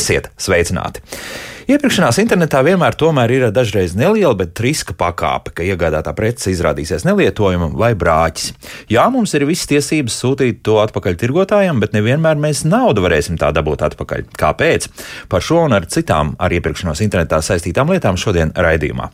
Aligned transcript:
Esiet 0.00 0.30
sveicināti! 0.40 1.04
Iepirkšanās 1.70 2.16
internetā 2.18 2.64
vienmēr 2.66 2.96
ir 3.30 3.44
dažreiz 3.54 3.92
neliela, 3.94 4.32
bet 4.34 4.58
riska 4.58 4.94
pakāpe, 4.98 5.52
ka 5.54 5.62
iegādātā 5.62 6.10
prece 6.16 6.50
izrādīsies 6.50 7.04
nelietojama 7.06 7.68
vai 7.78 7.92
brāķis. 7.94 8.48
Jā, 8.90 9.04
mums 9.12 9.34
ir 9.36 9.44
visas 9.46 9.68
tiesības 9.70 10.16
sūtīt 10.18 10.64
to 10.66 10.80
atpakaļ 10.82 11.18
tirgotājam, 11.20 11.78
bet 11.78 11.92
nevienmēr 11.94 12.40
mēs 12.42 12.64
naudu 12.66 13.04
varēsim 13.04 13.38
tā 13.38 13.52
dabūt 13.54 13.84
atpakaļ. 13.86 14.24
Kāpēc? 14.40 14.88
Par 15.30 15.44
šo 15.46 15.60
un 15.68 15.76
ar 15.76 15.86
citām 15.92 16.32
ar 16.42 16.56
iepirkšanos 16.56 17.04
internetā 17.06 17.38
saistītām 17.44 17.92
lietām 17.94 18.18
šodien 18.18 18.50
raidījumā. 18.56 19.06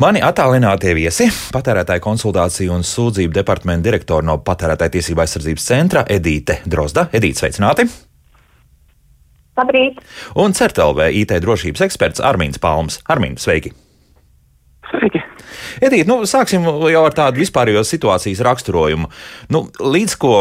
Mani 0.00 0.22
attālinātie 0.24 0.94
viesi- 0.96 1.28
patērētāju 1.56 2.06
konsultāciju 2.06 2.78
un 2.78 2.86
sūdzību 2.86 3.36
departamenta 3.42 3.90
direktora 3.90 4.24
no 4.24 4.38
Patērētāju 4.38 4.96
tiesību 4.96 5.26
aizsardzības 5.26 5.68
centra 5.68 6.06
Edīte 6.08 6.62
Drozda. 6.64 7.10
Edīte, 7.12 7.42
sveicināti! 7.42 8.11
Labrīt! 9.58 10.00
Un 10.40 10.54
CERTLV 10.56 11.10
IT 11.20 11.36
drošības 11.44 11.84
eksperts 11.84 12.22
Armīns 12.24 12.60
Palms. 12.62 13.02
Armīn, 13.12 13.36
sveiki! 13.40 13.74
Sveiki! 14.88 15.20
Edīt, 15.82 16.06
nu, 16.08 16.22
sāksim 16.28 16.64
jau 16.64 17.02
ar 17.04 17.14
tādu 17.16 17.42
vispārējo 17.42 17.82
situācijas 17.84 18.40
raksturojumu. 18.46 19.10
Nu, 19.52 19.62
līdz 19.76 20.14
ko 20.20 20.32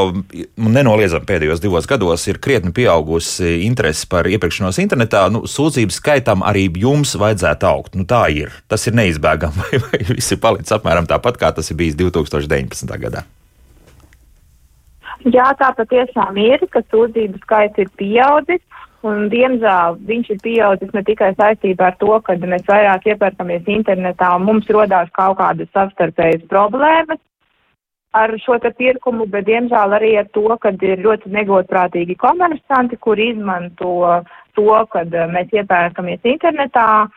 nenoliedzami 0.56 1.28
pēdējos 1.28 1.64
divos 1.64 1.88
gados 1.90 2.24
ir 2.32 2.40
krietni 2.44 2.72
pieaugusi 2.76 3.62
interese 3.66 4.08
par 4.12 4.30
iepirkšanos 4.32 4.80
internetā, 4.84 5.26
nu, 5.34 5.44
sūdzību 5.50 5.96
skaitam 5.96 6.46
arī 6.48 6.68
jums 6.80 7.18
vajadzētu 7.20 7.68
augt. 7.68 8.00
Nu, 8.00 8.08
tā 8.08 8.26
ir. 8.32 8.56
Tas 8.72 8.88
ir 8.88 8.96
neizbēgami, 9.00 9.60
vai, 9.68 9.84
vai 9.88 10.02
viss 10.14 10.32
ir 10.32 10.42
palicis 10.44 10.76
apmēram 10.78 11.10
tāpat, 11.10 11.40
kā 11.42 11.52
tas 11.56 11.72
ir 11.72 11.80
bijis 11.84 12.00
2019. 12.00 12.96
gadā. 13.04 13.28
Jā, 15.30 15.52
tā 15.60 15.70
patiešām 15.78 16.38
ir, 16.42 16.64
ka 16.74 16.82
sūdzību 16.90 17.44
skaits 17.44 17.84
ir 17.84 17.92
pieaudzis. 18.00 18.64
Un, 19.02 19.30
diemžēl 19.34 19.98
viņš 20.06 20.28
ir 20.30 20.40
pieaudzis 20.44 20.92
ne 20.94 21.02
tikai 21.06 21.32
saistībā 21.34 21.88
ar 21.90 21.96
to, 21.98 22.14
ka 22.22 22.36
mēs 22.38 22.68
vairāk 22.68 23.08
iepērkamies 23.10 23.66
internetā 23.66 24.36
un 24.38 24.46
mums 24.46 24.70
rodās 24.70 25.10
kaut 25.18 25.40
kādas 25.40 25.72
savstarpējas 25.74 26.46
problēmas 26.52 27.18
ar 28.14 28.34
šo 28.44 28.60
te 28.62 28.70
pirkumu, 28.78 29.26
bet 29.32 29.48
diemžēl 29.48 29.96
arī 29.98 30.12
ar 30.20 30.28
to, 30.36 30.46
ka 30.62 30.74
ir 30.84 31.02
ļoti 31.02 31.32
negodprātīgi 31.32 32.18
komersanti, 32.20 33.00
kur 33.00 33.20
izmanto 33.20 34.22
to, 34.58 34.72
kad 34.92 35.16
mēs 35.32 35.54
iepērkamies 35.56 36.28
internetā 36.28 37.08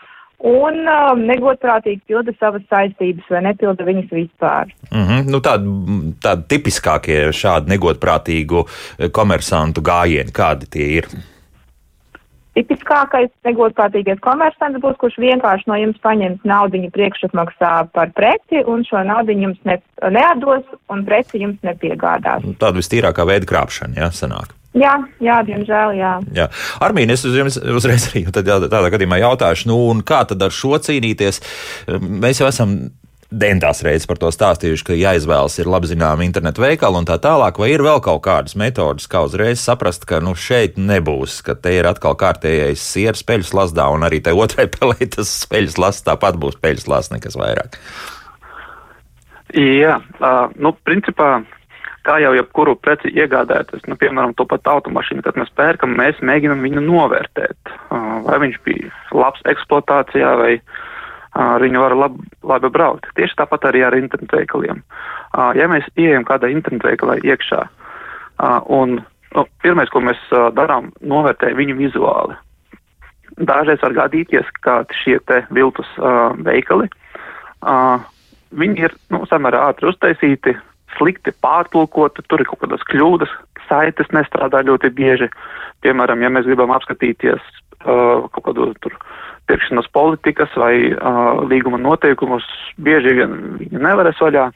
un 0.44 0.80
um, 0.86 1.20
negodprātīgi 1.26 2.02
pilda 2.08 2.34
savas 2.38 2.64
saistības 2.70 3.28
vai 3.30 3.42
nepilda 3.48 3.86
viņas 3.86 4.10
vispār. 4.12 4.72
Mm 4.90 5.04
-hmm. 5.04 5.30
nu, 5.30 5.40
tādi, 5.40 5.76
tādi 6.22 6.48
tipiskākie 6.48 7.20
šādi 7.32 7.74
negodprātīgu 7.74 8.64
komersantu 9.12 9.82
gājieni, 9.82 10.32
kādi 10.32 10.70
tie 10.70 10.90
ir? 10.98 11.08
Tipiskākais 12.54 13.32
negodprātīgais 13.46 14.20
komersants 14.22 14.78
būs, 14.82 14.98
kurš 15.00 15.16
vienkārši 15.22 15.66
no 15.70 15.78
jums 15.80 15.98
paņems 16.04 16.44
naudiņu 16.46 16.90
priekšapmaksā 16.94 17.72
par 17.96 18.12
preci 18.14 18.62
un 18.70 18.84
šo 18.86 19.02
naudiņu 19.08 19.48
jums 19.48 19.62
ne, 19.66 19.80
neatdos 20.14 20.68
un 20.94 21.02
preci 21.08 21.42
jums 21.42 21.58
nepiegādās. 21.66 22.46
Nu, 22.46 22.54
tāda 22.60 22.78
vistīrākā 22.78 23.26
veida 23.26 23.50
krāpšana, 23.50 23.98
jā, 24.04 24.10
sanāk. 24.14 24.54
Jā, 24.74 24.94
jā, 25.22 25.38
diemžēl, 25.46 25.94
jā. 25.98 26.14
jā. 26.34 26.48
Armīna, 26.82 27.14
es 27.14 27.22
uz 27.26 27.34
jums 27.38 27.58
uzreiz 27.58 28.08
arī 28.10 28.24
tādā 28.34 28.86
gadījumā 28.94 29.20
jautāšu, 29.22 29.70
nu, 29.70 29.78
un 29.92 30.02
kā 30.06 30.24
tad 30.30 30.42
ar 30.42 30.54
šo 30.54 30.78
cīnīties? 30.82 31.42
Mēs 32.02 32.42
jau 32.42 32.50
esam 32.50 32.78
dentās 33.30 33.82
reizes 33.84 34.08
par 34.08 34.18
to 34.20 34.30
stāstījuši, 34.32 34.84
ka 34.86 34.96
jāizvēlas 34.98 35.58
ir 35.60 35.70
labi 35.70 35.90
zināma 35.90 36.26
internetu 36.26 36.64
veikala 36.64 37.00
un 37.00 37.08
tā 37.08 37.16
tālāk, 37.22 37.58
vai 37.60 37.70
ir 37.72 37.84
vēl 37.84 38.02
kaut 38.04 38.22
kādas 38.26 38.56
metodas, 38.58 39.08
kā 39.10 39.24
uzreiz 39.26 39.62
saprast, 39.62 40.06
ka 40.08 40.20
nu, 40.24 40.34
šeit 40.38 40.78
nebūs, 40.80 41.40
ka 41.46 41.56
te 41.58 41.74
ir 41.78 41.88
atkal 41.90 42.16
kārtējais 42.20 42.84
sieras 42.94 43.24
peļu 43.26 43.48
slazdā, 43.48 43.88
un 43.94 44.06
arī 44.06 44.22
te 44.24 44.34
otrai 44.34 44.68
pelē 44.76 45.10
tas 45.16 45.32
peļu 45.50 45.74
slazds 45.74 46.06
tāpat 46.06 46.38
būs 46.40 46.60
peļu 46.62 46.84
slazds, 46.84 47.14
nekas 47.14 47.38
vairāk. 47.40 47.78
Jā, 49.54 50.00
uh, 50.18 50.48
nu, 50.58 50.72
principā, 50.86 51.36
kā 52.04 52.16
jau 52.22 52.32
jebkuru 52.34 52.74
preci 52.82 53.12
iegādāties, 53.14 53.84
nu, 53.86 53.94
piemēram, 54.00 54.32
to 54.34 54.48
pat 54.50 54.66
automašīnu, 54.72 55.22
kad 55.22 55.38
mēs 55.38 55.52
pērkam, 55.54 55.94
mēs 56.00 56.18
mēģinam 56.26 56.64
viņu 56.64 56.82
novērtēt, 56.88 57.70
uh, 57.70 58.18
vai 58.26 58.40
viņš 58.48 58.58
bija 58.66 58.90
labs 59.14 59.44
eksploatācijā 59.52 60.32
vai 60.40 60.56
uh, 60.58 60.82
ar 61.34 61.62
viņu 61.62 61.82
var 61.82 61.94
lab, 61.98 62.18
labi 62.46 62.70
braukt. 62.70 63.08
Tieši 63.18 63.38
tāpat 63.40 63.66
arī 63.70 63.82
ar 63.86 63.96
internetu 63.98 64.38
veikaliem. 64.38 64.82
Ja 65.58 65.66
mēs 65.70 65.86
ieejam 65.98 66.26
kādā 66.28 66.50
internetu 66.52 66.86
veikalā 66.86 67.18
iekšā, 67.26 67.64
un 68.70 69.00
nu, 69.34 69.46
pirmais, 69.62 69.90
ko 69.90 70.02
mēs 70.04 70.20
darām, 70.54 70.92
novērtē 71.02 71.54
viņu 71.58 71.78
vizuāli. 71.80 72.38
Dažreiz 73.34 73.82
var 73.82 73.96
gadīties, 73.96 74.46
ka 74.62 74.84
šie 74.94 75.18
te 75.26 75.40
viltus 75.50 75.90
veikali, 76.46 76.86
viņi 78.54 78.86
ir, 78.86 78.94
nu, 79.10 79.24
samērā 79.26 79.64
ātri 79.72 79.90
uztaisīti, 79.90 80.54
slikti 80.94 81.34
pārtulkoti, 81.42 82.22
tur 82.30 82.44
ir 82.44 82.46
kaut 82.46 82.62
kādas 82.62 82.86
kļūdas, 82.86 83.32
saites 83.66 84.12
nestrādā 84.14 84.62
ļoti 84.62 84.92
bieži. 84.94 85.26
Piemēram, 85.82 86.22
ja 86.22 86.30
mēs 86.30 86.46
gribam 86.46 86.70
apskatīties 86.76 87.42
kaut 87.84 88.44
kādu 88.48 88.70
tur 88.82 88.96
pirkšanas 89.48 89.88
politikas 89.92 90.52
vai 90.56 90.74
uh, 90.92 91.42
līguma 91.48 91.78
noteikumus, 91.80 92.44
bieži 92.80 93.16
vien 93.18 93.34
viņi 93.60 93.82
nevaras 93.82 94.20
vaļā 94.22 94.46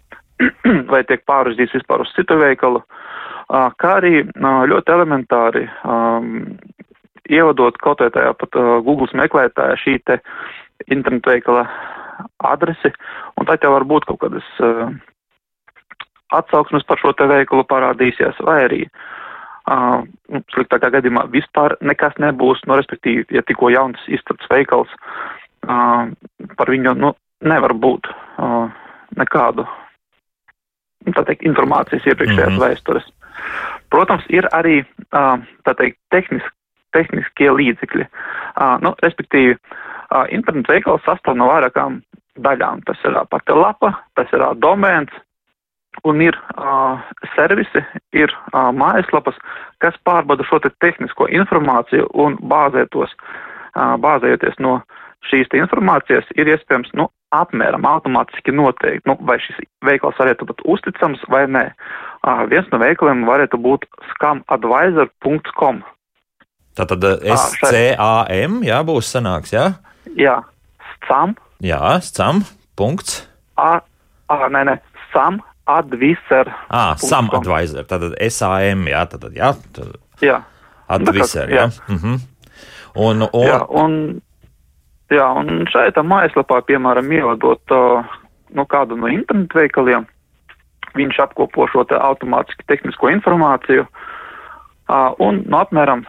vai 0.93 1.03
tiek 1.09 1.25
pārrazīts 1.28 1.77
vispār 1.77 2.05
uz 2.05 2.12
citu 2.17 2.38
veikalu, 2.41 2.81
uh, 2.81 3.69
kā 3.81 3.99
arī 4.00 4.22
uh, 4.22 4.62
ļoti 4.71 4.94
elementāri 4.94 5.67
um, 5.84 6.56
ievadot 7.28 7.77
kaut 7.84 8.00
vai 8.05 8.11
tajā 8.15 8.33
pat 8.41 8.56
uh, 8.56 8.78
Google 8.87 9.11
meklētājā 9.21 9.77
šī 9.83 9.99
te 10.09 10.21
internetu 10.88 11.34
veikala 11.34 11.67
adresi, 12.49 12.94
un 13.37 13.47
tad 13.47 13.62
jau 13.62 13.75
var 13.75 13.84
būt 13.88 14.09
kaut 14.09 14.22
kādas 14.25 14.49
uh, 14.65 14.88
atsauksmes 16.33 16.87
par 16.88 17.00
šo 17.00 17.12
te 17.19 17.28
veikalu 17.28 17.67
parādīsies, 17.69 18.41
vai 18.47 18.62
arī 18.65 18.83
uh, 18.87 19.06
sliktākā 20.55 20.91
gadījumā 20.95 21.27
vispār 21.33 21.77
nekas 21.84 22.17
nebūs, 22.23 22.62
no 22.67 22.79
respektīvi, 22.79 23.27
ja 23.37 23.43
tikko 23.47 23.71
jauns 23.75 24.01
izstats 24.09 24.49
veikals, 24.51 24.93
uh, 25.67 26.09
par 26.56 26.73
viņu, 26.73 26.95
nu, 26.99 27.12
nevar 27.45 27.75
būt 27.75 28.09
uh, 28.11 28.69
nekādu, 29.19 29.67
nu, 31.06 31.15
tā 31.15 31.25
teikt, 31.29 31.47
informācijas 31.49 32.06
iepriekšējās 32.06 32.53
mm 32.53 32.56
-hmm. 32.56 32.65
vēstures. 32.65 33.11
Protams, 33.91 34.25
ir 34.29 34.49
arī, 34.53 34.83
uh, 35.12 35.39
tā 35.65 35.75
teikt, 35.75 35.99
tehniski, 36.11 36.55
tehniskie 36.93 37.50
līdzekļi, 37.53 38.06
uh, 38.09 38.77
nu, 38.83 38.95
respektīvi, 39.05 39.56
uh, 39.56 40.27
internetu 40.33 40.73
veikals 40.73 41.05
sastāv 41.05 41.37
no 41.37 41.49
vairākām 41.53 42.03
daļām. 42.39 42.83
Tas 42.87 43.00
ir 43.05 43.17
pati 43.31 43.53
lapa, 43.53 43.93
tas 44.15 44.33
ir 44.33 44.45
domēns, 44.56 45.12
un 46.04 46.22
ir 46.22 46.37
uh, 46.56 47.00
servisi, 47.34 47.82
ir 48.16 48.32
uh, 48.53 48.71
mājaslapas, 48.75 49.37
kas 49.82 49.97
pārbauda 50.06 50.47
šo 50.47 50.60
te 50.62 50.71
tehnisko 50.84 51.28
informāciju 51.41 52.09
un 52.15 52.38
bāzētos, 52.50 53.15
uh, 53.15 53.97
bāzējoties 54.03 54.59
no 54.62 54.78
šīs 55.28 55.50
informācijas, 55.59 56.28
ir 56.38 56.50
iespējams, 56.54 56.93
nu, 56.99 57.09
apmēram 57.34 57.84
automātiski 57.88 58.54
noteikt, 58.54 59.04
nu, 59.09 59.19
vai 59.28 59.37
šis 59.43 59.59
veikals 59.84 60.16
varētu 60.21 60.47
būt 60.49 60.62
uzticams 60.76 61.25
vai 61.32 61.44
nē. 61.50 61.67
Uh, 62.23 62.44
viens 62.50 62.69
no 62.73 62.81
veikaliem 62.81 63.26
varētu 63.29 63.61
būt 63.61 63.88
scamadvisor.com. 64.14 65.82
Tātad 66.79 67.05
SCAM, 67.26 68.61
jā, 68.62 68.79
būs 68.87 69.11
sanāks, 69.11 69.50
jā? 69.50 69.73
Jā, 70.19 70.38
scam. 70.94 71.35
Jā, 71.64 71.99
scam, 72.06 72.44
punkts. 72.79 73.25
A, 73.58 73.81
a, 74.31 74.37
nē, 74.55 74.62
nē, 74.70 74.76
sam 75.11 75.40
advisor. 75.69 76.53
Ah, 76.70 76.94
some 76.97 77.31
advisor, 77.32 77.85
tātad 77.85 78.17
SAM, 78.32 78.87
jā, 78.91 79.05
tātad, 79.12 79.37
jā. 79.37 79.53
Tad 79.76 80.25
jā. 80.25 80.41
Advisor, 80.88 81.53
jā. 81.53 81.69
jā. 81.69 81.97
-hmm. 81.97 82.20
un, 82.94 83.29
un... 83.32 83.47
Jā, 83.47 83.61
un, 83.69 84.20
jā, 85.11 85.29
un 85.41 85.67
šeit 85.73 85.97
mājaslapā, 85.97 86.62
piemēram, 86.67 87.12
ievadot 87.12 87.62
nu, 88.50 88.65
kādu 88.65 88.97
no 88.97 89.09
internetu 89.09 89.59
veikaliem, 89.59 90.06
viņš 90.97 91.20
apkopo 91.20 91.69
šo 91.73 91.85
te 91.85 91.94
automātiski 91.94 92.64
tehnisko 92.67 93.11
informāciju, 93.12 93.87
un, 95.19 95.43
nu, 95.47 95.56
apmēram 95.59 96.06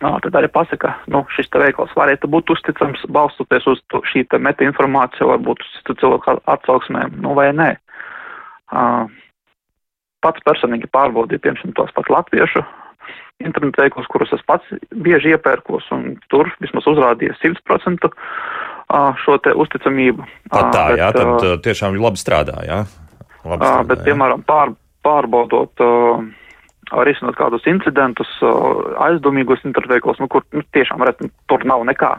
Nā, 0.00 0.14
tad 0.24 0.36
arī 0.38 0.48
pasaka, 0.48 0.94
nu, 1.12 1.26
šis 1.36 1.50
te 1.52 1.60
veikals 1.60 1.92
varētu 1.92 2.28
būt 2.32 2.54
uzticams, 2.54 3.02
balstoties 3.12 3.66
uz 3.68 3.82
šī 4.08 4.22
te 4.32 4.38
meta 4.40 4.64
informācija, 4.64 5.28
varbūt 5.28 5.60
uz 5.60 5.74
citu 5.76 5.96
cilvēku 6.00 6.38
atsauksmēm, 6.48 7.18
nu 7.20 7.34
vai 7.36 7.50
nē. 7.52 7.74
Pats 10.20 10.44
personīgi 10.44 10.90
pārbaudīju, 10.92 11.42
piemēram, 11.42 11.74
tos 11.78 11.92
pat 11.96 12.10
latviešu 12.12 12.64
internetu 13.40 13.80
veiklus, 13.80 14.08
kurus 14.12 14.32
es 14.36 14.42
pats 14.48 14.66
bieži 14.92 15.32
iepērkos, 15.34 15.86
un 15.96 16.18
tur 16.32 16.50
vismaz 16.60 16.84
uzrādīja 16.90 17.36
100% 17.40 18.10
šo 19.22 19.38
te 19.44 19.54
uzticamību. 19.56 20.26
Tā, 20.50 20.66
tā 20.74 20.84
bet, 20.90 21.00
jā, 21.00 21.08
tad 21.16 21.64
tiešām 21.64 21.96
labi 22.02 22.20
strādā, 22.20 22.58
jā. 22.66 22.82
Labi 23.46 23.64
strādā, 23.64 23.86
bet, 23.88 24.02
jā. 24.02 24.10
piemēram, 24.10 24.44
pār, 24.44 24.74
pārbaudot 25.06 25.84
risinot 27.06 27.38
kādus 27.38 27.66
incidentus, 27.70 28.30
aizdomīgos 29.06 29.62
internetveiklos, 29.64 30.18
nu, 30.20 30.28
kur 30.32 30.44
nu, 30.56 30.64
tiešām 30.74 31.04
redz, 31.06 31.22
nu, 31.24 31.30
tur 31.50 31.64
nav 31.68 31.84
nekā. 31.88 32.16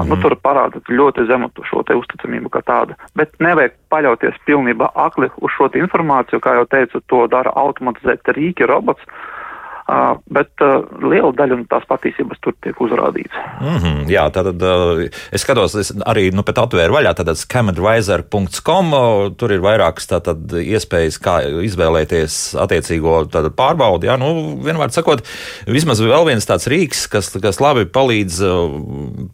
Mm 0.00 0.08
nu, 0.08 0.16
tur 0.22 0.36
parāda 0.40 0.80
ļoti 0.88 1.26
zemu 1.28 1.50
šo 1.68 1.84
uzticamību 1.84 2.48
kā 2.48 2.62
tādu. 2.64 2.94
Bet 3.14 3.34
nevajag 3.38 3.74
paļauties 3.92 4.40
pilnībā 4.46 4.88
akli 4.94 5.28
uz 5.36 5.50
šo 5.56 5.68
informāciju, 5.68 6.40
kā 6.40 6.54
jau 6.54 6.66
teicu, 6.66 7.00
to 7.06 7.26
dara 7.26 7.52
automatizēti 7.54 8.32
rīki, 8.32 8.66
robots. 8.66 9.02
Uh, 9.02 9.41
Uh, 9.82 10.12
bet 10.30 10.62
uh, 10.62 10.84
liela 11.02 11.32
daļa 11.34 11.56
no 11.58 11.64
tās 11.66 11.82
patiesības 11.90 12.38
tur 12.44 12.54
tiek 12.62 12.78
uzrādīta. 12.84 13.40
Mm 13.58 13.80
-hmm, 13.80 14.04
jā, 14.14 14.22
tātad 14.30 14.62
uh, 14.62 15.00
es 15.34 15.42
skatos, 15.42 15.74
es 15.74 15.90
arī 16.06 16.28
nu, 16.30 16.44
pēc 16.46 16.60
atvēru 16.62 16.94
vaļā, 16.94 17.10
scamadvisor.com, 17.40 18.94
tur 19.34 19.52
ir 19.52 19.64
vairākas 19.64 20.06
tātad 20.06 20.54
iespējas, 20.60 21.18
kā 21.18 21.42
izvēlēties 21.66 22.54
attiecīgo 22.62 23.26
pārbaudi. 23.58 24.06
Jā, 24.06 24.16
nu, 24.22 24.54
vienmēr 24.62 24.94
sakot, 24.94 25.26
vismaz 25.66 25.98
vēl 25.98 26.30
viens 26.30 26.46
tāds 26.46 26.70
rīks, 26.70 27.08
kas, 27.10 27.34
kas 27.42 27.58
labi 27.58 27.82
palīdz 27.82 28.38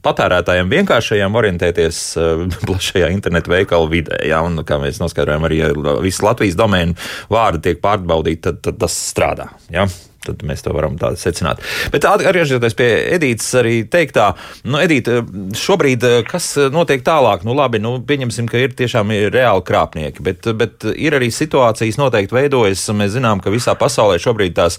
patērētājiem 0.01 0.73
vienkāršajiem 0.73 1.41
orientēties 1.45 2.03
plašajā 2.67 3.13
internetu 3.13 3.53
veikalu 3.53 3.93
vidē. 3.93 4.25
Jā, 4.25 4.41
un 4.41 4.65
kā 4.65 4.81
mēs 4.81 5.05
noskaidrojam, 5.05 5.45
arī 5.45 5.61
ja 5.61 5.73
visas 6.01 6.25
Latvijas 6.25 6.57
domēnu 6.57 6.97
vārdi 7.29 7.69
tiek 7.69 7.85
pārbaudīti, 7.85 8.47
tad, 8.49 8.63
tad 8.65 8.81
tas 8.81 9.03
strādā. 9.13 9.53
Jā 9.69 9.91
tad 10.29 10.45
mēs 10.47 10.65
to 10.65 10.75
varam 10.77 10.99
tā 11.01 11.13
secināt. 11.19 11.63
Bet 11.93 12.07
atgriežoties 12.09 12.77
pie 12.79 12.89
Edītas 13.17 13.49
arī 13.61 13.81
teiktā, 13.91 14.31
nu, 14.69 14.79
Edīta, 14.83 15.21
šobrīd 15.57 16.05
kas 16.29 16.51
notiek 16.75 17.05
tālāk? 17.07 17.45
Nu, 17.49 17.57
labi, 17.59 17.81
nu, 17.83 17.97
pieņemsim, 18.05 18.49
ka 18.51 18.61
ir 18.63 18.75
tiešām 18.79 19.13
ir 19.17 19.33
reāli 19.35 19.65
krāpnieki, 19.69 20.25
bet, 20.25 20.49
bet 20.59 20.89
ir 20.95 21.17
arī 21.19 21.31
situācijas 21.35 22.01
noteikti 22.01 22.37
veidojas, 22.37 22.87
mēs 22.97 23.15
zinām, 23.17 23.43
ka 23.45 23.53
visā 23.55 23.75
pasaulē 23.79 24.19
šobrīd 24.23 24.57
tās 24.59 24.79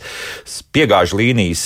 piegāžu 0.75 1.19
līnijas 1.19 1.65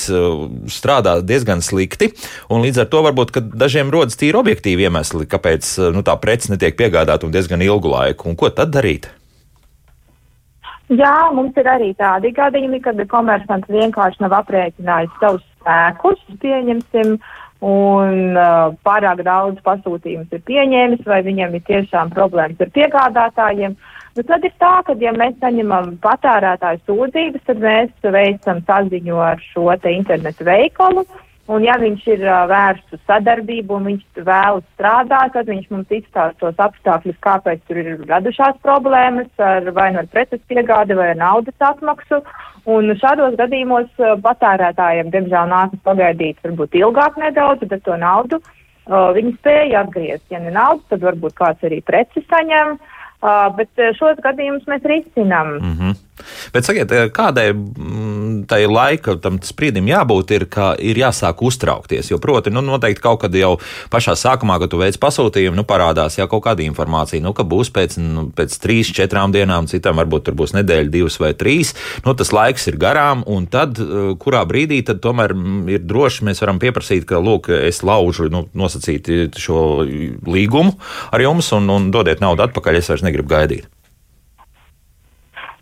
strādā 0.74 1.18
diezgan 1.24 1.64
slikti, 1.66 2.14
un 2.54 2.64
līdz 2.66 2.84
ar 2.84 2.92
to 2.92 3.04
varbūt, 3.08 3.36
dažiem 3.54 3.92
rodas 3.94 4.20
tīri 4.20 4.40
objektīvi 4.40 4.88
iemesli, 4.88 5.28
kāpēc 5.30 5.76
nu, 5.96 6.06
tā 6.06 6.16
prece 6.22 6.54
netiek 6.54 6.78
piegādāta 6.80 7.28
un 7.28 7.36
diezgan 7.36 7.64
ilgu 7.66 7.92
laiku, 7.94 8.32
un 8.32 8.40
ko 8.40 8.52
tad 8.54 8.74
darīt? 8.76 9.12
Jā, 10.92 11.32
mums 11.32 11.56
ir 11.56 11.68
arī 11.70 11.94
tādi 11.96 12.34
gadījumi, 12.36 12.82
kad 12.84 13.00
komersants 13.08 13.72
vienkārši 13.72 14.20
nav 14.26 14.36
aprēķinājis 14.42 15.16
savus 15.22 15.46
spēkus, 15.56 16.20
pieņemsim, 16.44 17.16
un 17.64 18.36
uh, 18.36 18.76
pārāk 18.84 19.24
daudz 19.24 19.64
pasūtījumus 19.64 20.36
ir 20.36 20.44
pieņēmis, 20.44 21.06
vai 21.08 21.22
viņam 21.24 21.56
ir 21.56 21.64
tiešām 21.70 22.12
problēmas 22.12 22.60
ar 22.60 22.74
piegādātājiem. 22.76 23.78
Bet 24.18 24.28
tad 24.30 24.44
ir 24.44 24.52
tā, 24.60 24.74
ka, 24.86 24.98
ja 25.00 25.16
mēs 25.16 25.40
saņemam 25.42 25.96
patērētāju 26.04 26.84
sūdzības, 26.90 27.48
tad 27.48 27.64
mēs 27.64 28.10
veicam 28.18 28.60
saziņu 28.68 29.24
ar 29.32 29.40
šo 29.54 29.72
te 29.82 29.96
internetu 29.96 30.52
veikalu. 30.52 31.08
Uh, 31.08 31.23
Un 31.52 31.66
ja 31.66 31.74
viņš 31.76 32.06
ir 32.08 32.22
uh, 32.24 32.46
vērsts 32.48 32.96
uz 32.96 33.02
sadarbību 33.04 33.76
un 33.76 33.88
viņš 33.90 34.22
vēlas 34.24 34.64
strādāt, 34.78 35.34
tad 35.36 35.50
viņš 35.52 35.66
mums 35.74 35.90
izstāsta 35.92 36.40
tos 36.40 36.62
apstākļus, 36.64 37.18
kāpēc 37.26 37.66
tur 37.68 37.82
ir 37.82 37.90
radušās 38.08 38.62
problēmas 38.64 39.44
ar 39.44 39.68
vai 39.76 39.90
nu 39.92 40.00
ar 40.00 40.08
preces 40.14 40.40
piegādi 40.48 40.96
vai 40.96 41.10
naudas 41.20 41.68
atmaksu. 41.68 42.22
Un 42.64 42.94
šādos 42.96 43.36
gadījumos 43.42 43.92
uh, 44.00 44.16
patērētājiem, 44.24 45.12
diemžēl, 45.12 45.52
nākas 45.52 45.84
pagaidīt 45.84 46.40
varbūt 46.48 46.80
ilgāk 46.80 47.20
nedaudz, 47.20 47.68
bet 47.68 47.84
to 47.84 48.00
naudu 48.00 48.40
uh, 48.40 49.12
viņi 49.12 49.36
spēja 49.42 49.84
atgriezt. 49.84 50.30
Ja 50.32 50.40
ne 50.40 50.56
naudu, 50.56 50.86
tad 50.94 51.04
varbūt 51.04 51.36
kāds 51.42 51.68
arī 51.68 51.84
preci 51.84 52.24
saņem. 52.30 52.78
Uh, 53.24 53.52
bet 53.56 53.84
šos 54.00 54.18
gadījumus 54.24 54.64
mēs 54.68 54.88
risinām. 54.88 55.58
Mm 55.60 55.76
-hmm. 55.76 56.00
Bet 56.54 56.68
sakiet, 56.68 56.92
eh, 56.92 57.08
kādai 57.14 57.48
mm, 57.54 58.46
tai 58.50 58.64
laika 58.70 59.16
tam 59.22 59.40
sprīdim 59.42 59.88
jābūt, 59.90 60.34
ir, 60.36 60.46
ka 60.52 60.74
ir 60.78 61.00
jāsāk 61.02 61.42
uztraukties. 61.46 62.12
Jo, 62.12 62.20
proti, 62.22 62.54
nu, 62.54 62.62
noteikti 62.66 63.02
kaut 63.04 63.24
kad 63.24 63.36
jau 63.38 63.56
pašā 63.94 64.16
sākumā, 64.20 64.60
kad 64.62 64.72
tu 64.74 64.82
veic 64.82 65.00
pasūtījumu, 65.02 65.58
nu, 65.58 65.66
parādās 65.68 66.20
jau 66.20 66.28
kaut 66.30 66.46
kāda 66.46 66.66
informācija, 66.66 67.24
nu, 67.24 67.34
ka 67.34 67.46
būs 67.48 67.74
pēc, 67.74 67.98
nu, 68.02 68.28
pēc 68.36 68.60
trīs, 68.62 68.94
četrām 68.94 69.34
dienām, 69.34 69.68
citam 69.72 69.98
varbūt 70.02 70.30
tur 70.30 70.38
būs 70.38 70.56
nedēļa, 70.60 70.94
divas 70.94 71.18
vai 71.22 71.34
trīs. 71.38 71.74
Nu, 72.06 72.14
tas 72.18 72.34
laiks 72.36 72.70
ir 72.70 72.78
garām, 72.82 73.26
un 73.26 73.50
tad, 73.50 73.82
eh, 73.82 74.14
kurā 74.22 74.46
brīdī 74.50 74.84
tad 74.86 75.02
tomēr 75.04 75.34
mm, 75.34 75.66
ir 75.74 75.86
droši, 75.90 76.28
mēs 76.30 76.44
varam 76.46 76.62
pieprasīt, 76.62 77.08
ka, 77.10 77.22
lūk, 77.24 77.50
es 77.58 77.82
laužu 77.82 78.30
nu, 78.34 78.46
nosacīt 78.54 79.10
šo 79.40 79.84
līgumu 80.30 80.78
ar 81.14 81.24
jums 81.26 81.50
un, 81.58 81.70
un 81.74 81.90
dodiet 81.94 82.22
naudu 82.22 82.46
atpakaļ, 82.46 82.80
es 82.80 82.94
vairs 82.94 83.06
negribu 83.06 83.34
gaidīt. 83.34 83.72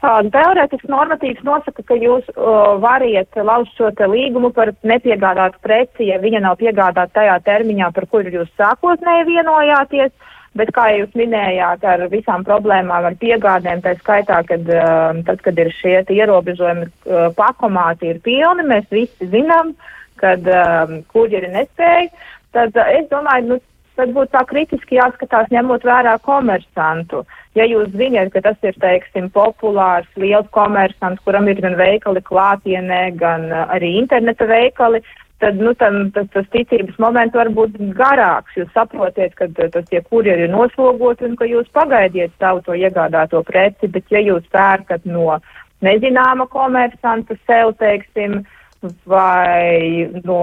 Teorētiski 0.02 0.90
normatīvs 0.90 1.44
nosaka, 1.46 1.84
ka 1.86 1.96
jūs 2.02 2.26
uh, 2.34 2.80
variet 2.82 3.38
lauzt 3.38 3.76
šo 3.78 3.92
līgumu 4.10 4.50
par 4.56 4.72
nepiegādātu 4.82 5.62
preci, 5.62 6.08
ja 6.10 6.18
viņa 6.22 6.42
nav 6.42 6.58
piegādāta 6.58 7.20
tajā 7.20 7.38
termiņā, 7.46 7.92
par 7.94 8.08
kuru 8.10 8.34
jūs 8.34 8.50
sākotnēji 8.58 9.28
vienojāties. 9.30 10.12
Bet, 10.58 10.74
kā 10.76 10.90
jūs 10.92 11.14
minējāt, 11.16 11.86
ar 11.88 12.02
visām 12.12 12.42
problēmām 12.44 13.06
ar 13.08 13.14
piegādēm, 13.22 13.86
tā 13.86 13.94
skaitā, 14.02 14.42
kad, 14.50 14.66
uh, 14.68 15.22
tad, 15.28 15.40
kad 15.46 15.62
ir 15.64 15.70
šie 15.78 16.02
ierobežojumi, 16.12 16.90
uh, 17.06 17.30
pakomāti 17.38 18.10
ir 18.12 18.20
pilni, 18.26 18.66
mēs 18.68 18.90
visi 18.92 19.30
zinām, 19.32 19.76
kad 20.20 20.44
um, 20.52 20.98
kuģeri 21.14 21.54
nespēja, 21.54 22.10
tad 22.58 22.76
es 22.84 23.08
domāju, 23.14 23.54
nu, 23.54 23.60
tad 24.02 24.14
būtu 24.16 24.34
tā 24.34 24.42
kritiski 24.50 24.98
jāskatās, 24.98 25.50
ņemot 25.54 25.86
vērā 25.86 26.18
komersantu. 26.26 27.24
Ja 27.58 27.68
jūs 27.70 27.92
zināt, 27.94 28.32
ka 28.34 28.42
tas 28.46 28.58
ir, 28.66 28.78
teiksim, 28.82 29.30
populārs, 29.36 30.10
liels 30.18 30.50
komersants, 30.56 31.22
kuram 31.26 31.50
ir 31.52 31.62
gan 31.62 31.78
veikali 31.80 32.24
klātienē, 32.26 33.04
gan 33.20 33.50
uh, 33.52 33.66
arī 33.76 33.94
interneta 34.00 34.48
veikali, 34.50 35.04
tad, 35.44 35.58
nu, 35.60 35.74
tam, 35.78 36.12
tas, 36.16 36.30
tas 36.34 36.48
ticības 36.54 36.98
moments 37.02 37.36
var 37.38 37.52
būt 37.54 37.78
garāks. 37.98 38.56
Jūs 38.58 38.70
saprotiet, 38.76 39.36
ka 39.38 39.50
tas 39.58 39.90
tie 39.90 40.02
kurjeri 40.06 40.48
ir 40.48 40.54
noslogoti 40.54 41.28
un 41.28 41.36
ka 41.40 41.50
jūs 41.50 41.70
pagaidiet 41.76 42.34
savu 42.40 42.64
to 42.66 42.78
iegādāto 42.78 43.44
preci, 43.48 43.90
bet 43.92 44.14
ja 44.14 44.22
jūs 44.24 44.46
pērkat 44.54 45.06
no 45.10 45.40
nezināma 45.86 46.48
komersanta 46.50 47.38
sev, 47.50 47.74
teiksim, 47.82 48.42
vai 49.10 50.08
no 50.26 50.42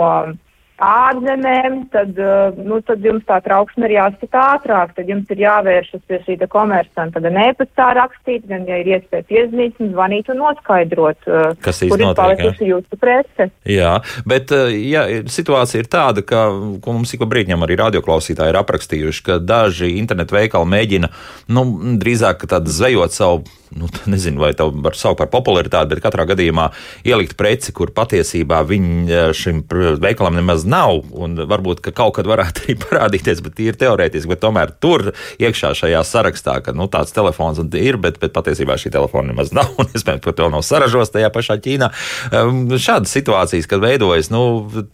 ārzemēm, 0.84 1.78
tad, 1.92 2.14
uh, 2.22 2.56
nu, 2.62 2.78
tad 2.86 3.02
jums 3.04 3.24
tā 3.28 3.40
trauksme 3.44 3.88
ir 3.88 3.96
jāskata 3.96 4.44
ātrāk, 4.54 4.94
tad 4.96 5.10
jums 5.10 5.30
ir 5.34 5.42
jāvēršas 5.42 6.04
pie 6.06 6.20
šī 6.26 6.38
komersanta, 6.50 7.22
gan 7.24 7.38
e-pastā 7.42 7.90
rakstīt, 7.98 8.46
gan, 8.50 8.66
ja 8.68 8.78
ir 8.82 8.92
iespēja 8.94 9.26
piezvanīt 9.28 9.82
un 9.82 9.92
zvanīt 9.94 10.30
un 10.32 10.40
noskaidrot, 10.44 11.28
uh, 11.28 11.50
kas 11.64 11.82
īsti 11.86 12.00
notiek. 12.02 12.20
palikusi 12.20 12.70
jūsu 12.70 13.00
prece. 13.00 13.50
Jā, 13.68 13.98
bet 14.28 14.54
uh, 14.54 14.70
ja, 14.70 15.04
situācija 15.26 15.82
ir 15.82 15.90
tāda, 15.92 16.24
ka, 16.26 16.48
ko 16.84 16.96
mums 16.96 17.14
ik 17.14 17.24
pa 17.24 17.30
brīdņam 17.34 17.66
arī 17.66 17.78
radioklausītāji 17.82 18.54
ir 18.54 18.60
aprakstījuši, 18.62 19.24
ka 19.26 19.40
daži 19.42 19.96
internetu 19.98 20.38
veikali 20.38 20.74
mēģina, 20.76 21.10
nu, 21.54 21.66
drīzāk 21.98 22.46
tādu 22.48 22.70
zvejot 22.72 23.16
savu 23.16 23.46
nu, 23.76 23.88
nezinu, 24.08 24.40
vai 24.42 24.52
tā 24.56 24.66
var 24.68 24.96
saukt 24.98 25.20
par 25.20 25.30
popularitāti, 25.32 25.92
bet 25.92 26.02
katrā 26.04 26.24
gadījumā 26.28 26.68
ielikt 27.08 27.36
preci, 27.38 27.74
kur 27.76 27.92
patiesībā 27.94 28.62
viņi 28.68 29.20
šim 29.36 29.62
veikalam 30.02 30.38
nemaz 30.38 30.64
nav. 30.68 31.02
Varbūt 31.48 31.82
ka 31.84 31.92
kaut 31.96 32.16
kad 32.18 32.28
varētu 32.28 32.62
arī 32.66 32.76
parādīties, 32.82 33.42
bet 33.44 33.60
ir 33.64 33.78
teorētiski, 33.80 34.30
bet 34.32 34.42
tomēr 34.44 34.74
tur 34.82 35.10
iekšā 35.40 35.72
šajā 35.78 36.02
sarakstā, 36.06 36.58
ka 36.64 36.74
nu, 36.76 36.88
tāds 36.92 37.14
telefons 37.16 37.60
ir, 37.78 37.98
bet, 38.00 38.20
bet 38.22 38.34
patiesībā 38.36 38.78
šī 38.80 38.92
telefona 38.94 39.32
nemaz 39.32 39.52
nav. 39.58 39.72
Un 39.80 39.90
es 39.92 40.04
domāju, 40.06 40.24
ka 40.28 40.36
to 40.38 40.50
nav 40.52 40.64
saražos 40.66 41.12
tajā 41.14 41.30
pašā 41.34 41.58
Ķīnā. 41.62 41.90
Um, 42.32 42.64
šādas 42.78 43.12
situācijas, 43.16 43.68
kad 43.70 43.82
veidojas, 43.82 44.30
nu, 44.34 44.42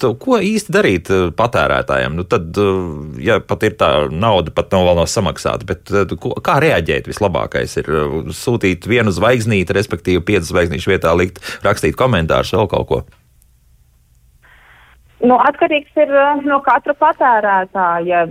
to, 0.01 0.15
ko 0.21 0.39
īsti 0.41 0.75
darīt 0.75 1.11
uh, 1.13 1.27
patērētājiem? 1.37 2.17
Nu, 2.19 2.27
tad, 2.29 2.51
uh, 2.61 3.19
ja 3.23 3.41
pat 3.45 3.67
ir 3.69 3.77
tā 3.81 3.91
nauda, 4.13 4.55
pat 4.55 4.73
nav 4.75 4.89
vēl 4.89 5.03
nav 5.03 5.11
samaksāta, 5.11 5.69
bet 5.69 5.93
uh, 5.93 6.07
ko, 6.21 6.37
kā 6.45 6.59
reaģēt 6.65 7.11
vislabākais 7.11 7.79
ir 7.83 7.91
sūtīt 8.35 8.89
vienu 8.91 9.13
zvaigznīti, 9.15 9.77
respektīvi 9.77 10.25
piecas 10.25 10.53
zvaigznīšu 10.53 10.95
vietā 10.95 11.13
likt 11.19 11.43
rakstīt 11.67 11.99
komentārus, 11.99 12.55
vēl 12.57 12.71
kaut 12.71 12.91
ko. 12.91 13.05
Nu, 15.23 15.37
atkarīgs 15.39 15.95
ir 16.03 16.11
uh, 16.11 16.41
no 16.43 16.59
katra 16.65 16.93
patērētāja. 16.99 18.25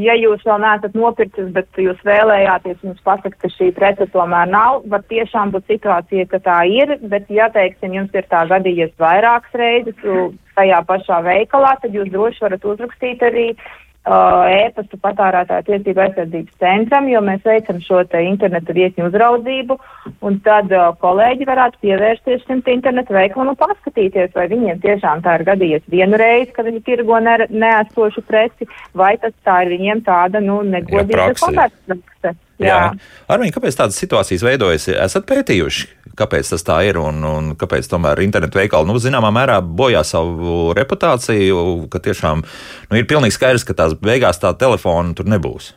Ja 0.00 0.14
jūs 0.16 0.46
vēl 0.46 0.62
neesat 0.62 0.96
nopircis, 0.96 1.50
bet 1.52 1.78
jūs 1.78 2.00
vēlējāties 2.06 2.80
mums 2.86 3.04
pasakt, 3.04 3.36
ka 3.42 3.50
šī 3.52 3.68
prece 3.76 4.08
tomēr 4.14 4.48
nav, 4.50 4.80
var 4.90 5.04
tiešām 5.12 5.52
būt 5.54 5.68
situācija, 5.74 6.26
ka 6.32 6.40
tā 6.46 6.58
ir, 6.70 6.96
bet 7.12 7.28
ja, 7.28 7.50
teiksim, 7.54 7.94
jums 8.00 8.16
ir 8.16 8.26
tā 8.32 8.46
gadījies 8.50 8.96
vairākas 8.98 9.60
reizes 9.60 10.00
tajā 10.56 10.80
pašā 10.88 11.20
veikalā, 11.28 11.76
tad 11.82 11.94
jūs 11.94 12.10
droši 12.14 12.46
varat 12.46 12.66
uzrakstīt 12.72 13.22
arī 13.28 13.50
uh, 13.52 13.83
Uh, 14.04 14.42
ēpastu 14.52 14.98
patārētāju 15.00 15.64
tiesību 15.64 16.02
aizsardzības 16.04 16.58
centram, 16.60 17.06
jo 17.08 17.22
mēs 17.24 17.40
veicam 17.48 17.78
šo 17.80 18.02
te 18.04 18.20
internetu 18.20 18.74
vietņu 18.76 19.06
uzraudzību, 19.08 19.78
un 20.28 20.36
tad 20.44 20.68
uh, 20.76 20.90
kolēģi 21.00 21.48
varētu 21.48 21.80
pievērsties 21.86 22.44
šim 22.44 22.60
internetu 22.68 23.16
veikalam 23.16 23.54
un 23.54 23.56
paskatīties, 23.62 24.34
vai 24.36 24.44
viņiem 24.52 24.84
tiešām 24.84 25.24
tā 25.24 25.38
ir 25.38 25.46
gadījies 25.48 25.88
vienu 25.88 26.20
reizi, 26.20 26.52
kad 26.52 26.68
viņi 26.68 26.84
tirgo 26.84 27.16
ne, 27.24 27.38
neesošu 27.48 28.26
preci, 28.28 28.68
vai 28.92 29.14
tas 29.24 29.32
tā 29.40 29.62
ir 29.64 29.72
viņiem 29.78 30.04
tāda, 30.04 30.44
nu, 30.44 30.60
negodīga 30.68 31.32
komercprakse. 31.40 32.36
Jā. 32.62 32.66
Jā. 32.70 32.82
Armīna, 33.34 33.54
kāpēc 33.56 33.76
tādas 33.78 33.98
situācijas 33.98 34.44
veidojas? 34.46 34.86
Esat 34.94 35.26
pētījuši, 35.26 35.88
kāpēc 36.18 36.52
tas 36.54 36.66
tā 36.66 36.78
ir 36.86 37.00
un, 37.02 37.18
un 37.26 37.52
kāpēc 37.58 37.88
tomēr 37.90 38.22
internetu 38.22 38.60
veikali, 38.60 38.86
nu, 38.86 38.98
zināmā 39.02 39.32
mērā 39.34 39.58
bojā 39.64 40.04
savu 40.06 40.70
reputāciju, 40.78 41.64
ka 41.90 42.02
tiešām 42.04 42.44
nu, 42.44 43.00
ir 43.00 43.08
pilnīgi 43.10 43.34
skaidrs, 43.34 43.66
ka 43.66 43.76
tās 43.78 43.96
beigās 43.98 44.38
tā 44.42 44.54
telefona 44.58 45.16
tur 45.18 45.30
nebūs. 45.30 45.72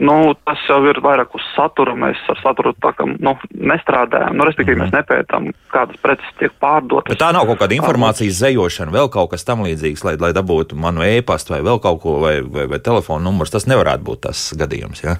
Nu, 0.00 0.32
tas 0.48 0.60
jau 0.66 0.78
ir 0.88 0.96
vairāk 1.04 1.34
uz 1.36 1.44
satura. 1.52 1.92
Mēs 1.98 2.20
ar 2.32 2.38
saturu 2.40 2.72
tā 2.80 2.94
kā 2.96 3.04
nu, 3.10 3.34
nestrādājam. 3.52 4.38
Nu, 4.38 4.46
respektīvi, 4.48 4.78
mm. 4.78 4.86
mēs 4.86 4.94
nepētām, 4.94 5.50
kādas 5.74 6.00
preces 6.02 6.30
tiek 6.40 6.54
pārdotas. 6.62 7.12
Bet 7.12 7.20
tā 7.20 7.28
nav 7.36 7.44
kaut 7.50 7.60
kāda 7.60 7.76
informācijas 7.76 8.40
zejošana, 8.40 8.94
vēl 8.94 9.10
kaut 9.12 9.34
kas 9.34 9.44
tam 9.46 9.62
līdzīgs, 9.66 10.02
lai, 10.08 10.16
lai 10.22 10.32
dabūtu 10.36 10.78
manu 10.80 11.04
e-pastu 11.04 11.54
vai 11.54 11.60
vēl 11.68 11.82
kaut 11.84 12.00
ko, 12.02 12.16
vai, 12.24 12.38
vai, 12.40 12.64
vai 12.72 12.80
telefonu 12.82 13.28
numurs. 13.28 13.52
Tas 13.52 13.68
nevarētu 13.68 14.06
būt 14.08 14.24
tas 14.30 14.46
gadījums. 14.58 15.04
Ja? 15.04 15.18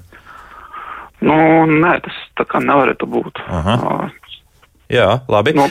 Nu, 1.21 1.37
nē, 1.69 1.99
tas 2.09 2.17
tā 2.41 2.49
kā 2.49 2.62
nevarētu 2.64 3.07
būt. 3.12 3.45
Aha. 3.52 3.76
Uh, 3.76 4.41
Jā, 4.93 5.21
labi. 5.33 5.55
Nu, 5.57 5.69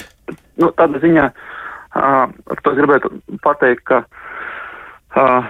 nu, 0.61 0.69
tādā 0.77 1.01
ziņā 1.01 1.25
uh, 1.33 2.29
es 2.53 2.77
gribētu 2.77 3.11
pateikt, 3.43 3.83
ka. 3.89 4.03
Uh, 5.11 5.49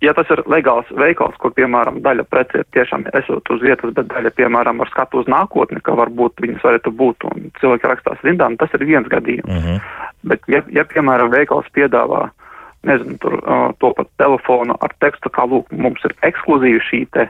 ja 0.00 0.14
tas 0.16 0.30
ir 0.32 0.42
legāls 0.50 0.88
veikals, 0.96 1.36
kur, 1.40 1.52
piemēram, 1.56 2.00
daļa 2.04 2.24
preci 2.30 2.60
ir 2.60 2.66
tiešām 2.74 3.06
esot 3.20 3.50
uz 3.52 3.62
vietas, 3.64 3.92
bet 3.96 4.08
daļa, 4.12 4.32
piemēram, 4.36 4.80
ar 4.80 4.90
skatu 4.92 5.20
uz 5.22 5.28
nākotni, 5.30 5.82
ka 5.84 5.94
varbūt 5.98 6.40
viņas 6.44 6.64
varētu 6.64 6.92
būt 6.96 7.26
un 7.28 7.50
cilvēki 7.60 7.90
rakstās 7.90 8.24
rindām, 8.26 8.56
tas 8.60 8.72
ir 8.76 8.86
viens 8.88 9.08
gadījums. 9.12 9.50
Uh 9.50 9.66
-huh. 9.66 9.90
Bet, 10.22 10.40
ja, 10.48 10.62
ja, 10.72 10.84
piemēram, 10.84 11.32
veikals 11.32 11.68
piedāvā, 11.76 12.28
nezinu, 12.88 13.18
tur 13.20 13.36
uh, 13.40 13.68
to 13.78 13.92
pat 13.96 14.08
telefonu 14.16 14.76
ar 14.80 14.94
tekstu, 15.00 15.28
kā, 15.28 15.44
lūk, 15.44 15.68
mums 15.72 16.04
ir 16.04 16.16
ekskluzīvi 16.22 16.80
šī 16.80 17.04
te, 17.12 17.28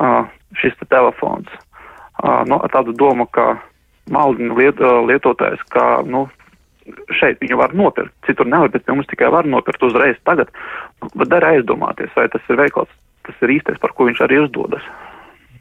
uh, 0.00 0.24
šis 0.60 0.76
te 0.80 0.88
telefons, 0.88 1.48
uh, 2.22 2.44
no, 2.46 2.60
ar 2.60 2.68
tādu 2.68 2.92
domu, 2.92 3.26
ka 3.26 3.56
maldina 4.10 4.54
liet, 4.54 4.80
uh, 4.80 5.00
lietotājs, 5.06 5.64
ka, 5.72 6.02
nu, 6.04 6.28
šeit 7.18 7.40
viņu 7.42 7.58
var 7.60 7.74
nopirkt, 7.76 8.14
citur 8.26 8.48
nevar, 8.48 8.72
bet 8.72 8.88
mums 8.88 9.08
tikai 9.10 9.30
var 9.32 9.48
nopirkt 9.48 9.84
uzreiz 9.86 10.18
tagad. 10.28 10.50
Bet 11.14 11.30
dara 11.32 11.54
aizdomāties, 11.54 12.12
vai 12.16 12.28
tas 12.32 12.50
ir 12.50 12.60
veikals, 12.60 12.90
tas 13.28 13.46
ir 13.46 13.56
īstais, 13.58 13.80
par 13.82 13.94
ko 13.96 14.08
viņš 14.08 14.26
arī 14.26 14.42
uzdodas. 14.44 14.86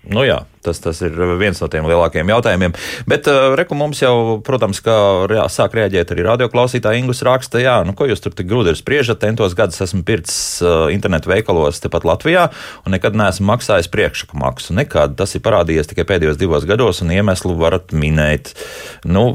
Nu 0.09 0.23
jā, 0.23 0.39
tas, 0.63 0.79
tas 0.81 1.01
ir 1.03 1.13
viens 1.37 1.59
no 1.59 1.67
tiem 1.69 1.85
lielākajiem 1.85 2.31
jautājumiem. 2.31 2.73
Bet, 3.09 3.27
uh, 3.29 3.51
reku, 3.59 3.75
mums 3.77 3.99
jau, 3.99 4.39
protams, 4.45 4.79
kā 4.81 4.95
jā, 5.29 5.43
sāk 5.51 5.75
rēģēt 5.77 6.13
arī 6.15 6.23
radioklausītāji, 6.25 7.03
Ingus 7.03 7.21
raksta, 7.27 7.59
jā, 7.61 7.75
nu 7.85 7.93
ko 7.97 8.07
jūs 8.09 8.23
tur 8.23 8.33
tik 8.33 8.47
grūti 8.49 8.73
spriežat, 8.79 9.19
tentos 9.21 9.53
gadus 9.59 9.83
esmu 9.85 10.01
pircis 10.07 10.63
uh, 10.63 10.87
internetu 10.93 11.33
veikalos 11.33 11.83
tepat 11.83 12.07
Latvijā 12.07 12.47
un 12.87 12.95
nekad 12.95 13.19
neesmu 13.19 13.51
maksājis 13.51 13.91
priekšsaku 13.91 14.39
maksu. 14.39 14.73
Nekad 14.79 15.19
tas 15.19 15.35
ir 15.35 15.43
parādījies 15.45 15.91
tikai 15.91 16.07
pēdējos 16.09 16.41
divos 16.41 16.65
gados 16.69 17.03
un 17.03 17.13
iemeslu 17.13 17.59
varat 17.59 17.91
minēt. 17.93 18.55
Nu, 19.03 19.33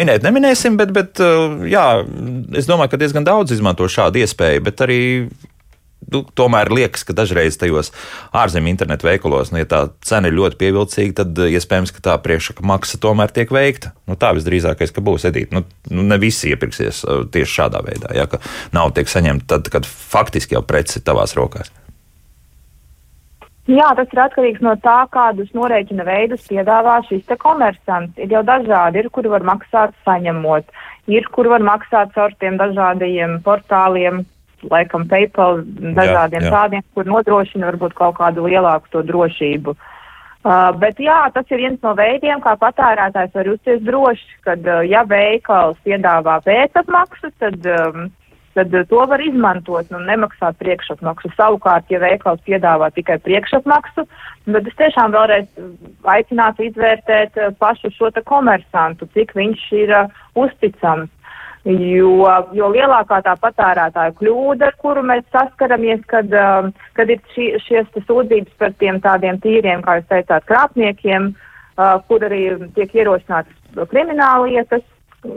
minēt 0.00 0.26
neminēsim, 0.26 0.76
bet, 0.80 0.92
bet 0.96 1.22
uh, 1.24 1.62
jā, 1.68 1.86
es 2.58 2.68
domāju, 2.68 2.92
ka 2.92 3.00
diezgan 3.00 3.26
daudz 3.28 3.54
izmanto 3.54 3.88
šādu 3.90 4.22
iespēju, 4.22 4.64
bet 4.66 4.84
arī 4.84 5.00
nu, 6.10 6.22
tomēr 6.36 6.70
liekas, 6.72 7.04
ka 7.06 7.14
dažreiz 7.16 7.56
tajos 7.60 7.92
ārzemju 8.36 8.72
internetu 8.72 9.06
veikalos, 9.08 9.52
nu, 9.52 9.60
ja 9.62 9.68
tā 9.68 9.82
cena 10.06 10.30
ir 10.30 10.36
ļoti 10.38 10.58
pievilcīga, 10.60 11.16
tad 11.22 11.42
eh, 11.42 11.52
iespējams, 11.58 11.94
ka 11.94 12.04
tā 12.08 12.16
priekšsaka 12.24 12.66
maksa 12.66 13.00
tomēr 13.02 13.34
tiek 13.34 13.52
veikta. 13.54 13.94
Nu, 14.10 14.16
tā 14.20 14.32
visdrīzākais, 14.36 14.94
ka 14.94 15.04
būs 15.04 15.26
edīta. 15.30 15.58
Nu, 15.58 15.64
nu, 15.92 16.06
ne 16.10 16.18
visi 16.22 16.52
iepirksies 16.52 17.04
eh, 17.04 17.22
tieši 17.34 17.58
šādā 17.60 17.84
veidā, 17.86 18.12
ja, 18.16 18.28
ka 18.30 18.42
nav 18.76 18.94
tiek 18.96 19.10
saņemta 19.10 19.48
tad, 19.56 19.72
kad 19.72 19.88
faktiski 19.88 20.58
jau 20.58 20.64
preci 20.66 21.00
ir 21.00 21.06
tavās 21.08 21.36
rokās. 21.38 21.72
Jā, 23.70 23.92
tas 23.94 24.10
ir 24.10 24.18
atkarīgs 24.18 24.62
no 24.64 24.72
tā, 24.82 25.04
kādus 25.14 25.52
norēķina 25.54 26.02
veidus 26.02 26.48
piedāvā 26.48 26.96
šis 27.06 27.28
komersants. 27.38 28.16
Ir 28.18 28.34
jau 28.34 28.42
dažādi, 28.42 28.98
ir, 28.98 29.08
kuri 29.14 29.30
var 29.30 29.44
maksāt 29.46 29.94
saņemot, 30.02 30.66
ir, 31.06 31.28
kur 31.30 31.46
var 31.52 31.62
maksāt 31.62 32.10
caur 32.16 32.34
tiem 32.42 32.58
dažādajiem 32.58 33.38
portāliem, 33.46 34.24
laikam 34.70 35.06
PayPal, 35.10 35.62
dažādiem 35.94 36.42
jā, 36.42 36.48
jā. 36.48 36.52
tādiem, 36.56 36.84
kur 36.94 37.06
nodrošina 37.06 37.70
varbūt 37.70 37.94
kaut 37.98 38.18
kādu 38.18 38.48
lielāku 38.48 38.90
to 38.90 39.02
drošību. 39.06 39.76
Uh, 40.42 40.72
bet 40.74 40.98
jā, 40.98 41.20
tas 41.30 41.46
ir 41.54 41.62
viens 41.62 41.78
no 41.86 41.92
veidiem, 41.94 42.40
kā 42.42 42.56
patērētājs 42.58 43.30
var 43.36 43.46
justies 43.46 43.78
droši, 43.86 44.40
kad 44.42 44.66
uh, 44.66 44.80
ja 44.82 45.04
veikals 45.06 45.78
piedāvā 45.86 46.40
pēcapmaksu, 46.42 47.30
tad, 47.38 47.62
um, 47.70 48.08
tad 48.54 48.74
uh, 48.74 48.84
to 48.88 49.00
var 49.10 49.22
izmantot 49.24 49.90
un 49.94 50.04
nemaksāt 50.08 50.58
priekšapmaksu. 50.60 51.32
Savukārt, 51.36 51.88
ja 51.92 52.00
veikals 52.02 52.42
piedāvā 52.46 52.90
tikai 52.96 53.18
priekšapmaksu, 53.24 54.06
tad 54.48 54.68
es 54.68 54.78
tiešām 54.80 55.14
vēlreiz 55.14 55.48
aicinātu 56.14 56.68
izvērtēt 56.68 57.40
uh, 57.40 57.50
pašu 57.58 57.92
šo 57.96 58.12
komersantu, 58.28 59.08
cik 59.16 59.34
viņš 59.38 59.66
ir 59.84 59.96
uh, 59.96 60.22
uzticams. 60.34 61.10
Jo, 61.62 62.26
jo 62.58 62.68
lielākā 62.74 63.20
tā 63.22 63.36
patērētāja 63.38 64.16
kļūda, 64.18 64.72
ar 64.72 64.78
kuru 64.82 65.04
mēs 65.06 65.22
saskaramies, 65.30 66.00
kad, 66.10 66.26
kad 66.98 67.12
ir 67.14 67.20
šī, 67.36 67.52
šies 67.62 68.00
sūdzības 68.08 68.56
par 68.58 68.74
tiem 68.82 68.98
tādiem 69.04 69.38
tīriem, 69.44 69.84
kā 69.86 70.00
jūs 70.00 70.08
teicāt, 70.10 70.42
krāpniekiem, 70.48 71.28
kur 72.10 72.26
arī 72.26 72.40
tiek 72.74 72.96
ierosinātas 72.98 73.86
krimināla 73.94 74.48
lietas, 74.50 74.82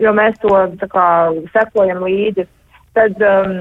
jo 0.01 0.15
mēs 0.17 0.41
to 0.41 0.55
kā 0.89 1.07
sekojam 1.53 2.01
līdzi, 2.07 2.47
tad 2.95 3.21
um, 3.21 3.55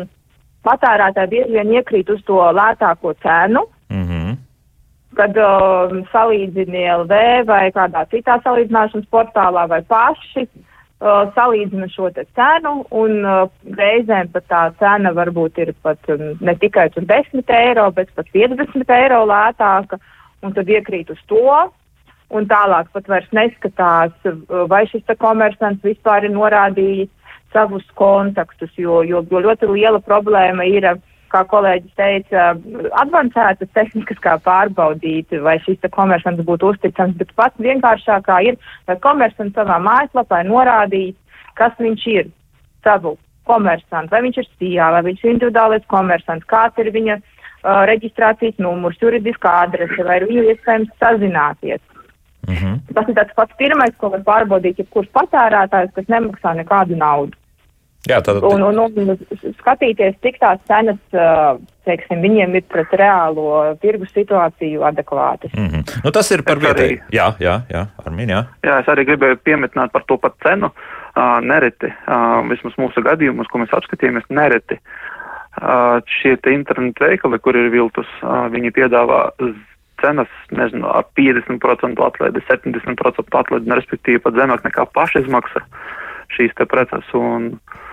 patērētāji 0.64 1.33
bieži 1.35 1.57
vien 1.59 1.73
iekrīt 1.76 2.11
uz 2.14 2.23
to 2.29 2.41
lētāko 2.57 3.14
cenu. 3.25 3.67
Mm 3.93 4.05
-hmm. 4.09 4.37
Kad 5.19 5.37
um, 5.38 6.00
salīdzini 6.12 6.87
LV 6.99 7.47
vai 7.47 7.71
kādā 7.71 8.07
citā 8.11 8.41
salīdzināšanas 8.43 9.11
portālā 9.12 9.69
vai 9.69 9.83
paši, 9.83 10.49
uh, 10.49 11.31
salīdzina 11.37 11.88
šo 11.93 12.11
cenu, 12.17 12.75
un 12.91 13.25
uh, 13.25 13.49
reizēm 13.79 14.33
pat 14.33 14.45
tā 14.49 14.62
cena 14.79 15.12
varbūt 15.12 15.59
ir 15.59 15.75
pat 15.83 15.99
um, 16.09 16.37
ne 16.41 16.55
tikai 16.55 16.88
10 16.91 17.45
eiro, 17.49 17.91
bet 17.91 18.09
pat 18.14 18.26
50 18.35 18.91
eiro 18.91 19.25
lētāka, 19.26 19.99
un 20.43 20.53
tad 20.53 20.67
iekrīt 20.67 21.11
uz 21.11 21.23
to. 21.26 21.71
Un 22.31 22.47
tālāk 22.47 22.87
pat 22.93 23.09
vairs 23.09 23.31
neskatās, 23.33 24.12
uh, 24.25 24.67
vai 24.69 24.87
šis 24.87 25.05
komersants 25.19 25.85
vispār 25.85 26.25
ir 26.25 26.31
norādījis 26.31 27.11
savus 27.55 27.87
kontaktus, 27.99 28.73
jo, 28.77 29.03
jo, 29.07 29.23
jo 29.31 29.43
ļoti 29.47 29.71
liela 29.71 30.01
problēma 30.03 30.67
ir 30.69 30.89
kā 31.35 31.43
kolēģis 31.51 31.97
teica, 31.99 32.53
avansētas 33.03 33.71
tehnikas, 33.75 34.21
kā 34.23 34.37
pārbaudīt, 34.45 35.35
vai 35.43 35.57
šis 35.65 35.83
komersants 35.95 36.45
būtu 36.47 36.75
uzticams, 36.75 37.17
bet 37.19 37.35
pats 37.39 37.67
vienkāršākā 37.67 38.39
ir, 38.47 38.59
lai 38.89 38.99
komersants 39.03 39.57
savā 39.59 39.81
mājaslapā 39.83 40.45
norādīt, 40.47 41.17
kas 41.59 41.75
viņš 41.81 42.07
ir, 42.15 42.31
savu 42.85 43.17
komersantu, 43.49 44.13
vai 44.15 44.23
viņš 44.27 44.41
ir 44.43 44.51
sijā, 44.59 44.91
vai 44.95 45.03
viņš 45.09 45.25
ir 45.25 45.33
individuālais 45.35 45.87
komersants, 45.91 46.47
kāds 46.51 46.79
ir 46.81 46.91
viņa 46.95 47.19
uh, 47.19 47.83
reģistrācijas 47.91 48.61
numurs, 48.63 49.01
juridiskā 49.03 49.57
adrese, 49.67 50.07
vai 50.07 50.21
ir 50.21 50.29
viņu 50.31 50.47
iespējams 50.53 50.95
sazināties. 51.03 51.83
Mm 52.45 52.55
-hmm. 52.55 52.81
Tas 52.95 53.09
ir 53.09 53.17
tāds 53.17 53.35
pats 53.37 53.57
pirmais, 53.59 53.95
ko 53.99 54.11
var 54.13 54.21
pārbaudīt 54.21 54.79
jebkurš 54.79 55.09
patērētājs, 55.17 55.95
kas 55.97 56.13
nemaksā 56.13 56.55
nekādu 56.61 56.97
naudu. 56.97 57.37
Jā, 58.05 58.19
tad... 58.21 58.43
un, 58.45 58.61
un, 58.61 58.81
un 58.85 59.15
skatīties, 59.57 60.19
cik 60.21 60.37
tās 60.43 60.61
cenas, 60.69 60.99
teiksim, 61.89 62.21
viņiem 62.21 62.57
ir 62.59 62.65
pret 62.69 62.93
reālo 63.01 63.63
tirgus 63.81 64.13
situāciju 64.13 64.85
adekvātas. 64.85 65.53
Mm 65.57 65.71
-hmm. 65.71 66.03
nu, 66.05 66.13
tas 66.13 66.31
ir 66.37 66.43
par 66.45 66.61
vietēju. 66.61 67.01
Jā, 67.13 67.33
jā, 67.41 67.55
jā, 67.73 67.87
Armin, 68.05 68.29
jā. 68.29 68.43
Jā, 68.67 68.81
es 68.81 68.91
arī 68.93 69.07
gribēju 69.09 69.41
piemetināt 69.45 69.93
par 69.93 70.05
to 70.07 70.19
pat 70.21 70.37
cenu. 70.45 70.71
Uh, 71.15 71.39
nereti, 71.41 71.87
uh, 71.87 72.43
vismaz 72.51 72.75
mūsu 72.77 73.01
gadījumus, 73.01 73.49
ko 73.49 73.59
mēs 73.59 73.73
apskatījāmies, 73.73 74.27
nereti 74.29 74.77
uh, 75.63 76.03
šie 76.21 76.37
internetu 76.53 77.05
veikali, 77.05 77.39
kur 77.39 77.57
ir 77.57 77.71
viltus, 77.71 78.11
uh, 78.23 78.51
viņi 78.51 78.75
piedāvā 78.75 79.33
cenas, 80.03 80.29
nezinu, 80.51 80.91
ar 80.91 81.05
50% 81.17 82.05
atlaidi, 82.07 82.43
70% 82.51 83.39
atlaidi, 83.39 83.71
respektīvi 83.71 84.19
pat 84.19 84.35
zemāk 84.35 84.65
nekā 84.65 84.85
pašizmaksa 84.93 85.63
šīs 86.35 86.53
te 86.59 86.67
preces. 86.67 87.15
Un, 87.15 87.53
uh, 87.55 87.85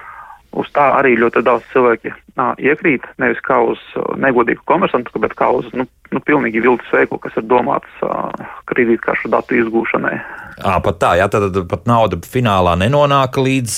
uz 0.57 0.67
tā 0.75 0.87
arī 0.97 1.15
ļoti 1.19 1.43
daudz 1.45 1.65
cilvēki 1.71 2.11
nā, 2.39 2.51
iekrīt, 2.59 3.05
nevis 3.21 3.39
kā 3.45 3.59
uz 3.71 3.79
negodīgu 4.19 4.63
komersantu, 4.67 5.21
bet 5.23 5.35
kā 5.39 5.49
uz 5.55 5.67
nu, 5.77 5.85
nu, 6.11 6.21
pilnīgi 6.27 6.63
viltus 6.63 6.91
veikalu, 6.93 7.21
kas 7.23 7.37
ir 7.39 7.47
domāts 7.49 8.05
uh, 8.05 8.29
kredītkaršu 8.71 9.31
datu 9.31 9.59
izgūšanai. 9.61 10.15
À, 10.61 10.77
pat 10.83 10.99
tā, 11.01 11.13
jā, 11.19 11.27
tad, 11.31 11.55
pat 11.71 11.87
nauda 11.89 12.19
finālā 12.27 12.75
nenonāk 12.79 13.39
līdz, 13.39 13.77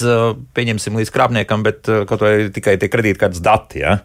pieņemsim, 0.57 0.97
līdz 0.99 1.13
krāpniekam, 1.13 1.65
bet 1.65 1.87
kaut 2.09 2.25
vai 2.25 2.49
tikai 2.53 2.75
tie 2.81 2.89
kredītkartes 2.91 3.43
dati, 3.43 3.83
jā. 3.85 3.99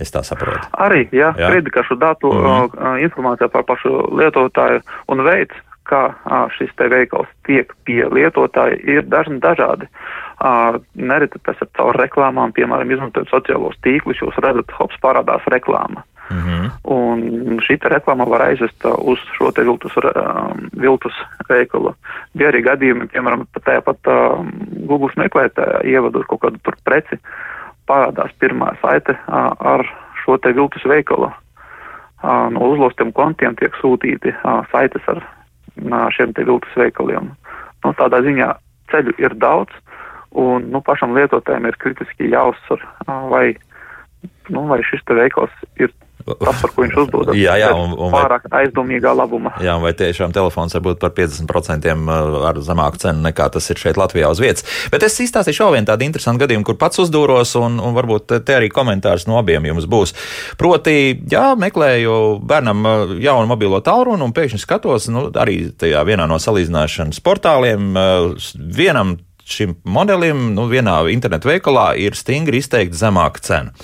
Es 0.00 0.08
tā 0.08 0.22
saprotu. 0.24 0.56
Arī, 0.80 1.04
jā, 1.12 1.34
jā. 1.36 1.50
kredītkaršu 1.52 1.98
datu 2.00 2.32
mm 2.32 2.46
-hmm. 2.46 3.02
informācija 3.04 3.48
par 3.52 3.64
pašu 3.68 4.08
lietotāju 4.16 4.80
un 5.08 5.20
veids, 5.20 5.54
kā 5.84 6.14
šis 6.56 6.70
te 6.76 6.88
veikals 6.88 7.28
tiek 7.46 7.72
pie 7.84 8.06
lietotāja, 8.08 8.78
ir 8.88 9.02
dažni 9.04 9.40
dažādi. 9.40 9.84
Uh, 9.84 10.31
nereti 10.98 11.38
tas 11.46 11.60
ir 11.62 11.68
caur 11.78 11.96
reklāmām, 12.00 12.54
piemēram, 12.56 12.90
izmantojot 12.90 13.30
sociālos 13.30 13.76
tīklus, 13.84 14.18
jūs 14.22 14.40
redzat, 14.42 14.72
hops 14.78 14.98
parādās 15.02 15.44
reklāma. 15.52 16.02
Mm 16.30 16.70
Un 16.92 17.60
šī 17.62 17.76
reklāma 17.90 18.24
var 18.28 18.42
aizvest 18.48 18.84
uz 18.84 19.20
šo 19.36 19.50
te 19.54 19.62
viltus, 19.62 19.92
viltus 20.72 21.14
veikalu. 21.48 21.94
Bija 22.34 22.48
arī 22.48 22.62
gadījumi, 22.62 23.08
piemēram, 23.12 23.46
pat 23.54 23.64
tajā 23.64 23.82
pat 23.86 24.10
um, 24.10 24.50
Google 24.88 25.10
meklētājā 25.16 25.82
ievadot 25.84 26.26
kaut 26.26 26.40
kādu 26.40 26.58
tur 26.64 26.76
preci, 26.84 27.18
parādās 27.86 28.32
pirmā 28.38 28.72
saite 28.80 29.14
uh, 29.14 29.52
ar 29.58 29.86
šo 30.24 30.38
te 30.38 30.52
viltus 30.52 30.84
veikalu. 30.84 31.30
Uh, 32.22 32.50
no 32.54 32.72
uzlostiem 32.72 33.12
kontiem 33.12 33.56
tiek 33.56 33.74
sūtīti 33.82 34.34
uh, 34.34 34.66
saites 34.72 35.06
ar 35.06 35.22
uh, 35.22 36.08
šiem 36.16 36.34
te 36.34 36.44
viltus 36.44 36.76
veikaliem. 36.76 37.32
Nu, 37.84 37.94
tādā 37.98 38.22
ziņā 38.26 38.52
ceļu 38.90 39.16
ir 39.18 39.34
daudz, 39.34 39.70
un 40.38 40.70
nu, 40.72 40.80
pašam 40.84 41.16
lietotājiem 41.16 41.68
ir 41.68 41.78
kritiski 41.82 42.30
jāuzsver, 42.32 42.84
vai, 43.06 43.46
nu, 44.48 44.66
vai 44.70 44.80
šis 44.88 45.04
te 45.08 45.16
veikals 45.18 45.54
ir 45.82 45.92
tas, 46.22 46.60
par 46.60 46.72
ko 46.72 46.84
viņš 46.84 46.96
uzdodas. 47.04 47.36
jā, 47.46 47.54
jā, 47.60 47.70
un, 47.76 47.94
un 47.96 48.12
pārāk 48.14 48.46
vai, 48.48 48.62
aizdomīgā 48.64 49.12
labuma. 49.16 49.54
Jā, 49.62 49.74
vai 49.82 49.92
tiešām 49.96 50.34
telefons 50.34 50.76
var 50.76 50.84
būt 50.86 51.00
par 51.02 51.14
50% 51.16 51.88
uh, 51.90 52.36
ar 52.48 52.60
zemāku 52.64 53.00
cenu 53.02 53.24
nekā 53.26 53.48
tas 53.54 53.68
ir 53.72 53.80
šeit 53.80 53.98
Latvijā 54.00 54.30
uz 54.32 54.42
vietas. 54.42 54.66
Bet 54.92 55.04
es 55.06 55.18
izstāstīšu 55.24 55.66
vēl 55.66 55.78
vienu 55.78 55.90
tādu 55.90 56.06
interesantu 56.06 56.44
gadījumu, 56.44 56.66
kur 56.68 56.78
pats 56.80 57.02
uzdūros, 57.02 57.56
un, 57.60 57.80
un 57.82 57.96
varbūt 57.96 58.36
te 58.46 58.56
arī 58.56 58.70
komentārs 58.72 59.26
no 59.30 59.38
abiem 59.40 59.66
jums 59.72 59.88
būs. 59.90 60.14
Proti, 60.60 60.96
jā, 61.32 61.52
meklēju 61.58 62.14
bērnam 62.46 62.86
jaunu 63.22 63.50
mobilo 63.50 63.82
tālruni, 63.84 64.24
un 64.26 64.36
pēkšņi 64.36 64.62
skatos, 64.62 65.10
nu, 65.12 65.28
arī 65.34 65.64
tajā 65.78 66.04
vienā 66.08 66.28
no 66.30 66.38
salīdzināšanas 66.42 67.22
portāliem, 67.24 67.92
vienam 68.52 69.16
šim 69.52 69.76
modelim 69.84 70.52
nu, 70.56 70.66
vienā 70.70 70.98
internetu 71.12 71.50
veikalā 71.50 71.92
ir 72.00 72.16
stingri 72.18 72.62
izteikti 72.62 72.98
zemāka 72.98 73.42
cena. 73.44 73.74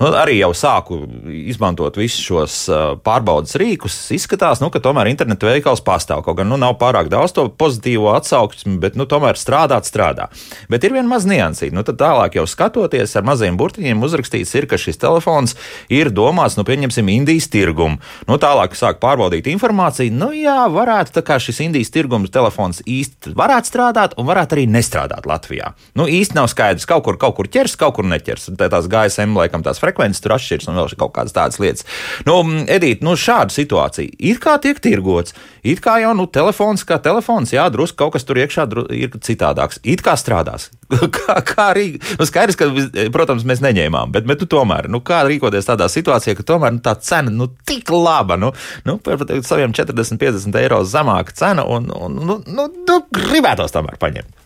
Nu, 0.00 0.10
arī 0.18 0.38
jau 0.40 0.50
sāku 0.56 0.98
izmantot 1.44 1.98
visus 2.00 2.24
šos 2.24 2.56
pārbaudas 3.04 3.56
rīkus. 3.60 3.96
Izskatās, 4.16 4.62
nu, 4.62 4.70
ka 4.74 4.82
tomēr 4.82 5.10
internetu 5.10 5.48
veikals 5.48 5.82
pastāv. 5.84 6.24
Kaut 6.26 6.38
gan 6.40 6.50
nu, 6.50 6.58
nav 6.60 6.76
pārāk 6.80 7.10
daudz 7.12 7.34
to 7.36 7.46
pozitīvo 7.48 8.10
atsauksmi, 8.16 8.76
bet 8.82 8.98
nu, 8.98 9.06
tomēr 9.10 9.38
strādāt, 9.40 9.88
strādā. 9.88 10.28
Bet 10.72 10.84
ir 10.86 10.96
viena 10.96 11.08
maza 11.10 11.30
niansīta. 11.30 11.74
Nu, 11.76 11.84
tad 11.86 12.00
tālāk 12.02 12.38
jau 12.40 12.46
skatoties 12.50 13.16
ar 13.18 13.26
maziem 13.26 13.58
burtiņiem, 13.60 14.02
uzrakstīts, 14.04 14.54
ir, 14.58 14.68
ka 14.70 14.80
šis 14.80 15.00
telefons 15.02 15.56
ir 15.92 16.12
domāts, 16.14 16.58
nu, 16.58 16.66
pieņemsim, 16.66 17.12
Indijas 17.14 17.48
tirgumu. 17.52 18.00
Nu, 18.28 18.40
tālāk 18.42 18.76
sāk 18.78 19.00
pārbaudīt 19.04 19.48
informāciju. 19.52 20.14
Nu, 20.14 20.32
jā, 20.34 20.64
varētu 20.72 21.18
tā 21.18 21.24
kā 21.26 21.38
šis 21.42 21.62
Indijas 21.68 21.94
tirgums 21.94 22.34
telefons 22.34 22.82
īsti 22.82 23.36
varētu 23.38 23.70
strādāt 23.70 24.18
un 24.18 24.28
varētu 24.28 24.58
arī 24.58 24.68
nestrādāt 24.70 25.14
strādāt 25.14 25.26
Latvijā. 25.28 25.74
Nu, 25.94 26.06
īsti 26.06 26.36
nav 26.36 26.48
skaidrs, 26.48 26.86
kaut 26.86 27.04
kur, 27.04 27.18
kaut 27.18 27.36
kur 27.36 27.48
ķers, 27.48 27.76
kaut 27.76 27.96
kur 27.96 28.04
neķers. 28.08 28.50
Tā 28.58 28.68
tās 28.72 28.88
GSM, 28.88 29.34
laikam, 29.36 29.62
tās 29.62 29.80
frekvences 29.84 30.24
tur 30.24 30.36
atšķiras 30.36 30.70
un 30.70 30.80
vēl 30.80 30.94
kaut 31.00 31.14
kādas 31.16 31.36
tādas 31.36 31.60
lietas. 31.62 31.86
Nu, 32.28 32.40
Edīt, 32.74 33.04
nu, 33.04 33.14
šāda 33.18 33.54
situācija 33.54 34.16
ir 34.18 34.40
kā 34.42 34.56
tiek 34.62 34.80
tirgots. 34.82 35.36
It 35.64 35.80
kā 35.84 35.96
jau, 36.02 36.12
nu, 36.16 36.26
telefons 36.28 36.84
kā 36.84 36.98
telefons, 37.02 37.54
jā, 37.54 37.64
drusku 37.72 38.02
kaut 38.02 38.16
kas 38.16 38.26
tur 38.28 38.40
iekšā 38.42 38.66
ir 38.92 39.14
citādāks. 39.24 39.80
It 39.84 40.04
kā 40.04 40.16
strādās. 40.20 40.70
kā, 41.16 41.38
kā 41.46 41.68
arī, 41.72 41.86
nu, 42.18 42.28
skaidrs, 42.28 42.58
ka, 42.60 42.68
protams, 43.14 43.46
mēs 43.48 43.62
neņēmām, 43.64 44.12
bet, 44.14 44.28
bet 44.28 44.44
nu, 44.44 44.48
tomēr, 44.50 44.88
nu, 44.92 45.00
kā 45.04 45.22
rīkoties 45.28 45.68
tādā 45.68 45.88
situācijā, 45.92 46.36
ka 46.38 46.46
tomēr 46.54 46.76
nu, 46.76 46.82
tā 46.84 46.96
cena, 47.00 47.32
nu, 47.32 47.48
tik 47.66 47.92
laba, 47.94 48.38
nu, 48.40 48.52
nu 48.88 48.98
par 49.04 49.24
saviem 49.46 49.74
40, 49.76 50.20
50 50.20 50.60
eiro 50.62 50.82
zemāka 50.88 51.36
cena 51.36 51.66
un, 51.68 51.90
un 51.94 52.20
nu, 52.20 52.40
nu, 52.46 52.70
nu, 52.88 53.02
gribētos 53.14 53.74
tomēr 53.74 54.00
paņemt 54.00 54.40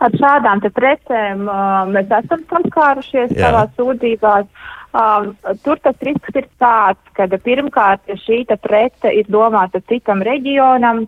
ar 0.00 0.16
šādām 0.22 0.62
precēm 0.74 1.46
uh, 1.46 1.86
mēs 1.92 2.12
esam 2.20 2.44
saskārušies 2.50 3.36
savā 3.36 3.66
sūdzībās. 3.78 4.50
Um, 4.90 5.36
tur 5.62 5.78
tas 5.84 5.94
risks 6.02 6.34
ir 6.34 6.48
tāds, 6.58 7.02
ka 7.14 7.28
pirmkārt, 7.30 8.08
šī 8.24 8.42
prece 8.58 9.12
ir 9.14 9.28
domāta 9.30 9.78
citam 9.86 10.22
reģionam, 10.26 11.04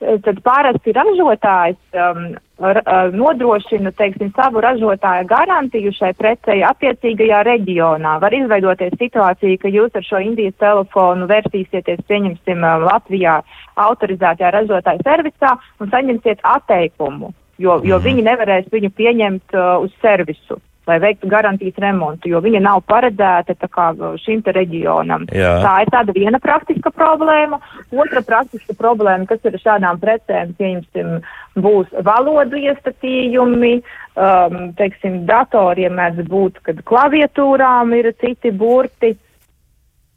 tad 0.00 0.40
parasti 0.44 0.92
ražotājs 0.96 1.76
um, 2.00 2.22
ar, 2.64 2.80
nodrošina 3.12 3.92
teiksim, 3.96 4.32
savu 4.36 4.60
ražotāja 4.64 5.24
garantiju 5.28 5.92
šai 5.92 6.14
precei 6.16 6.62
attiecīgajā 6.64 7.42
reģionā. 7.50 8.16
Var 8.24 8.40
izveidoties 8.40 8.96
situācija, 9.00 9.60
ka 9.60 9.72
jūs 9.72 9.96
ar 9.96 10.04
šo 10.08 10.20
Indijas 10.24 10.56
telefonu 10.60 11.28
versīsieties, 11.28 12.04
pieņemsim, 12.08 12.68
Latvijā 12.88 13.42
autorizētajā 13.76 14.52
ražotāja 14.60 15.04
servisā 15.04 15.58
un 15.80 15.92
saņemsiet 15.92 16.44
atteikumu 16.56 17.34
jo, 17.58 17.80
jo 17.84 17.98
mm. 17.98 18.06
viņi 18.08 18.26
nevarēs 18.30 18.72
viņu 18.72 18.92
pieņemt 18.96 19.56
uh, 19.56 19.76
uz 19.84 19.94
servisu 20.04 20.60
lai 20.86 20.98
veiktu 21.02 21.28
garantijas 21.28 21.78
remontu, 21.82 22.30
jo 22.30 22.40
viņa 22.42 22.60
nav 22.62 22.82
paredzēta 22.86 23.56
kā, 23.66 23.88
šim 24.22 24.42
te 24.46 24.54
reģionam. 24.54 25.26
Jā. 25.34 25.56
Tā 25.64 25.74
ir 25.82 25.90
tāda 25.90 26.14
viena 26.14 26.38
praktiska 26.42 26.92
problēma. 26.94 27.58
Otra 27.90 28.22
praktiska 28.26 28.76
problēma, 28.78 29.26
kas 29.26 29.42
ir 29.48 29.58
šādām 29.62 29.98
precēm, 30.02 30.54
pieņemsim, 30.58 31.16
būs 31.64 31.90
valodu 32.06 32.60
iestatījumi, 32.60 33.72
um, 34.14 34.58
teiksim, 34.78 35.24
datoriem 35.26 35.98
mēdz 35.98 36.28
būt, 36.30 36.62
kad 36.68 36.82
klaviatūrām 36.86 37.96
ir 37.98 38.12
citi 38.22 38.54
burti. 38.54 39.16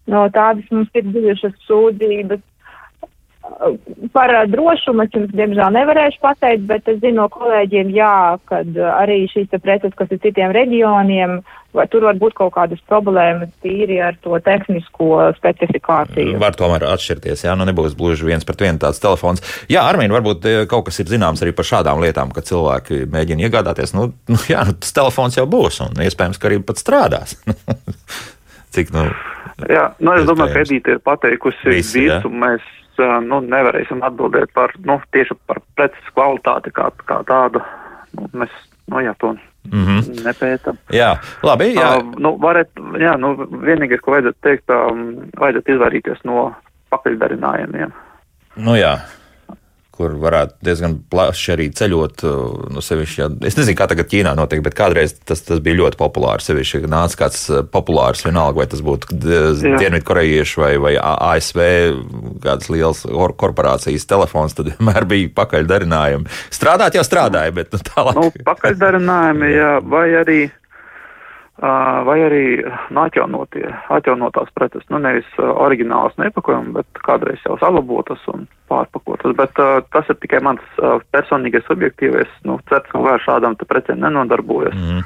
No 0.09 0.27
tādas 0.33 0.69
mums 0.73 0.93
ir 0.97 1.09
bijušas 1.09 1.57
sūdzības. 1.65 2.45
Par 4.13 4.31
drošumu 4.49 5.03
es 5.05 5.15
jums, 5.15 5.31
diemžēl, 5.35 5.71
nevarēšu 5.75 6.21
pateikt, 6.23 6.65
bet 6.69 6.87
es 6.91 6.99
zinu 7.01 7.23
no 7.23 7.29
kolēģiem, 7.33 7.89
jā, 7.95 8.37
ka 8.49 8.61
arī 8.99 9.23
šīs 9.31 9.49
preces, 9.63 9.95
kas 9.97 10.11
ir 10.13 10.21
citiem 10.23 10.53
reģioniem, 10.55 11.39
vai 11.75 11.85
tur 11.91 12.05
var 12.07 12.17
būt 12.21 12.35
kaut 12.37 12.53
kādas 12.55 12.81
problēmas 12.89 13.51
tīri 13.63 13.99
ar 14.01 14.17
to 14.23 14.37
tehnisko 14.45 15.29
specifikāciju. 15.37 16.37
Var 16.41 16.57
tomēr 16.57 16.87
atšķirties, 16.89 17.45
jā, 17.45 17.55
nu 17.59 17.67
nebūs 17.69 17.97
gluži 17.99 18.29
viens 18.29 18.47
pret 18.47 18.63
vienu 18.65 18.81
tāds 18.81 19.01
telefons. 19.03 19.43
Jā, 19.71 19.85
Armīna, 19.89 20.15
varbūt 20.17 20.47
kaut 20.71 20.87
kas 20.89 21.01
ir 21.03 21.11
zināms 21.11 21.43
arī 21.45 21.53
par 21.57 21.67
šādām 21.69 22.01
lietām, 22.05 22.33
ka 22.33 22.45
cilvēki 22.45 23.05
mēģina 23.13 23.47
iegādāties, 23.49 23.93
nu, 23.97 24.11
nu 24.31 24.41
jā, 24.49 24.65
nu, 24.69 24.77
tas 24.81 24.95
telefons 24.95 25.37
jau 25.37 25.45
būs 25.49 25.83
un 25.85 26.03
iespējams, 26.05 26.41
ka 26.41 26.51
arī 26.51 26.61
pat 26.65 26.81
strādās. 26.81 27.37
Cik, 28.73 28.91
nu, 28.93 29.07
jā, 29.69 29.87
nu 30.01 30.17
es 30.17 30.27
domāju, 30.29 30.53
ka 30.53 30.65
Edīte 30.65 30.97
ir 30.97 31.01
pateikusi 31.05 31.73
visu, 31.73 32.05
visu 32.05 32.29
mēs 32.29 32.65
nu, 33.25 33.41
nevarēsim 33.45 34.03
atbildēt 34.05 34.53
par, 34.53 34.73
nu, 34.85 34.99
tieši 35.15 35.37
par 35.49 35.61
preces 35.75 36.11
kvalitāti 36.15 36.73
kā, 36.75 36.89
kā 37.09 37.21
tādu. 37.27 37.61
Nu, 38.17 38.29
mēs, 38.41 38.55
nu, 38.91 39.03
jā, 39.05 39.13
to 39.19 39.33
mm 39.33 39.85
-hmm. 39.85 40.23
nepētam. 40.25 40.77
Jā, 40.93 41.17
labi, 41.43 41.73
jā. 41.75 41.97
Uh, 41.97 42.13
nu, 42.17 42.35
varat, 42.37 42.69
jā, 42.99 43.17
nu, 43.17 43.35
vienīgais, 43.67 44.01
ko 44.01 44.11
vajadzētu 44.11 44.39
teikt, 44.41 44.69
um, 44.69 45.29
vajadzētu 45.39 45.71
izvairīties 45.71 46.23
no 46.23 46.53
pakaļdarinājumiem. 46.89 47.91
Nu 48.55 48.75
jā 48.75 48.97
kur 49.99 50.15
varētu 50.21 50.63
diezgan 50.63 50.95
plaši 51.11 51.53
arī 51.57 51.67
ceļot. 51.75 52.23
Uh, 52.23 52.67
nu, 52.71 52.83
sevišķi, 52.83 53.19
ja, 53.19 53.27
es 53.49 53.57
nezinu, 53.59 53.75
kā 53.79 53.89
tagad 53.91 54.07
Ķīnā 54.11 54.31
notiek, 54.39 54.61
bet 54.63 54.77
kādreiz 54.77 55.17
tas, 55.19 55.43
tas 55.43 55.59
bija 55.63 55.81
ļoti 55.81 55.99
populārs. 55.99 56.47
Sevišķi, 56.47 56.83
kad 56.85 56.93
nāca 56.93 57.19
kāds 57.25 57.41
uh, 57.51 57.61
populārs, 57.67 58.23
vienalga, 58.23 58.61
vai 58.61 58.67
tas 58.71 58.83
būtu 58.85 59.19
Dienvidkorejiešu 59.19 60.63
vai, 60.63 60.71
vai 60.79 60.93
ASV 60.99 61.59
kādas 62.45 62.71
lielas 62.71 63.03
korporācijas 63.39 64.07
telefons, 64.09 64.55
tad 64.55 64.71
vienmēr 64.71 65.07
bija 65.09 65.33
pakaļdarinājumi. 65.41 66.31
Strādāt 66.55 66.95
jau 66.95 67.03
strādāja, 67.07 67.55
bet 67.59 67.75
nu, 67.75 67.83
tālāk. 67.91 68.15
Nu, 68.19 68.45
pakaļdarinājumi, 68.47 69.51
jā, 69.57 69.73
vai 69.83 70.07
arī 70.21 70.39
vai 72.05 72.15
arī 72.23 72.43
nu, 72.63 73.01
atjaunotie, 73.01 73.65
atjaunotās 73.91 74.51
preces, 74.55 74.85
nu 74.93 74.99
nevis 75.03 75.27
oriģinālas 75.39 76.15
nepakojumi, 76.21 76.71
bet 76.77 77.01
kādreiz 77.03 77.41
jau 77.43 77.57
salabotas 77.59 78.21
un 78.31 78.45
pārpakotas. 78.71 79.35
Bet 79.35 79.59
uh, 79.59 79.79
tas 79.91 80.07
ir 80.11 80.19
tikai 80.21 80.39
mans 80.45 80.63
uh, 80.79 81.01
personīgais 81.11 81.65
subjektīvais, 81.67 82.31
nu, 82.47 82.59
certs, 82.71 82.91
ka 82.93 83.01
vairs 83.03 83.25
šādām 83.27 83.57
precēm 83.59 83.99
nenodarbojas. 84.05 84.77
Mm. 84.77 85.03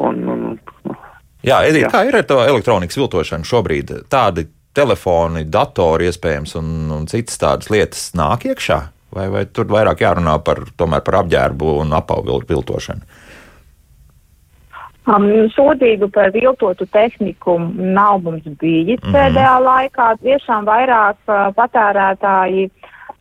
Un, 0.00 0.22
un, 0.32 0.46
nu, 0.86 0.96
jā, 1.42 1.58
Edī, 1.66 1.82
jā, 1.84 1.90
kā 1.92 2.04
ir 2.08 2.20
ar 2.20 2.28
to 2.28 2.38
elektronikas 2.44 3.00
viltošanu 3.00 3.48
šobrīd? 3.50 3.92
Tādi 4.12 4.46
telefoni, 4.76 5.44
datori 5.50 6.06
iespējams 6.10 6.54
un, 6.60 6.70
un 6.94 7.10
citas 7.10 7.40
tādas 7.42 7.72
lietas 7.72 8.10
nāk 8.18 8.46
iekšā? 8.52 8.80
Vai, 9.10 9.26
vai 9.26 9.42
tur 9.50 9.66
vairāk 9.66 10.04
jārunā 10.04 10.36
par, 10.46 10.62
par 10.78 11.16
apģērbu 11.24 11.72
un 11.82 11.98
apavu 11.98 12.38
viltošanu? 12.46 13.18
Um, 15.08 15.24
sūdzību 15.54 16.10
par 16.12 16.28
viltotu 16.34 16.84
tehniku 16.92 17.56
nav 17.72 18.20
mums 18.20 18.44
bijis 18.60 19.00
mm 19.00 19.08
-hmm. 19.08 19.14
pēdējā 19.16 19.54
laikā. 19.64 20.08
Tiešām 20.20 20.66
vairāk 20.68 21.16
uh, 21.24 21.48
patērētāji 21.56 22.66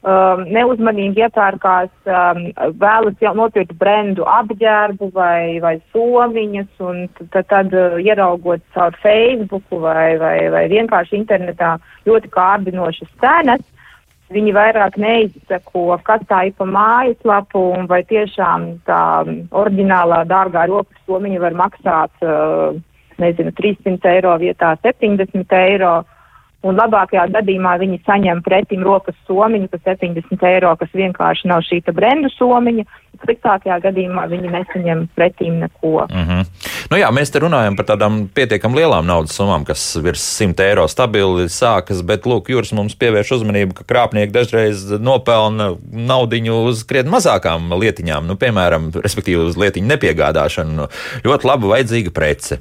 um, 0.03 0.43
neuzmanīgi 0.55 1.23
iepērkās, 1.23 1.89
um, 2.05 2.41
vēlas 2.83 3.15
jau 3.23 3.33
nopirkt 3.33 3.73
brendu 3.79 4.27
apģērbu 4.27 5.11
vai, 5.13 5.59
vai 5.63 5.79
somiņas, 5.93 6.69
un 6.79 7.07
tad, 7.31 7.47
tad 7.47 7.73
uh, 7.73 7.95
ieraugot 8.03 8.61
caur 8.73 8.95
Facebook 9.01 9.63
vai, 9.71 10.17
vai, 10.17 10.49
vai 10.49 10.67
vienkārši 10.67 11.15
internetā 11.15 11.77
ļoti 12.05 12.27
kārdinošas 12.27 13.09
cenas 13.23 13.63
viņi 14.33 14.53
vairāk 14.53 14.97
neizsako, 15.01 15.97
kas 16.05 16.21
tā 16.29 16.43
ir 16.49 16.53
pa 16.57 16.67
mājaslapu 16.69 17.63
un 17.77 17.89
vai 17.89 18.03
tiešām 18.09 18.67
tā 18.89 19.01
oriģinālā 19.61 20.23
dārgā 20.29 20.67
rokas 20.69 21.01
somiņa 21.09 21.41
var 21.41 21.57
maksāt 21.57 22.25
uh, 22.25 22.77
nezinu, 23.19 23.53
300 23.57 24.13
eiro 24.15 24.35
vietā 24.41 24.75
70 24.85 25.57
eiro. 25.63 25.99
Un 26.67 26.76
labākajā 26.76 27.30
gadījumā 27.32 27.78
viņi 27.80 28.02
saņem 28.04 28.41
pretim 28.43 28.82
rokas 28.84 29.15
somiņu 29.30 29.69
par 29.72 29.80
70 29.86 30.41
eiro, 30.50 30.74
kas 30.80 30.89
vienkārši 30.91 31.48
nav 31.48 31.63
šī 31.63 31.80
brendu 31.95 32.28
somiņa. 32.36 32.84
Sliktākajā 33.19 33.76
gadījumā 33.84 34.26
viņi 34.32 34.52
nesaņem 34.54 35.00
pretīm 35.15 35.58
neko. 35.60 36.06
Mm 36.08 36.26
-hmm. 36.28 36.43
nu 36.91 36.98
jā, 36.98 37.10
mēs 37.12 37.32
te 37.32 37.39
runājam 37.43 37.76
par 37.76 37.86
tādām 37.89 38.30
pietiekami 38.32 38.80
lielām 38.80 39.08
naudas 39.08 39.36
summām, 39.36 39.65
kas 39.67 39.82
virs 40.04 40.24
100 40.39 40.63
eiro 40.63 40.88
stabili 40.88 41.50
sākas, 41.52 42.00
bet 42.06 42.24
lūk, 42.24 42.48
jūras 42.48 42.72
mums 42.72 42.95
pievērš 42.95 43.32
uzmanību, 43.39 43.74
ka 43.74 43.84
krāpnieki 43.84 44.32
dažreiz 44.32 44.86
nopelna 45.00 45.76
naudiņu 45.91 46.62
uz 46.69 46.84
krietni 46.88 47.12
mazākām 47.12 47.74
lietiņām, 47.76 48.28
nu, 48.28 48.36
piemēram, 48.36 48.91
respektīvi 49.04 49.50
uz 49.52 49.58
lietiņu 49.58 49.88
nepiegādāšanu. 49.88 50.72
Nu, 50.72 50.88
ļoti 51.24 51.48
laba 51.48 51.67
vajadzīga 51.76 52.12
prece. 52.15 52.60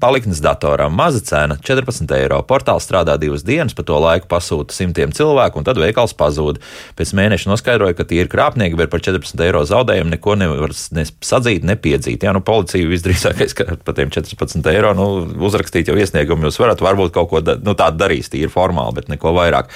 Paliknes 0.00 0.42
datoram 0.42 0.94
maza 0.94 1.20
cena- 1.20 1.56
14 1.68 2.10
eiro. 2.18 2.42
Portāls 2.42 2.82
strādā 2.82 3.18
divas 3.24 3.44
dienas, 3.46 3.74
pa 3.76 3.84
to 3.86 3.98
laiku 4.00 4.28
pasūta 4.30 4.76
simtiem 4.76 5.12
cilvēku, 5.16 5.60
un 5.60 5.66
tad 5.66 5.80
veikals 5.80 6.14
pazūd. 6.18 6.60
Pēc 6.98 7.14
mēneša 7.16 7.50
noskaidroja, 7.50 7.96
ka 7.98 8.06
tie 8.08 8.22
ir 8.22 8.30
krāpnieki, 8.32 8.78
bet 8.78 8.92
par 8.92 9.02
14 9.04 9.42
eiro 9.46 9.64
zaudējumu 9.68 10.14
neko 10.14 10.36
nevar 10.40 10.74
ne 10.96 11.06
sadzīt, 11.08 11.66
nepiedzīt. 11.66 12.24
Jā, 12.24 12.34
nu, 12.36 12.44
policija 12.44 12.90
visdrīzākais, 12.90 13.56
ka 13.58 13.68
par 13.86 13.98
tiem 13.98 14.12
14 14.14 14.70
eiro 14.72 14.94
nu, 14.98 15.08
uzrakstīt 15.48 15.90
jau 15.90 15.98
iesniegumu 15.98 16.48
jūs 16.48 16.60
varat, 16.62 16.84
varbūt 16.84 17.14
kaut 17.16 17.32
ko 17.32 17.42
da, 17.44 17.56
nu, 17.60 17.76
tādu 17.78 18.00
darīs, 18.04 18.30
tīri 18.32 18.52
formāli, 18.52 18.98
bet 19.00 19.10
neko 19.12 19.34
vairāk. 19.36 19.72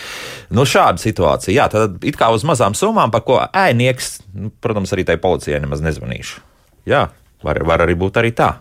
Nu, 0.55 0.69
šāda 0.69 1.03
situācija, 1.03 1.57
jā, 1.57 1.69
tad 1.73 2.05
it 2.07 2.19
kā 2.21 2.31
uz 2.35 2.47
mazām 2.49 2.77
summām, 2.79 3.13
par 3.15 3.25
ko 3.27 3.41
ēnieks, 3.47 4.19
nu, 4.37 4.53
protams, 4.63 4.95
arī 4.95 5.09
tai 5.09 5.19
policijai 5.23 5.63
nemaz 5.65 5.85
nezvanīšu. 5.85 6.45
Jā, 6.89 7.09
var, 7.45 7.63
var 7.69 7.85
arī 7.85 7.99
būt 7.99 8.21
arī 8.21 8.33
tā. 8.37 8.53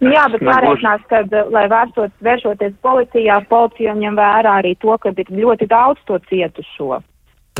Nu, 0.00 0.08
jā, 0.14 0.24
bet 0.32 0.42
jārēķinās, 0.46 1.04
ka, 1.10 1.22
lai 1.52 1.66
vērsot, 1.68 2.12
vēršoties 2.24 2.76
policijā, 2.84 3.40
policija 3.50 3.94
ņem 3.98 4.16
vērā 4.16 4.58
arī 4.62 4.74
to, 4.80 4.96
ka 5.00 5.12
ir 5.12 5.32
ļoti 5.42 5.68
daudz 5.68 6.00
to 6.08 6.16
cietušo. 6.30 7.02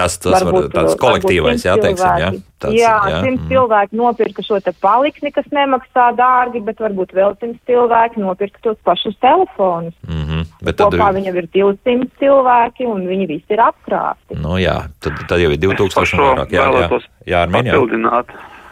Tas, 0.01 0.15
tas 0.23 0.39
varbūt, 0.39 0.71
var 0.71 0.87
tāds 0.87 0.95
kolektīvais, 1.01 1.65
jā, 1.67 1.75
teiksim, 1.83 2.21
jā. 2.23 2.29
Tāds, 2.63 2.77
jā, 2.79 2.93
simt 3.25 3.41
mm. 3.43 3.49
cilvēki 3.51 3.99
nopirka 3.99 4.45
šo 4.47 4.61
te 4.63 4.73
palikni, 4.81 5.33
kas 5.35 5.49
nemaksā 5.53 6.07
dārgi, 6.17 6.63
bet 6.65 6.81
varbūt 6.81 7.13
vēl 7.17 7.35
simt 7.41 7.59
cilvēki 7.69 8.23
nopirka 8.23 8.63
tos 8.65 8.79
pašus 8.87 9.19
telefonus. 9.21 9.97
Mm 10.07 10.23
-hmm. 10.23 10.47
Bet 10.63 10.79
tad 10.79 10.95
Kopā 10.95 11.11
viņam 11.17 11.41
ir 11.43 11.49
200 11.57 12.07
cilvēki 12.23 12.87
un 12.87 13.05
viņi 13.11 13.27
visi 13.29 13.57
ir 13.57 13.65
apkrāpti. 13.67 14.39
Nu 14.39 14.57
jā, 14.63 14.79
tad, 15.01 15.19
tad 15.29 15.43
jau 15.43 15.51
ir 15.51 15.59
2000 15.59 16.15
un 16.15 16.25
vairāk. 16.25 16.55
Jā, 16.55 16.71
jā, 16.71 17.01
jā, 17.27 17.43
ar 17.43 17.49
mini 17.49 17.69
jau. 17.69 17.85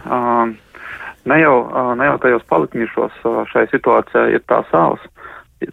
Uh, 0.09 0.55
ne 1.31 1.39
jau, 1.43 1.57
ne 1.99 2.11
jau 2.11 2.19
tajos 2.25 2.45
palikņišos 2.51 3.23
uh, 3.25 3.41
šai 3.53 3.67
situācijai 3.73 4.37
ir 4.37 4.45
tā 4.51 4.63
savs. 4.73 5.05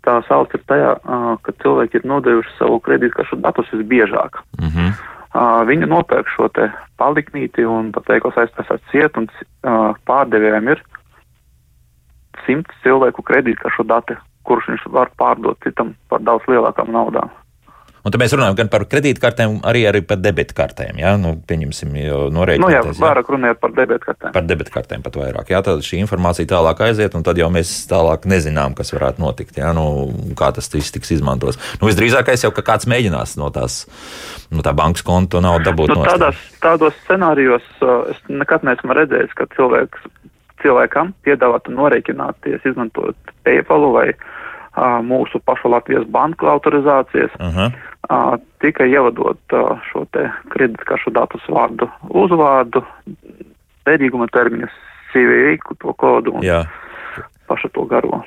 Tā 0.01 0.15
savs 0.25 0.53
ir 0.57 0.63
tajā, 0.65 0.95
ka 1.45 1.53
cilvēki 1.61 1.99
ir 1.99 2.07
nodevuši 2.09 2.55
savu 2.57 2.79
kredītkaršu 2.87 3.37
datus 3.43 3.67
visbiežāk. 3.69 4.39
Mm 4.57 4.71
-hmm. 4.73 4.95
Viņa 5.69 5.87
nopērk 5.91 6.31
šo 6.33 6.47
te 6.47 6.71
paliknīti 6.97 7.65
un 7.69 7.91
pat 7.91 8.09
veikals 8.09 8.37
aizstās 8.37 8.71
ar 8.71 8.79
ciet, 8.91 9.17
un 9.17 9.27
pārdevējiem 10.09 10.71
ir 10.71 10.81
simts 12.47 12.81
cilvēku 12.83 13.21
kredītkaršu 13.21 13.83
dati, 13.83 14.17
kurus 14.43 14.67
viņš 14.69 14.87
var 14.95 15.11
pārdot 15.19 15.59
citam 15.63 15.93
par 16.09 16.23
daudz 16.25 16.47
lielākām 16.47 16.91
naudām. 16.91 17.29
Un 18.05 18.13
tad 18.13 18.21
mēs 18.21 18.35
runājam 18.37 18.53
gan 18.59 18.67
par 18.69 18.83
kredītkartēm, 18.85 19.55
arī, 19.65 19.79
arī 19.89 20.03
par 20.05 20.19
debitkartēm. 20.21 20.99
Jā, 21.01 21.15
nu, 21.17 21.31
pieņemsim, 21.49 21.95
jau 22.03 22.19
norēķināties. 22.35 22.91
Nu, 22.91 22.93
jā, 22.93 23.01
vairāk 23.01 23.31
runājot 23.33 23.61
par 23.63 23.71
debitkartēm. 23.79 24.33
Par 24.35 24.45
debitkartēm 24.45 25.05
pat 25.07 25.17
vairāk. 25.17 25.49
Jā, 25.49 25.63
tad 25.65 25.81
šī 25.87 26.03
informācija 26.03 26.51
tālāk 26.51 26.83
aiziet, 26.85 27.17
un 27.17 27.25
tad 27.25 27.41
jau 27.41 27.47
mēs 27.49 27.71
tālāk 27.89 28.27
nezinām, 28.29 28.75
kas 28.77 28.93
varētu 28.93 29.23
notikt. 29.23 29.57
Jā, 29.57 29.71
nu, 29.73 29.87
kā 30.37 30.51
tas 30.53 30.69
viss 30.75 30.93
tiks 30.93 31.15
izmantots. 31.17 31.57
Nu, 31.81 31.89
visdrīzākais 31.89 32.45
jau, 32.45 32.53
ka 32.53 32.61
kāds 32.67 32.85
mēģinās 32.93 33.33
no 33.41 33.49
tās, 33.55 33.79
no 34.53 34.61
tā 34.61 34.75
bankas 34.77 35.01
konta 35.07 35.41
naudu 35.41 35.71
dabūt. 35.71 35.95
Nu, 35.95 36.05
tādās, 36.05 36.45
tādos 36.61 36.93
scenārijos 37.07 37.65
uh, 37.81 38.05
es 38.13 38.21
nekad 38.29 38.69
neesmu 38.69 38.99
redzējis, 38.99 39.33
ka 39.33 39.49
cilvēks, 39.57 40.05
cilvēkam 40.61 41.09
piedāvātu 41.25 41.73
norēķināties, 41.73 42.69
izmantot 42.69 43.33
PayPal 43.49 43.89
vai 43.97 44.07
uh, 44.13 45.01
mūsu 45.01 45.41
pašu 45.41 45.73
Latvijas 45.73 46.05
banku 46.13 46.53
autorizācijas. 46.53 47.33
Uh 47.41 47.49
-huh 47.49 47.91
tikai 48.61 48.89
ievadot 48.91 49.55
šo 49.89 50.05
te 50.13 50.27
kredītkaršu 50.53 51.13
datus 51.15 51.45
vārdu, 51.49 51.89
uzvārdu, 52.09 52.83
derīguma 53.87 54.27
termiņus, 54.33 54.73
CVI, 55.13 55.59
to 55.79 55.93
kodu 55.97 56.35
un 56.37 56.43
Jā. 56.45 56.65
pašu 57.47 57.69
to 57.73 57.85
garo 57.89 58.23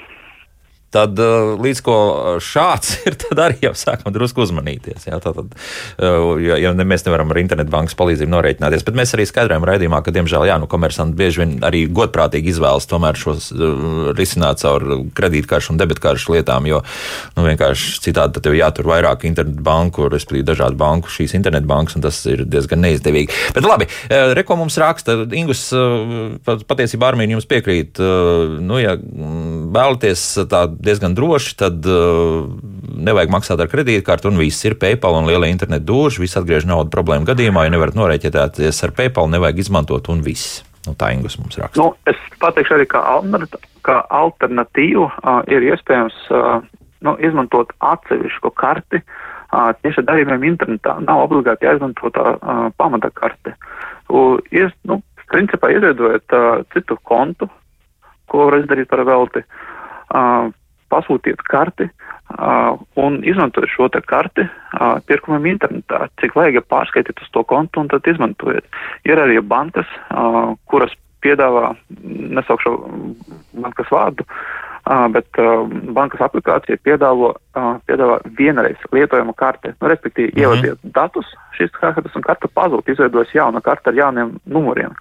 tad 0.94 1.18
eh, 1.20 1.52
līdz 1.60 1.80
ko 1.84 1.96
šāds 2.42 2.94
ir, 3.08 3.16
tad 3.20 3.42
arī 3.48 3.60
jau 3.66 3.74
sākam 3.76 4.12
drusku 4.14 4.42
uzmanīties. 4.44 5.08
Jā, 5.10 5.20
tātad, 5.22 5.52
eh, 5.52 6.18
ja, 6.46 6.58
ja 6.68 6.72
mēs 6.78 7.04
nevaram 7.06 7.32
ar 7.32 7.42
internetbankas 7.42 7.96
palīdzību 7.98 8.32
norēķināties, 8.32 8.86
bet 8.86 8.98
mēs 8.98 9.14
arī 9.16 9.28
skaidrojam 9.28 9.66
raidījumā, 9.68 10.00
ka, 10.04 10.14
diemžēl, 10.14 10.48
jā, 10.48 10.58
nu, 10.60 10.68
komersanti 10.70 11.18
bieži 11.18 11.44
vien 11.44 11.56
arī 11.66 11.84
godprātīgi 11.92 12.54
izvēlas 12.54 12.88
tomēr 12.88 13.18
šos 13.18 13.50
risināt 14.16 14.62
caur 14.62 14.84
kredītkaršu 15.16 15.74
un 15.74 15.80
debitkaršu 15.80 16.36
lietām, 16.36 16.68
jo 16.70 16.80
nu, 17.36 17.44
vienkārši 17.44 18.00
citādi 18.08 18.42
tev 18.44 18.56
jātur 18.56 18.88
vairāk 18.88 19.26
internetbanku, 19.28 20.08
respektīvi 20.12 20.46
dažādu 20.48 20.78
banku, 20.80 21.12
šīs 21.12 21.36
internetbankas, 21.38 21.98
un 21.98 22.06
tas 22.06 22.20
ir 22.30 22.44
diezgan 22.48 22.82
neizdevīgi. 22.84 23.34
Bet 23.56 23.66
labi, 23.66 23.88
reko 24.38 24.56
mums 24.60 24.78
raksta, 24.80 25.18
Ingus, 25.38 25.68
patiesībā 26.68 27.12
armija 27.12 27.36
jums 27.36 27.48
piekrīt, 27.48 28.00
nu, 28.00 28.78
ja 28.80 28.96
mm, 28.96 29.68
vēlaties 29.74 30.24
tādu 30.50 30.77
diezgan 30.78 31.14
droši, 31.18 31.56
tad 31.58 31.86
uh, 31.90 32.46
nevajag 33.08 33.32
maksāt 33.34 33.60
ar 33.62 33.70
kredītkarti, 33.70 34.30
un 34.30 34.38
viss 34.40 34.64
ir 34.68 34.78
PayPal 34.80 35.18
un 35.18 35.28
lielie 35.28 35.50
internetu 35.52 35.88
dūži. 35.90 36.22
Viss 36.22 36.38
atgriež 36.38 36.68
naudu 36.68 36.92
problēmu 36.94 37.28
gadījumā, 37.28 37.66
ja 37.66 37.74
nevarat 37.74 37.98
norēķināties 37.98 38.82
ar 38.86 38.94
PayPal, 38.96 39.30
nevajag 39.34 39.64
izmantot 39.64 40.10
un 40.12 40.22
viss. 40.26 40.62
Nu, 40.86 40.94
tā 40.96 41.10
Ingus 41.12 41.36
mums 41.40 41.58
raksta. 41.60 41.82
Nu, 41.82 41.92
es 42.08 42.18
pateikšu 42.40 42.78
arī, 42.78 42.86
ka 42.88 43.02
kā 43.86 44.00
alternatīvu 44.12 45.06
uh, 45.08 45.40
ir 45.50 45.66
iespējams 45.70 46.16
uh, 46.34 46.60
nu, 47.06 47.16
izmantot 47.24 47.72
atsevišķu 47.84 48.52
karti. 48.58 49.02
Uh, 49.48 49.70
tieši 49.80 50.04
darījumiem 50.04 50.44
internetā 50.50 50.98
nav 51.04 51.24
obligāti 51.24 51.64
jāizmanto 51.68 52.10
tā 52.12 52.34
uh, 52.36 52.66
pamata 52.76 53.10
karte. 53.16 53.54
Uh, 54.08 54.36
ir, 54.52 54.70
nu, 54.88 55.00
principā 55.32 55.72
izveidojot 55.72 56.36
uh, 56.36 56.48
citu 56.74 56.98
kontu, 57.08 57.48
ko 58.28 58.48
var 58.48 58.58
izdarīt 58.60 58.90
par 58.92 59.04
velti. 59.08 59.44
Uh, 60.08 60.52
pasūtiet 60.92 61.42
karti 61.48 61.88
uh, 61.88 62.78
un 63.00 63.20
izmantojiet 63.24 63.72
šo 63.72 63.88
te 63.92 64.00
karti 64.04 64.44
uh, 64.44 64.98
pirkumam 65.06 65.46
internetā. 65.46 66.06
Cik 66.20 66.36
vajag 66.38 66.64
pārskaitiet 66.68 67.20
uz 67.22 67.34
to 67.34 67.44
kontu 67.48 67.82
un 67.82 67.90
tad 67.92 68.06
izmantojiet. 68.06 68.66
Ir 69.08 69.20
arī 69.20 69.40
bankas, 69.40 69.90
uh, 70.10 70.54
kuras 70.70 70.94
piedāvā, 71.24 71.72
nesaukšu 72.38 72.74
bankas 73.58 73.90
vārdu, 73.90 74.24
uh, 74.24 75.06
bet 75.14 75.40
uh, 75.42 75.66
bankas 75.94 76.22
aplikācija 76.28 76.78
piedāvā, 76.86 77.34
uh, 77.34 77.70
piedāvā 77.90 78.20
vienreiz 78.38 78.88
lietojamu 78.94 79.34
karti. 79.38 79.74
Nu, 79.80 79.90
respektīvi, 79.90 80.32
mm 80.32 80.36
-hmm. 80.36 80.42
ievadiet 80.42 80.78
datus, 80.94 81.34
šīs 81.58 81.74
kartes 81.80 82.14
un 82.14 82.22
karta 82.22 82.48
pazūd, 82.54 82.90
izveidojas 82.92 83.34
jauna 83.34 83.60
karta 83.60 83.90
ar 83.90 83.96
jauniem 83.96 84.36
numuriem. 84.46 84.94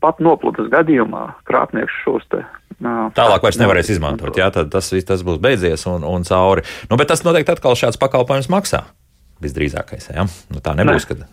Pat 0.00 0.20
noplūdes 0.24 0.70
gadījumā 0.72 1.26
krāpnieks 1.48 2.02
šos 2.04 2.24
te 2.32 2.44
Tālāk 2.80 3.42
vairs 3.44 3.58
nevarēs 3.60 3.90
izmantot. 3.92 4.38
Jā, 4.40 4.48
tad 4.54 4.70
tas, 4.72 4.88
tas 4.88 5.24
būs 5.26 5.40
beidzies 5.42 5.84
un, 5.90 6.04
un 6.06 6.24
cauri. 6.24 6.64
Nu, 6.88 6.96
bet 6.96 7.10
tas 7.12 7.20
noteikti 7.26 7.52
atkal 7.52 7.76
šāds 7.76 8.00
pakalpojums 8.00 8.48
maksā. 8.52 8.86
Visdrīzākais. 9.44 10.08
Ja? 10.14 10.24
Nu, 10.52 10.62
tā 10.64 10.72
nebūs. 10.78 11.04
Kad... 11.08 11.26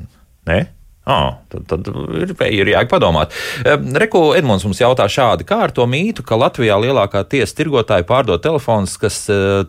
Nē? 0.49 0.65
Oh, 1.07 1.37
tad, 1.47 1.63
tad 1.71 1.87
ir, 2.19 2.33
ir 2.51 2.69
jāpadomā. 2.73 3.29
Reku 3.63 4.33
Edmunds 4.35 4.65
mums 4.67 4.81
jautā 4.81 5.05
šādi, 5.07 5.45
kā 5.47 5.61
ar 5.63 5.71
to 5.71 5.85
mītu, 5.87 6.25
ka 6.27 6.35
Latvijā 6.35 6.75
lielākā 6.83 7.23
tiesa 7.31 7.55
tirgotāji 7.55 8.03
pārdod 8.09 8.43
telefonus, 8.43 8.97
kas 8.99 9.21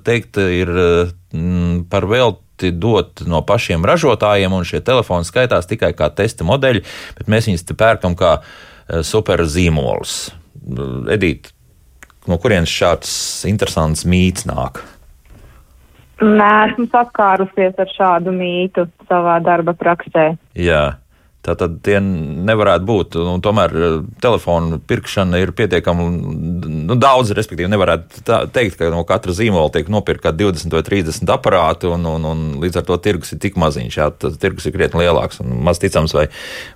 teikt 0.03 0.41
ir 0.43 0.73
par 1.93 2.09
velti 2.11 2.73
dot 2.75 3.23
no 3.31 3.45
pašiem 3.47 3.87
ražotājiem, 3.87 4.51
un 4.51 4.67
šie 4.67 4.83
telefoni 4.83 5.29
skaitās 5.29 5.71
tikai 5.71 5.93
kā 5.95 6.11
testa 6.11 6.43
modeļi, 6.49 6.83
bet 7.21 7.31
mēs 7.31 7.47
viņus 7.53 7.69
te 7.71 7.79
pērkam 7.79 8.19
kā 8.19 8.41
super 9.07 9.45
zīmolus. 9.49 10.29
Edīt, 11.13 11.51
no 12.29 12.39
kurienes 12.43 12.73
šāds 12.73 13.11
interesants 13.49 14.07
mīts 14.09 14.47
nāk? 14.49 14.83
Nē, 16.19 16.49
esmu 16.67 16.89
saskārusies 16.91 17.77
ar 17.79 17.93
šādu 17.95 18.33
mītu 18.35 18.89
savā 19.07 19.39
darba 19.45 19.75
praksē. 19.79 20.33
Jā. 20.59 20.99
Tā 21.47 21.55
tad 21.57 21.77
tie 21.87 22.01
nevarētu 22.03 22.85
būt. 22.85 23.17
Nu, 23.23 23.37
tomēr 23.41 23.75
eh, 23.79 23.93
telefona 24.21 24.81
pirkšana 24.91 25.39
ir 25.41 25.55
pietiekami 25.57 26.09
nu, 26.89 26.97
daudz, 27.01 27.31
respektīvi, 27.37 27.69
nevarētu 27.71 28.23
teikt, 28.55 28.79
ka 28.81 28.89
no 28.93 29.03
katra 29.09 29.35
zīmola 29.37 29.71
tiek 29.75 29.91
nopirkta 29.93 30.33
20 30.37 30.75
vai 30.75 30.83
30 30.87 31.33
aparāti, 31.35 31.89
un, 31.91 32.07
un, 32.09 32.27
un 32.29 32.45
līdz 32.63 32.81
ar 32.81 32.87
to 32.89 32.97
tirgus 33.05 33.35
ir 33.35 33.43
tik 33.43 33.59
maziņš. 33.61 33.99
Jā, 34.01 34.09
tirgus 34.41 34.69
ir 34.69 34.75
krietni 34.77 35.05
lielāks 35.05 35.43
un 35.45 35.59
maz 35.67 35.81
ticams, 35.83 36.15
vai, 36.17 36.27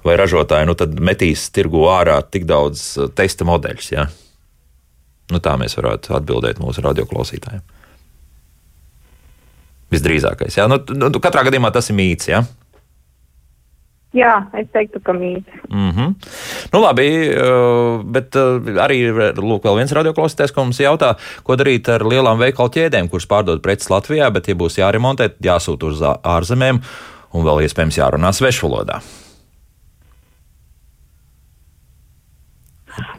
vai 0.05 0.16
ražotāji 0.20 0.68
nu, 0.68 0.77
metīs 1.05 1.48
tirgu 1.55 1.87
ārā 1.92 2.20
tik 2.29 2.46
daudz 2.51 2.85
eh, 2.98 3.12
testa 3.16 3.48
modeļus. 3.48 3.92
Jā. 3.94 4.09
Nu, 5.33 5.40
tā 5.40 5.57
mēs 5.61 5.79
varētu 5.79 6.16
atbildēt 6.18 6.61
mūsu 6.61 6.85
radioklausītājiem. 6.85 7.62
Visdrīzākais. 9.92 10.57
Jā? 10.61 10.68
Nu, 10.70 10.81
nu, 10.96 11.12
katrā 11.22 11.44
gadījumā 11.48 11.72
tas 11.72 11.90
ir 11.92 11.96
mīts. 11.98 12.29
Jā? 12.33 12.44
Jā, 14.12 14.33
es 14.61 14.66
teiktu, 14.75 15.01
ka 15.01 15.14
mīt. 15.16 15.46
Mm 15.70 15.90
-hmm. 15.90 16.14
nu, 16.72 16.81
labi, 16.81 17.07
eh, 17.33 18.03
bet 18.05 18.37
eh, 18.37 18.75
arī 18.85 18.98
lūk, 19.37 19.64
vēl 19.64 19.79
viens 19.81 19.92
radioklausītājs, 19.92 20.53
ko 20.53 20.64
mums 20.64 20.81
jautā, 20.81 21.14
ko 21.42 21.57
darīt 21.57 21.88
ar 21.88 22.05
lielām 22.05 22.38
veikalu 22.38 22.68
ķēdēm, 22.68 23.09
kuras 23.09 23.27
pārdod 23.27 23.62
preces 23.62 23.88
Latvijā, 23.88 24.31
bet, 24.31 24.48
ja 24.48 24.55
būs 24.55 24.77
jāremontē, 24.79 25.31
jāsūta 25.40 25.87
uz 25.87 26.03
ārzemēm 26.22 26.81
un 27.33 27.44
vēl 27.44 27.64
iespējams 27.64 27.98
jārunā 27.98 28.33
svešvalodā. 28.33 29.01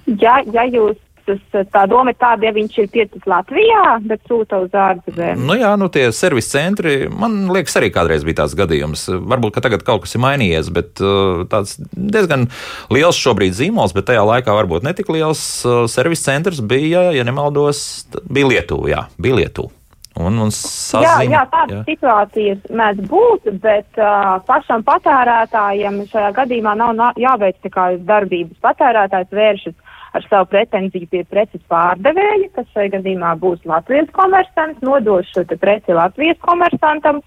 Ja, 0.06 0.44
ja 0.54 0.64
jūs 0.64 0.98
tas, 1.28 1.66
tā 1.74 1.84
doma 1.90 2.14
ir 2.14 2.18
tāda, 2.22 2.48
ja 2.48 2.54
viņš 2.56 2.78
ir 2.84 2.90
piecis 2.94 3.28
Latvijā, 3.30 3.84
bet 4.08 4.24
sūta 4.30 4.62
uz 4.64 4.74
ārzemēm. 4.78 5.44
Nu 5.48 5.58
jā, 5.60 5.74
nu 5.80 5.90
tie 5.94 6.08
servis 6.16 6.50
centri, 6.52 7.10
man 7.10 7.52
liekas, 7.54 7.78
arī 7.80 7.92
kādreiz 7.94 8.26
bija 8.28 8.42
tāds 8.44 8.58
gadījums. 8.60 9.06
Varbūt, 9.12 9.56
ka 9.56 9.66
tagad 9.66 9.86
kaut 9.88 10.06
kas 10.06 10.18
ir 10.18 10.24
mainījies, 10.26 10.72
bet 10.76 11.04
uh, 11.04 11.44
tāds 11.52 11.78
diezgan 11.94 12.50
liels 12.94 13.20
šobrīd 13.20 13.56
zīmols, 13.60 13.96
bet 13.98 14.10
tajā 14.12 14.26
laikā 14.30 14.58
varbūt 14.62 14.88
netik 14.88 15.12
liels 15.14 15.44
uh, 15.68 15.86
servis 15.92 16.26
centrs 16.26 16.64
bija, 16.64 17.10
ja 17.16 17.28
nemaldos, 17.28 18.06
bija 18.30 18.52
Lietuva, 18.54 18.92
jā, 18.92 19.08
bija 19.22 19.42
Lietuva. 19.44 19.74
Un, 20.14 20.36
un 20.38 20.52
sazina, 20.54 21.24
jā, 21.26 21.30
jā, 21.32 21.40
tādas 21.50 21.74
jā. 21.74 21.84
situācijas 21.88 22.66
mēdz 22.78 23.08
būt, 23.10 23.48
bet 23.64 23.98
uh, 23.98 24.36
pašam 24.46 24.84
patērētājiem 24.86 26.04
šajā 26.12 26.30
gadījumā 26.38 26.76
nav 26.78 27.18
jāveic 27.18 27.58
tikai 27.66 27.96
darbības. 28.06 28.60
Patērētājs 28.62 29.34
vēršas 29.34 29.74
ar 30.14 30.26
savu 30.30 30.48
pretenziju 30.52 31.10
pie 31.10 31.24
preces 31.30 31.62
pārdevēja, 31.72 32.52
kas 32.56 32.70
šajā 32.76 32.94
gadījumā 32.98 33.34
būs 33.42 33.64
Latvijas 33.70 34.10
komersants, 34.14 34.82
nodos 34.86 35.30
šo 35.34 35.46
preci 35.58 35.96
Latvijas 35.98 36.40
komersantam. 36.46 37.22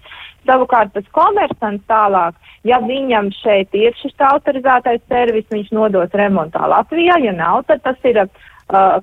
Savukārt 0.47 0.93
tas 0.95 1.07
komersants 1.11 1.83
tālāk, 1.91 2.37
ja 2.63 2.79
viņam 2.79 3.33
šeit 3.35 3.73
ir 3.75 3.95
šis 3.99 4.15
autorizētais 4.29 5.01
servis, 5.11 5.47
viņš 5.51 5.73
nodos 5.75 6.13
remontā 6.15 6.69
Latvijā, 6.71 7.17
ja 7.19 7.33
nav, 7.35 7.65
tad 7.67 7.83
tas 7.83 7.99
ir 8.07 8.21
uh, 8.23 8.29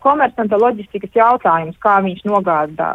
komersanta 0.01 0.57
loģistikas 0.57 1.13
jautājums, 1.19 1.77
kā 1.85 1.99
viņš 2.07 2.25
nogādā 2.31 2.95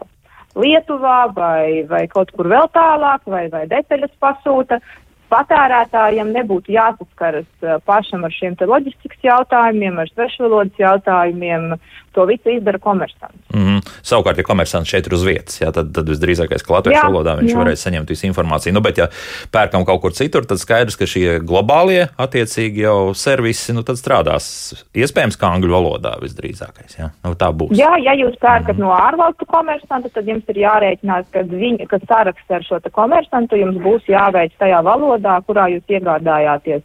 Lietuvā 0.58 1.28
vai, 1.36 1.86
vai 1.86 2.08
kaut 2.10 2.34
kur 2.34 2.49
vēl 2.49 2.65
tālāk, 2.73 3.21
vai, 3.30 3.45
vai 3.54 3.67
detaļas 3.69 4.15
pasūta 4.17 4.80
patērētājiem 5.29 6.33
nebūtu 6.35 6.73
jāsaskaras 6.73 7.47
uh, 7.63 7.77
pašam 7.85 8.25
ar 8.27 8.33
šiem 8.35 8.57
loģistikas 8.59 9.23
jautājumiem, 9.23 10.01
ar 10.01 10.11
svešvalodas 10.13 10.81
jautājumiem. 10.81 11.73
To 12.17 12.23
visu 12.25 12.49
izdara 12.49 12.79
komersants. 12.81 13.37
Mm 13.53 13.61
-hmm. 13.61 13.89
Savukārt, 14.01 14.37
ja 14.37 14.43
komersants 14.43 14.89
šeit 14.89 15.07
ir 15.07 15.13
uz 15.13 15.23
vietas, 15.23 15.61
jā, 15.61 15.69
tad, 15.71 15.91
tad 15.93 16.09
visdrīzākais, 16.09 16.63
ka 16.65 16.73
latviešu 16.73 17.05
valodā 17.05 17.35
viņš 17.37 17.51
jā. 17.53 17.57
varēs 17.59 17.83
saņemt 17.85 18.09
visu 18.09 18.25
informāciju. 18.27 18.73
Nu, 18.73 18.81
bet, 18.81 18.97
ja 18.97 19.07
pērkam 19.51 19.85
kaut 19.85 20.01
kur 20.01 20.11
citur, 20.11 20.45
tad 20.45 20.57
skaidrs, 20.57 20.97
ka 20.97 21.05
šie 21.05 21.39
globālie 21.39 22.07
attiecīgi 22.17 22.81
jau 22.81 23.13
servisi 23.13 23.73
nu, 23.73 23.81
strādās 23.81 24.73
iespējams 24.93 25.37
kā 25.37 25.53
angļu 25.53 25.69
valodā 25.69 26.15
visdrīzākais. 26.21 26.97
Jā, 26.97 27.11
nu, 27.23 27.35
tā 27.35 27.51
būs. 27.53 27.77
Jā, 27.77 27.93
ja 28.01 28.13
jūs 28.13 28.35
pērkat 28.41 28.77
mm 28.77 28.83
-hmm. 28.83 28.89
no 28.89 29.05
ārvalstu 29.07 29.45
komersanta, 29.45 30.09
tad 30.09 30.27
jums 30.27 30.43
ir 30.47 30.55
jārēķinās, 30.55 31.25
ka, 31.31 31.39
viņa, 31.43 31.87
ka 31.87 31.99
saraksts 32.07 32.51
ar 32.51 32.63
šo 32.63 32.79
komersantu 32.91 33.55
jums 33.55 33.77
būs 33.77 34.03
jāveic 34.07 34.51
tajā 34.57 34.81
valodā 34.83 35.18
valodā, 35.19 35.41
kurā 35.45 35.67
jūs 35.69 35.84
iegādājāties. 35.88 36.84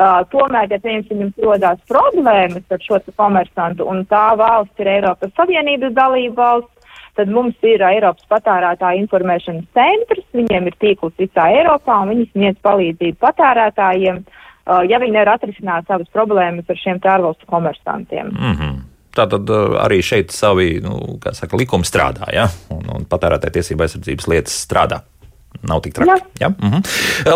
Uh, 0.00 0.24
tomēr, 0.32 0.70
ja 0.70 0.78
piemēram 0.80 1.24
jums 1.24 1.40
rodās 1.44 1.80
problēmas 1.88 2.64
ar 2.70 2.80
šo 2.80 3.00
komersantu 3.16 3.84
un 3.84 4.04
tā 4.08 4.34
valsts 4.36 4.80
ir 4.80 4.88
Eiropas 4.88 5.32
Savienības 5.36 5.92
dalība 5.92 6.36
valsts, 6.36 6.86
tad 7.16 7.28
mums 7.28 7.56
ir 7.62 7.82
Eiropas 7.84 8.24
patērētāja 8.30 9.00
informēšanas 9.02 9.66
centrs, 9.76 10.24
viņiem 10.32 10.70
ir 10.70 10.76
tīkls 10.80 11.16
visā 11.18 11.50
Eiropā 11.52 12.00
un 12.02 12.14
viņi 12.14 12.30
sniedz 12.30 12.62
palīdzību 12.64 13.20
patērētājiem, 13.20 14.22
uh, 14.24 14.80
ja 14.88 15.02
viņi 15.02 15.18
nevar 15.18 15.34
atrisināt 15.34 15.90
savas 15.90 16.08
problēmas 16.14 16.70
ar 16.70 16.80
šiem 16.80 17.02
ārvalstu 17.04 17.46
komersantiem. 17.50 18.32
Mm 18.32 18.56
-hmm. 18.56 18.80
Tātad 19.10 19.50
arī 19.82 20.02
šeit 20.06 20.30
savi 20.30 20.80
nu, 20.80 21.18
saka, 21.32 21.56
likumi 21.56 21.84
strādā, 21.84 22.30
ja? 22.32 22.46
un, 22.70 22.84
un 22.94 23.04
patērētāja 23.10 23.58
tiesība 23.58 23.82
aizsardzības 23.84 24.28
lietas 24.30 24.54
strādā. 24.66 25.02
Nav 25.60 25.82
tik 25.84 25.92
traki. 25.92 26.22
Jā. 26.40 26.48
Ja? 26.48 26.48
Mhm. 26.54 26.84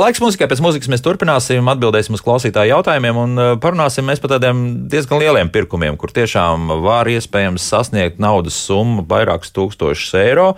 Laiks 0.00 0.22
mūzikai. 0.22 0.48
Pēc 0.48 0.62
mūzikas 0.64 0.88
mēs 0.88 1.02
turpināsim, 1.04 1.66
atbildēsim 1.68 2.16
uz 2.16 2.22
klausītāju 2.24 2.72
jautājumiem 2.72 3.18
un 3.20 3.42
parunāsim 3.60 4.08
par 4.22 4.32
tādiem 4.36 4.62
diezgan 4.88 5.20
lieliem 5.20 5.50
pirkumiem, 5.52 5.98
kur 6.00 6.14
tiešām 6.14 6.80
var 6.84 7.10
iespējams 7.10 7.66
sasniegt 7.74 8.22
naudas 8.22 8.56
summu 8.56 9.04
vairākus 9.10 9.52
tūkstošus 9.52 10.14
eiro, 10.22 10.54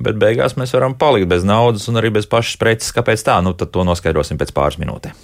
bet 0.00 0.16
beigās 0.16 0.56
mēs 0.56 0.72
varam 0.72 0.96
palikt 0.96 1.28
bez 1.28 1.44
naudas 1.44 1.88
un 1.92 2.00
arī 2.00 2.14
bez 2.14 2.30
pašas 2.30 2.56
preces. 2.56 2.94
Kāpēc 2.96 3.26
tā? 3.26 3.40
Nu, 3.44 3.52
tad 3.52 3.74
to 3.74 3.84
noskaidrosim 3.84 4.40
pēc 4.40 4.54
pāris 4.56 4.80
minūtēm. 4.80 5.18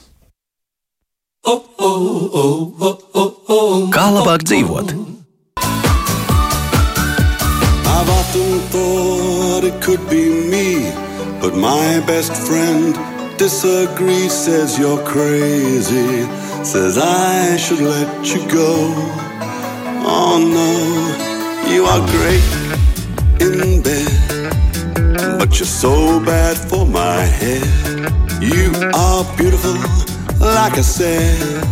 Kā 3.94 4.08
labāk 4.12 4.44
dzīvot? 4.44 4.96
Often 8.26 8.60
thought 8.70 9.64
it 9.64 9.80
could 9.80 10.10
be 10.10 10.28
me. 10.28 11.05
My 11.56 12.00
best 12.06 12.32
friend 12.46 12.94
disagrees, 13.38 14.32
says 14.32 14.78
you're 14.78 15.02
crazy, 15.04 16.26
says 16.62 16.98
I 16.98 17.56
should 17.56 17.80
let 17.80 18.26
you 18.26 18.46
go. 18.50 18.92
Oh 20.08 20.36
no, 20.38 21.72
you 21.72 21.84
are 21.84 22.02
great 22.14 22.44
in 23.40 23.82
bed, 23.82 25.38
but 25.38 25.58
you're 25.58 25.66
so 25.66 26.20
bad 26.24 26.58
for 26.58 26.84
my 26.84 27.22
head. 27.22 28.12
You 28.42 28.70
are 28.94 29.24
beautiful, 29.36 29.74
like 30.38 30.76
I 30.76 30.82
said, 30.82 31.64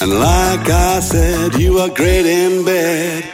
and 0.00 0.10
like 0.18 0.68
I 0.68 1.00
said, 1.00 1.54
you 1.54 1.78
are 1.78 1.88
great 1.88 2.26
in 2.26 2.64
bed. 2.64 3.24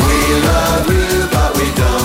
We 0.00 0.16
love 0.46 0.88
you, 0.88 1.28
but 1.32 1.56
we 1.56 1.74
don't. 1.74 1.95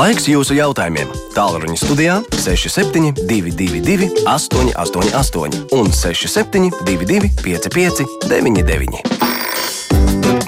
Laiks 0.00 0.24
jūsu 0.30 0.54
jautājumiem. 0.56 1.10
Tālruņa 1.34 1.74
studijā 1.76 2.14
6722, 2.40 4.06
888, 4.24 5.58
un 5.76 5.90
6722, 5.92 7.28
559, 7.42 8.08
99. 8.30 9.02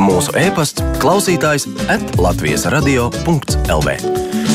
Mūsu 0.01 0.33
e-pasts 0.41 0.81
klausītājs 1.05 1.69
atlatvijas 1.93 2.65
radio.lv. 2.73 3.99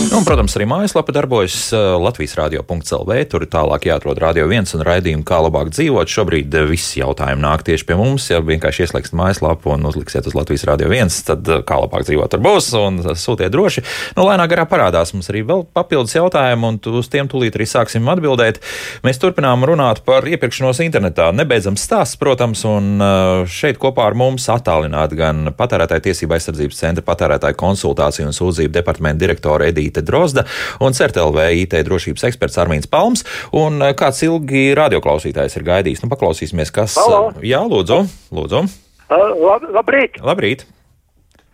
Un, 0.07 0.23
protams, 0.23 0.53
arī 0.55 0.63
mājaslapa 0.69 1.11
darbojas 1.11 1.55
Latvijas 1.99 2.37
radio.CLV. 2.37 3.15
Tur 3.27 3.43
ir 3.43 3.49
tālāk 3.51 3.89
jāatrod 3.89 4.19
radio 4.21 4.45
viens 4.47 4.71
un 4.73 4.83
raidījumu, 4.87 5.25
kā 5.27 5.41
labāk 5.43 5.73
dzīvot. 5.73 6.07
Šobrīd 6.07 6.53
visi 6.69 7.01
jautājumi 7.01 7.43
nāk 7.43 7.65
tieši 7.67 7.83
pie 7.89 7.97
mums. 7.99 8.29
Ja 8.31 8.39
vienkārši 8.39 8.85
ieslēgsiet 8.85 9.17
mājaslapu 9.19 9.73
un 9.75 9.83
uzliksiet 9.89 10.29
uz 10.29 10.35
Latvijas 10.37 10.63
radio 10.69 10.87
viens, 10.93 11.17
tad 11.27 11.43
kā 11.67 11.79
labāk 11.83 12.05
dzīvot 12.07 12.31
tur 12.31 12.43
būs 12.45 12.69
un 12.79 13.01
sūtiet 13.19 13.51
droši. 13.51 13.83
Nu, 14.15 14.23
lēnā 14.29 14.45
garā 14.47 14.63
parādās 14.69 15.11
mums 15.11 15.27
arī 15.33 15.41
vēl 15.49 15.65
papildus 15.75 16.15
jautājumi, 16.15 16.71
un 16.71 16.79
uz 17.01 17.11
tiem 17.11 17.27
tūlīt 17.27 17.59
arī 17.59 17.67
sāksim 17.67 18.07
atbildēt. 18.13 18.61
Mēs 19.03 19.19
turpinām 19.19 19.67
runāt 19.67 20.05
par 20.07 20.23
iepirkšanos 20.23 20.79
internetā. 20.87 21.33
Nebeidzams 21.35 21.83
stāsts, 21.83 22.15
protams, 22.21 22.63
un 22.69 23.03
šeit 23.51 23.81
kopā 23.83 24.07
ar 24.07 24.15
mums 24.23 24.47
attālināt 24.55 25.17
gan 25.19 25.51
patērētāju 25.59 26.07
tiesību 26.07 26.39
aizsardzības 26.39 26.81
centra 26.85 27.07
patērētāju 27.11 27.59
konsultāciju 27.59 28.31
un 28.31 28.39
sūdzību 28.39 28.77
departamenta 28.79 29.25
direktora 29.27 29.67
Edīta. 29.67 29.96
Rīta 29.97 30.05
Drozda 30.05 30.45
un 30.79 30.93
CERTLV 30.93 31.39
IT 31.63 31.75
drošības 31.87 32.27
eksperts 32.29 32.57
Armīns 32.61 32.89
Palms. 32.89 33.25
Un 33.53 33.81
eh, 33.81 33.93
kāds 33.97 34.21
ilgi 34.25 34.73
radioklausītājs 34.77 35.57
ir 35.57 35.65
gaidījis? 35.65 36.03
Nu, 36.03 36.09
paklausīsimies, 36.13 36.71
kas. 36.71 36.97
Halo. 36.97 37.33
Jā, 37.41 37.63
lūdzu. 37.65 38.03
lūdzu. 38.31 38.65
Lab, 39.09 39.63
labrīt! 39.71 40.19
Labrīt! 40.21 40.65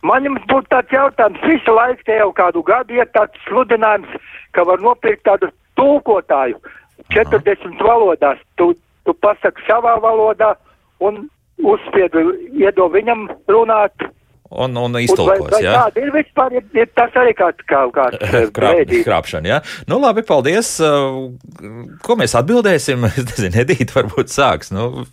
Man 0.03 0.25
jums 0.25 0.41
būtu 0.49 0.67
tāds 0.73 0.91
jautājums, 0.91 1.39
visu 1.47 1.71
laiku 1.71 2.03
te 2.03 2.17
jau 2.17 2.31
kādu 2.35 2.63
gadu 2.67 2.97
ir 2.97 3.07
tāds 3.15 3.37
sludinājums, 3.45 4.09
ka 4.51 4.65
var 4.67 4.81
nopirkt 4.83 5.23
tādu 5.23 5.47
tulkotāju 5.79 6.57
40 7.13 7.79
valodās. 7.79 8.41
Tu, 8.59 8.73
tu 9.07 9.15
pasaki 9.23 9.63
savā 9.69 9.95
valodā 10.03 10.57
un 10.99 11.29
uzspiedu, 11.63 12.33
iedod 12.57 12.91
viņam 12.91 13.29
runāt. 13.47 13.95
Un, 14.51 14.75
un 14.77 14.83
Un 14.83 14.91
vai, 14.93 15.01
iztulkos, 15.05 15.49
vai 15.49 15.63
jā. 15.63 15.71
tāda 15.73 16.01
ir 16.03 16.11
vispār, 16.13 16.53
ir, 16.59 16.65
ir 16.77 16.89
tas 16.93 17.15
arī 17.17 17.31
kā, 17.33 17.47
kā, 17.65 17.79
kā 17.95 18.03
Krāp, 18.19 18.51
brēdīt. 18.53 19.03
krāpšana, 19.07 19.47
jā. 19.49 19.59
Nu, 19.89 19.97
labi, 20.03 20.21
paldies. 20.27 20.75
Uh, 20.83 21.31
Ko 22.05 22.15
mēs 22.19 22.35
atbildēsim? 22.37 23.05
Es 23.17 23.17
nezinu, 23.31 23.55
Edīte 23.63 23.95
varbūt 23.95 24.29
sāks. 24.29 24.69
Nu, 24.75 25.05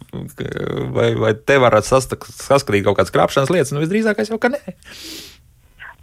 vai, 0.93 1.14
vai 1.16 1.33
te 1.35 1.57
varat 1.62 1.85
saskatīt 1.88 2.85
kaut 2.85 2.99
kādas 2.99 3.14
krāpšanas 3.14 3.51
lietas? 3.55 3.73
Nu, 3.73 3.81
visdrīzākais 3.81 4.29
jau, 4.33 4.38
ka 4.43 4.53
nē. 4.53 4.61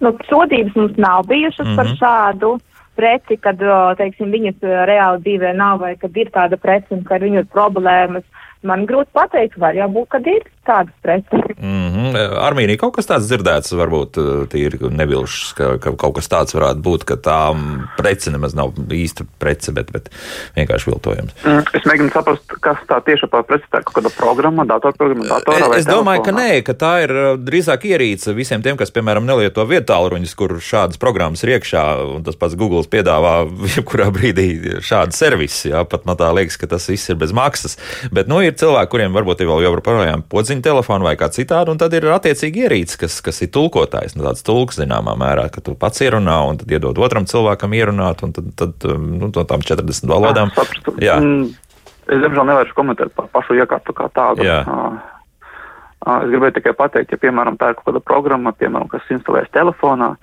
Nu, 0.02 0.14
sodības 0.30 0.76
mums 0.78 0.98
nav 1.02 1.26
bijušas 1.30 1.66
mm 1.66 1.72
-hmm. 1.72 1.76
par 1.76 1.86
Mhm. 1.86 1.96
šādu 2.02 2.60
preci, 2.98 3.38
kad, 3.38 3.58
teiksim, 3.98 4.32
viņas 4.34 4.56
o, 4.64 4.74
reāli 4.90 5.22
dzīvē 5.22 5.54
nav 5.56 5.80
vai 5.80 5.96
kad 5.96 6.18
ir 6.18 6.30
tāda 6.34 6.58
preci 6.58 6.94
un 6.98 7.04
ka 7.04 7.16
ar 7.16 7.22
viņu 7.22 7.40
ir 7.44 7.46
problēmas. 7.54 8.24
Man 8.64 8.88
grūti 8.88 9.14
pateikt, 9.14 9.58
var 9.58 9.76
jau 9.76 9.88
būt, 9.90 10.08
kad 10.10 10.28
ir 10.28 10.42
tādas 10.68 10.94
preces. 11.02 11.46
Mm 11.58 11.90
-hmm. 11.94 12.18
Armīnī 12.44 12.78
kaut 12.78 12.96
kas 12.96 13.08
tāds 13.10 13.30
dzirdēts, 13.30 13.74
varbūt 13.74 14.20
uh, 14.22 14.44
tīri 14.52 14.80
nebilšs, 14.92 15.54
ka, 15.58 15.78
ka 15.82 15.96
kaut 15.96 16.16
kas 16.20 16.30
tāds 16.30 16.56
varētu 16.56 16.84
būt, 16.84 17.06
ka 17.08 17.16
tā 17.16 17.40
mm, 17.54 17.88
prece 17.98 18.32
nemaz 18.32 18.56
nav 18.56 18.74
īsta 18.92 19.26
prece, 19.40 19.72
bet, 19.72 19.92
bet 19.92 20.10
vienkārši 20.58 20.92
viltojums. 20.92 21.34
Mm, 21.46 21.64
Es 21.78 21.86
mēģinu 21.86 22.12
saprast, 22.14 22.54
kas 22.62 22.78
tā 22.90 23.00
tieši 23.06 23.30
par 23.32 23.44
preci 23.44 23.66
tā 23.72 23.82
kaut 23.86 23.98
kāda 24.00 24.12
programma, 24.18 24.66
datorprogramma, 24.66 25.28
datorā 25.34 25.70
vai 25.70 25.80
Es 25.80 25.86
domāju, 25.86 26.24
ka 26.26 26.32
nē, 26.32 26.62
ka 26.68 26.74
tā 26.74 26.94
ir 27.06 27.12
uh, 27.16 27.28
drīzāk 27.40 27.86
ierīce 27.86 28.34
visiem 28.34 28.62
tiem, 28.62 28.78
kas, 28.78 28.92
piemēram, 28.92 29.26
nelieto 29.26 29.66
vietāluruņus, 29.66 30.36
kur 30.36 30.58
šādas 30.60 30.98
programmas 30.98 31.44
ir 31.44 31.56
iekšā, 31.58 31.84
un 32.18 32.24
tas 32.24 32.36
pats 32.36 32.56
Google 32.56 32.84
piedāvā 32.84 33.48
jebkurā 33.76 34.10
brīdī 34.14 34.48
šādu 34.82 35.16
servisu. 35.18 35.70
Jā, 35.72 35.84
pat 35.90 36.06
man 36.06 36.18
tā 36.20 36.32
liekas, 36.36 36.58
ka 36.58 36.68
tas 36.68 36.88
viss 36.90 37.10
ir 37.10 37.20
bez 37.20 37.34
maksas. 37.36 37.78
Bet, 38.12 38.28
nu, 38.28 38.42
ir 38.44 38.56
cilvēki, 38.58 38.92
kuriem 38.92 39.16
varbūt 39.16 39.42
ir 39.42 39.52
vēl 39.52 39.66
joprojām 39.68 40.24
podziņa 40.30 40.57
telefona 40.66 41.04
vai 41.04 41.16
kā 41.20 41.30
citādi, 41.34 41.72
un 41.72 41.78
tad 41.78 41.94
ir 41.94 42.08
attiecīgi 42.14 42.66
ierīce, 42.66 42.98
kas, 43.02 43.20
kas 43.26 43.42
ir 43.42 43.52
tulkotājs, 43.56 44.16
nu, 44.18 44.24
tāds 44.28 44.44
tulks 44.48 44.80
zināmā 44.80 45.16
mērā, 45.20 45.50
ka 45.54 45.62
tu 45.62 45.76
pats 45.76 46.02
ierunā, 46.02 46.40
un 46.50 46.58
tad 46.58 46.72
iedod 46.72 46.98
otram 46.98 47.26
cilvēkam 47.30 47.74
ierunāt, 47.74 48.24
un 48.24 48.34
tad, 48.36 48.52
tad 48.56 48.88
um, 48.92 49.08
nu, 49.20 49.32
no 49.34 49.44
tām 49.44 49.62
40 49.62 50.08
valodām. 50.10 50.52
Ah. 50.58 50.76
Jā. 51.02 51.20
Mm, 51.22 51.56
Es, 52.08 52.22
diemžēl, 52.24 52.46
nevaru 52.48 52.72
komentēt 52.72 53.10
par 53.18 53.26
pašu 53.34 53.58
iekārtu 53.60 53.92
kā 53.92 54.08
tādu. 54.16 54.46
Jā. 54.48 54.62
Ā, 54.64 54.76
ā, 56.08 56.14
Es 56.24 56.30
gribēju 56.32 56.56
tikai 56.56 56.72
pateikt, 56.78 57.12
ja, 57.12 57.18
piemēram, 57.20 57.58
tā 57.60 57.74
ir 57.74 57.76
kaut 57.76 57.90
kāda 57.90 58.00
programma, 58.00 58.54
piemēram, 58.56 58.88
kas 58.88 59.10
instalējas 59.12 59.52
telefonā, 59.52 60.14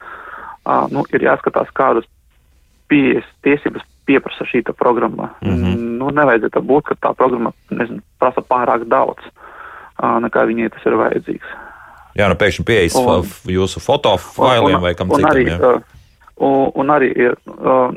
ā, 0.65 0.79
nu, 0.95 1.05
ir 1.13 1.27
jāskatās, 1.27 1.69
kādas 1.77 2.09
pieejas 2.89 3.29
tiesības 3.45 3.85
pieprasa 4.09 4.45
šī 4.49 4.63
programma. 4.73 5.35
Mm 5.43 5.51
Mhm. 5.51 5.65
-hmm. 5.65 5.91
Nu, 5.99 6.11
nevajadzētu 6.11 6.61
būt, 6.61 6.83
ka 6.83 6.95
tā 6.95 7.15
programma, 7.15 7.53
nezinu, 7.71 8.01
prasa 8.19 8.41
pārāk 8.41 8.85
daudz, 8.89 9.21
ā, 9.25 9.31
nekā 10.01 10.47
viņai 10.49 10.71
tas 10.75 10.87
ir 10.89 10.97
vajadzīgs. 11.01 11.55
Jā, 12.15 12.29
nu 12.31 12.39
pēkšņi 12.39 12.65
pieejas 12.67 12.97
jūsu 13.51 13.83
fotofailiem 13.83 14.83
vai 14.83 14.95
kam 14.95 15.11
citam. 15.11 15.31
Arī, 15.33 15.47
uh, 15.55 15.81
un, 16.39 16.69
un 16.79 16.93
arī 16.95 17.11
ir, 17.11 17.35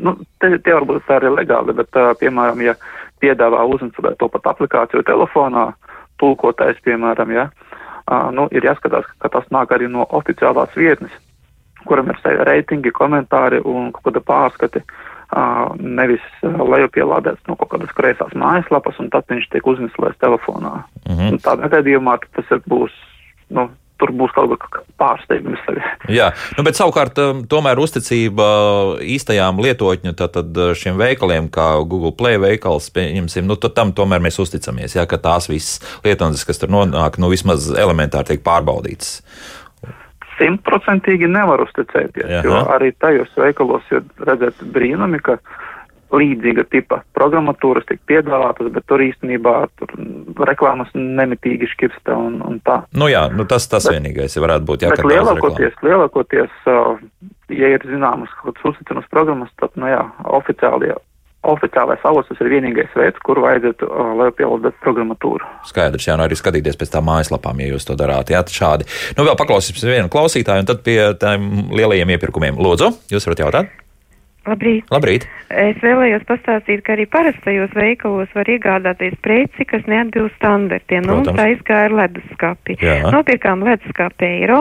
nu, 0.01 0.15
te, 0.41 0.49
te 0.57 0.73
varbūt 0.73 1.05
tā 1.05 1.19
ir 1.21 1.29
legāli, 1.35 1.75
bet, 1.77 1.99
piemēram, 2.21 2.63
ja 2.65 2.73
piedāvā 3.21 3.61
uzinstalēt 3.69 4.17
to 4.17 4.29
pat 4.33 4.49
aplikāciju 4.53 5.05
telefonā, 5.05 5.69
tulkotājs, 6.21 6.81
piemēram, 6.85 7.33
ja, 7.35 7.47
nu, 8.33 8.47
ir 8.49 8.65
jāskatās, 8.65 9.05
ka 9.21 9.29
tas 9.33 9.45
nāk 9.53 9.73
arī 9.73 9.89
no 9.91 10.07
oficiālās 10.17 10.73
vietnes, 10.77 11.13
kuram 11.85 12.09
ir 12.09 12.41
reitingi, 12.49 12.91
komentāri 12.91 13.61
un 13.61 13.91
kaut 13.93 14.09
kāda 14.09 14.25
pārskati. 14.25 14.81
Uh, 14.81 15.16
nevis 15.79 16.23
lejupielādēts 16.43 17.49
no 17.49 17.57
kaut 17.59 17.73
kādas 17.73 17.91
kreisās 17.97 18.31
mājaslapas, 18.37 18.99
un 19.03 19.09
tad 19.11 19.27
viņš 19.27 19.49
tiek 19.51 19.67
uzinstalēts 19.67 20.21
telefonā. 20.23 20.85
Mhm. 21.07 21.33
Un 21.33 21.43
Tādā 21.43 21.69
gadījumā 21.73 22.17
tas 22.35 22.47
ir 22.51 22.63
būs, 22.69 22.95
nu, 23.51 23.67
tur 23.99 24.13
būs 24.13 24.33
kaut 24.35 24.53
kāda 24.53 24.83
pārsteigums 25.01 25.61
arī. 25.71 25.83
Jā, 26.13 26.29
nu, 26.57 26.63
bet 26.67 26.77
savukārt 26.77 27.17
tomēr 27.49 27.81
uzticība 27.81 28.47
īstajām 29.03 29.61
lietotņu 29.65 30.13
tātad, 30.17 30.61
šiem 30.77 30.99
veikaliem, 31.01 31.49
kā 31.53 31.69
Google 31.83 32.13
Play 32.17 32.39
veikals, 32.41 32.89
pieņemsim, 32.95 33.47
nu, 33.49 33.57
tam 33.57 33.93
tomēr 33.97 34.23
mēs 34.23 34.39
uzticamies, 34.43 34.95
jā, 34.97 35.05
ka 35.09 35.19
tās 35.21 35.49
visas 35.51 35.81
lietotnes, 36.05 36.45
kas 36.47 36.61
tur 36.61 36.73
nonāk, 36.73 37.19
nu, 37.21 37.31
vismaz 37.33 37.71
elementāri 37.73 38.35
tiek 38.35 38.45
pārbaudītas. 38.45 39.17
Simtprocentīgi 40.37 41.29
nevar 41.31 41.63
uzticēties, 41.65 42.27
Jaha. 42.29 42.43
jo 42.45 42.59
arī 42.75 42.91
tajos 43.01 43.31
veikalos 43.37 43.87
ir 43.93 44.05
redzēt 44.27 44.61
brīnumi, 44.73 45.21
ka 45.25 45.39
līdzīga 46.13 46.63
tipa 46.71 47.01
programmatūras 47.17 47.87
tiek 47.89 47.99
piedāvātas, 48.07 48.69
bet 48.71 48.85
tur 48.87 49.03
īstenībā 49.03 49.55
tur 49.79 49.91
reklāmas 50.47 50.91
nemitīgi 50.95 51.67
škirsta 51.73 52.15
un, 52.15 52.39
un 52.47 52.61
tā. 52.63 52.79
Nu, 52.95 53.09
jā, 53.11 53.25
nu, 53.33 53.47
tas 53.49 53.67
tas 53.71 53.89
vienīgais 53.91 54.37
varētu 54.39 54.67
būt. 54.69 54.85
Jā, 54.85 54.93
bet 54.95 55.03
lielākoties, 55.09 55.75
lielākoties, 55.83 56.55
uh, 56.71 56.95
ja 57.51 57.73
ir 57.75 57.83
zināmas 57.89 58.31
kaut 58.39 58.55
kādas 58.55 58.71
uzticamas 58.71 59.11
programmas, 59.11 59.51
tad, 59.59 59.75
nu 59.75 59.91
jā, 59.91 60.03
oficiāli, 60.39 60.93
oficiālais 61.47 62.03
avots 62.07 62.29
tas 62.31 62.41
ir 62.43 62.51
vienīgais 62.51 62.93
veids, 62.97 63.21
kur 63.25 63.41
vajadzētu, 63.43 63.87
uh, 63.87 64.13
lai 64.19 64.29
pielādētu 64.35 64.81
programmatūru. 64.83 65.47
Skaidrs, 65.69 66.09
jā, 66.09 66.17
nu 66.19 66.25
arī 66.25 66.37
skatīties 66.39 66.79
pēc 66.79 66.93
tām 66.95 67.07
mājaslapām, 67.09 67.61
ja 67.63 67.71
jūs 67.73 67.87
to 67.87 67.97
darāt. 67.99 68.33
Jā, 68.33 68.43
šādi. 68.43 68.89
Nu, 69.17 69.27
vēl 69.27 69.37
paklausīsimies 69.39 69.87
vienu 69.87 70.13
klausītāju, 70.13 70.65
un 70.65 70.71
tad 70.71 70.85
pie 70.87 70.99
tiem 71.21 71.67
lielajiem 71.77 72.15
iepirkumiem. 72.17 72.59
Lūdzu, 72.59 72.93
jūs 73.13 73.29
varat 73.29 73.45
jautāt? 73.45 73.86
Labrīt! 74.47 74.87
Labrīt! 74.93 75.27
Es 75.47 75.77
vēlējos 75.79 76.25
pastāstīt, 76.27 76.81
ka 76.83 76.93
arī 76.97 77.05
parastajos 77.07 77.71
veikalos 77.75 78.31
var 78.35 78.49
iegādāties 78.51 79.15
preci, 79.23 79.63
kas 79.67 79.85
neatbilst 79.87 80.35
standartiem. 80.35 81.05
Nu, 81.07 81.21
mums 81.21 81.39
aizgāja 81.39 81.87
ar 81.87 81.95
leduskapi. 81.95 82.75
Jā. 82.83 82.97
Nopirkām 83.15 83.63
leduskapi 83.63 84.27
eiro, 84.27 84.59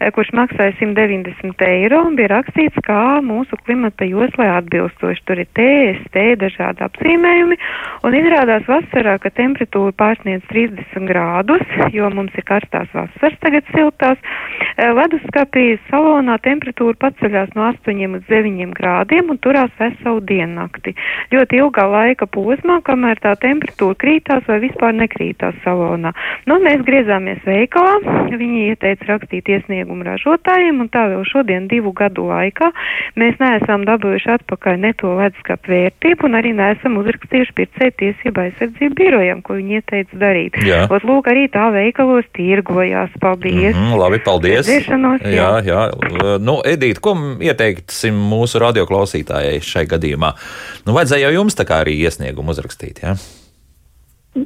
eh, 0.00 0.10
kurš 0.12 0.34
maksāja 0.36 0.74
190 0.80 1.64
eiro 1.64 2.02
un 2.08 2.16
bija 2.16 2.28
rakstīts, 2.34 2.76
kā 2.84 3.20
mūsu 3.24 3.56
klimata 3.64 4.08
joslē 4.08 4.50
atbilstoši. 4.58 5.24
Tur 5.28 5.40
ir 5.40 5.48
TST, 5.56 6.36
dažādi 6.44 6.84
apzīmējumi. 6.84 7.56
Un 8.04 8.18
izrādās 8.20 8.68
vasarā, 8.68 9.16
ka 9.20 9.32
temperatūra 9.32 9.96
pārsniedz 9.96 10.44
30 10.52 11.08
grādus, 11.08 11.64
jo 11.92 12.08
mums 12.12 12.36
ir 12.36 12.44
karstās 12.44 12.92
vasaras, 12.92 13.40
tagad 13.40 13.64
siltās. 13.72 14.20
Eh, 14.76 14.92
Leduskapī 14.92 15.78
salonā 15.88 16.36
temperatūra 16.44 16.96
paceļās 17.08 17.56
no 17.56 17.72
8 17.72 18.12
līdz 18.12 18.28
9 18.28 18.76
grādiem 18.76 19.17
un 19.26 19.40
turās 19.42 19.72
veselu 19.80 20.20
diennakti. 20.28 20.94
Ļoti 21.34 21.58
ilgā 21.58 21.84
laika 21.90 22.28
posmā, 22.30 22.78
kamēr 22.86 23.18
tā 23.24 23.34
temperatūra 23.42 23.98
krītās 23.98 24.46
vai 24.48 24.60
vispār 24.62 24.94
nekrītās 24.96 25.58
salonā. 25.64 26.14
Nu, 26.46 26.60
mēs 26.62 26.84
griezāmies 26.86 27.42
veikalā, 27.46 27.98
viņi 28.30 28.68
ieteica 28.72 29.10
rakstīt 29.10 29.50
iesniegumu 29.50 30.06
ražotājiem, 30.06 30.82
un 30.84 30.90
tā 30.92 31.08
vēl 31.12 31.24
šodien 31.28 31.68
divu 31.70 31.92
gadu 31.96 32.28
laikā 32.30 32.70
mēs 33.18 33.38
neesam 33.42 33.84
dabūjuši 33.88 34.32
atpakaļ 34.36 34.80
ne 34.84 34.92
to 34.98 35.14
leduskapu 35.18 35.74
vērtību, 35.74 36.28
un 36.28 36.38
arī 36.38 36.54
neesam 36.56 36.98
uzrakstījuši 37.02 37.56
pircēju 37.58 37.96
tiesību 38.02 38.44
aizsardzību 38.44 38.98
birojam, 38.98 39.42
ko 39.44 39.58
viņi 39.58 39.80
ieteica 39.80 40.20
darīt. 40.20 40.58
Jā. 40.66 40.84
Ot, 40.92 41.06
lūk, 41.08 41.30
arī 41.30 41.46
tā 41.52 41.68
veikalos 41.74 42.28
tirgojās. 42.36 43.12
Paldies! 43.22 43.74
Mm, 43.74 43.96
labi, 43.98 44.20
paldies. 44.24 44.68
Jā, 44.68 45.18
jā. 45.28 45.50
jā. 45.66 46.36
Nu, 46.42 46.58
Edīt, 46.68 47.00
ko 47.02 47.14
ieteiksim 47.42 48.16
mūsu 48.28 48.60
radioklausītājai 49.08 49.60
šai 49.64 49.86
gadījumā? 49.88 50.32
Nu, 50.86 50.94
vajadzēja 50.96 51.28
jau 51.28 51.42
jums 51.42 51.56
tā 51.58 51.66
kā 51.68 51.82
arī 51.84 51.98
iesniegumu 52.04 52.54
uzrakstīt. 52.54 53.02
Ja? 53.02 53.16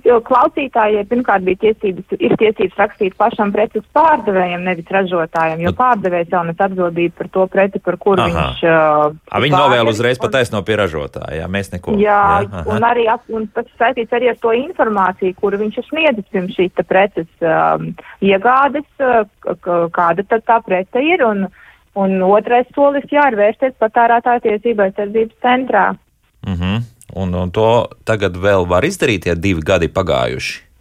Jo 0.06 0.22
klausītājiem 0.24 1.04
pirmkārt 1.10 1.42
bija 1.44 1.58
tiesības, 1.66 2.14
ir 2.16 2.32
tiesības 2.40 2.78
rakstīt 2.78 3.16
pašam 3.18 3.50
preces 3.52 3.82
pārdevējiem, 3.92 4.62
nevis 4.64 4.88
ražotājiem, 4.88 5.60
jo 5.60 5.72
Nu- 5.72 5.76
pārdevējs 5.76 6.30
jau 6.32 6.44
nes 6.46 6.56
atbildību 6.56 7.12
par 7.18 7.28
to 7.28 7.46
preci, 7.46 7.78
par 7.82 7.98
kuru 7.98 8.22
Aha. 8.22 8.30
viņš. 8.30 8.62
Uh, 8.62 9.16
A, 9.28 9.40
viņi 9.42 9.52
novēl 9.58 9.90
uzreiz 9.90 10.16
un- 10.16 10.22
pataisno 10.24 10.62
pie 10.64 10.76
ražotāja. 10.76 11.42
Jā, 11.42 11.46
mēs 11.50 11.72
neko. 11.74 11.98
Jā, 12.00 12.46
aha. 12.46 12.62
un 12.72 12.80
arī 12.80 13.04
un 13.34 13.48
tas 13.52 13.66
saistīts 13.78 14.12
arī 14.16 14.30
ar 14.30 14.36
to 14.40 14.54
informāciju, 14.54 15.34
kuru 15.36 15.58
viņš 15.58 15.76
ir 15.76 15.84
sniedzis 15.90 16.30
pirms 16.32 16.56
šīs 16.56 16.86
preces 16.88 17.28
um, 17.42 17.92
iegādes, 18.22 18.88
uh, 19.02 19.26
kāda 19.92 20.24
tad 20.24 20.46
tā 20.46 20.62
prece 20.64 21.04
ir. 21.04 21.22
Un, 21.26 21.48
un 21.94 22.22
otrais 22.22 22.66
solis, 22.74 23.04
jā, 23.10 23.28
ir 23.30 23.36
vērsties 23.36 23.78
patērētāju 23.82 24.40
tiesību 24.48 24.86
aizsardzības 24.86 25.38
centrā. 25.44 25.86
Uh 26.46 26.58
-huh. 26.58 26.82
un, 27.14 27.34
un 27.34 27.50
to 27.50 27.86
tagad 28.04 28.36
vēl 28.36 28.68
var 28.68 28.84
izdarīt, 28.84 29.26
ja 29.26 29.34
divi 29.34 29.60
gadi 29.60 29.88
pagājuši 29.88 30.72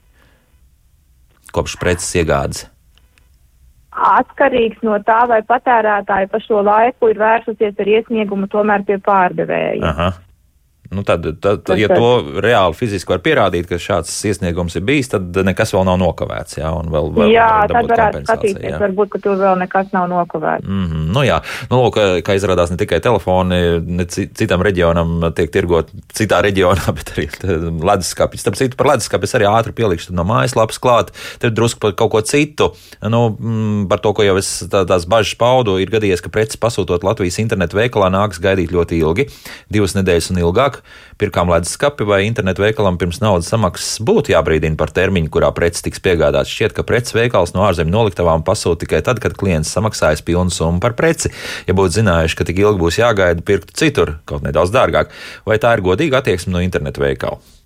kopš 1.51 1.75
preces 1.79 2.15
iegādes. 2.15 2.65
Atkarīgs 3.91 4.79
no 4.87 4.97
tā, 5.03 5.27
vai 5.27 5.41
patērētāji 5.43 6.29
pa 6.31 6.39
šo 6.39 6.61
laiku 6.63 7.09
ir 7.11 7.19
vērsusies 7.19 7.79
ar 7.79 7.87
iesniegumu 7.87 8.47
tomēr 8.47 8.85
pie 8.87 8.97
pārdevēja. 8.97 9.83
Aha. 9.89 10.11
Nu, 10.91 11.03
tad, 11.07 11.23
tad, 11.39 11.61
tad, 11.63 11.79
ja 11.79 11.87
to 11.87 12.07
reāli 12.43 12.75
fiziski 12.75 13.13
var 13.13 13.21
pierādīt, 13.23 13.63
ka 13.69 13.77
šāds 13.79 14.11
iesniegums 14.27 14.73
ir 14.75 14.83
bijis, 14.83 15.07
tad 15.13 15.37
nekas 15.47 15.71
vēl 15.71 15.85
nav 15.87 15.95
nokavēts. 16.01 16.57
Jā, 16.59 16.71
vēl, 16.91 17.05
vēl 17.15 17.31
jā 17.31 17.45
tad 17.71 17.87
varētu 17.87 18.23
skatīties, 18.25 18.75
varbūt, 18.81 19.11
ka 19.13 19.21
tur 19.23 19.37
vēl 19.39 19.61
nekas 19.61 19.93
nav 19.95 20.09
nokavēts. 20.11 20.67
Mm 20.67 20.89
-hmm. 20.89 21.05
nu, 21.15 21.23
jā, 21.23 21.37
nu, 21.69 21.79
lūk, 21.85 21.99
kā 22.27 22.35
izrādās, 22.35 22.73
ne 22.75 22.79
tikai 22.81 22.99
telefoni, 22.99 23.61
ne 23.87 24.07
citam 24.11 24.65
reģionam 24.67 25.31
tiek 25.37 25.53
tirgot 25.53 25.93
citā 26.11 26.41
reģionā, 26.43 26.91
bet 26.99 27.13
arī 27.15 27.29
leduskapis. 27.87 28.43
Starp 28.43 28.59
citu, 28.59 28.75
par 28.75 28.91
leduskapi 28.91 29.23
es 29.23 29.35
arī 29.39 29.47
ātri 29.47 29.71
pielikšu 29.71 30.11
no 30.11 30.27
mājaslapas 30.27 30.75
klāt, 30.83 31.15
tad 31.39 31.55
drusku 31.55 31.79
par 31.79 31.95
kaut 31.95 32.11
ko 32.11 32.21
citu. 32.21 32.73
Nu, 32.99 33.29
mm, 33.39 33.87
par 33.87 34.03
to, 34.03 34.11
ko 34.11 34.27
jau 34.27 34.35
es 34.35 34.67
tā, 34.67 34.83
tās 34.83 35.07
bažas 35.07 35.39
paudu, 35.39 35.79
ir 35.79 35.87
gadījies, 35.87 36.19
ka 36.19 36.27
preces 36.27 36.59
pasūtot 36.59 37.07
Latvijas 37.07 37.39
internetu 37.39 37.79
veikalā 37.79 38.11
nāks 38.11 38.43
gaidīt 38.43 38.75
ļoti 38.75 38.99
ilgi, 38.99 39.29
divas 39.71 39.95
nedēļas 39.95 40.33
un 40.35 40.43
ilgāk 40.43 40.80
pirkām 41.21 41.51
leduskapi 41.51 42.07
vai 42.07 42.23
internetu 42.25 42.65
veikalam 42.65 42.97
pirms 43.01 43.21
naudas 43.23 43.49
samaksas 43.51 44.01
būtu 44.07 44.33
jābrīdina 44.33 44.79
par 44.79 44.93
termiņu, 44.95 45.29
kurā 45.33 45.51
preces 45.55 45.85
tiks 45.85 46.01
piegādāts. 46.03 46.51
Šķiet, 46.51 46.75
ka 46.77 46.85
preces 46.87 47.15
veikals 47.17 47.55
no 47.55 47.65
ārzemju 47.67 47.93
noliktavām 47.93 48.45
pasūta 48.47 48.85
tikai 48.85 49.03
tad, 49.05 49.21
kad 49.23 49.37
klients 49.37 49.71
samaksājas 49.75 50.25
pilnu 50.25 50.53
summu 50.53 50.81
par 50.83 50.97
preci. 50.99 51.33
Ja 51.69 51.77
būtu 51.77 52.01
zinājuši, 52.01 52.37
ka 52.37 52.49
tik 52.49 52.61
ilgi 52.65 52.81
būs 52.81 53.01
jāgaida, 53.01 53.45
pirktu 53.45 53.77
citur, 53.77 54.17
kaut 54.25 54.45
nedaudz 54.45 54.73
dārgāk, 54.73 55.13
vai 55.45 55.61
tā 55.61 55.75
ir 55.77 55.85
godīga 55.85 56.21
attieksme 56.21 56.55
no 56.55 56.63
internetu 56.65 57.05
veikala? 57.05 57.60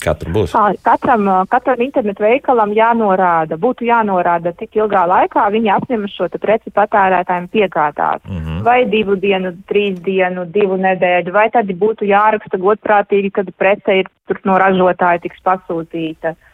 Katru 0.00 0.32
būs. 0.32 0.54
Katram, 0.86 1.28
katram 1.52 1.82
internetu 1.84 2.24
veikalam 2.24 2.72
jānorāda, 2.76 3.58
būtu 3.60 3.84
jānorāda, 3.84 4.54
cik 4.56 4.78
ilgā 4.80 5.04
laikā 5.10 5.44
viņi 5.52 5.72
apņemas 5.76 6.14
šo 6.16 6.28
preci 6.40 6.72
patērētājiem 6.72 7.48
piegādāt. 7.52 8.24
Mm 8.28 8.38
-hmm. 8.38 8.62
Vai 8.64 8.84
divu 8.84 9.16
dienu, 9.16 9.52
trīs 9.68 10.00
dienu, 10.00 10.44
divu 10.44 10.76
nedēļu, 10.76 11.32
vai 11.32 11.50
tad 11.50 11.66
būtu 11.66 12.08
jāraksta 12.08 12.58
godprātīgi, 12.58 13.30
kad 13.30 13.50
prece 13.58 13.98
ir 14.00 14.06
no 14.44 14.58
ražotāja 14.58 15.20
tiks 15.20 15.42
pasūtīta. 15.44 16.30
Uh, 16.30 16.49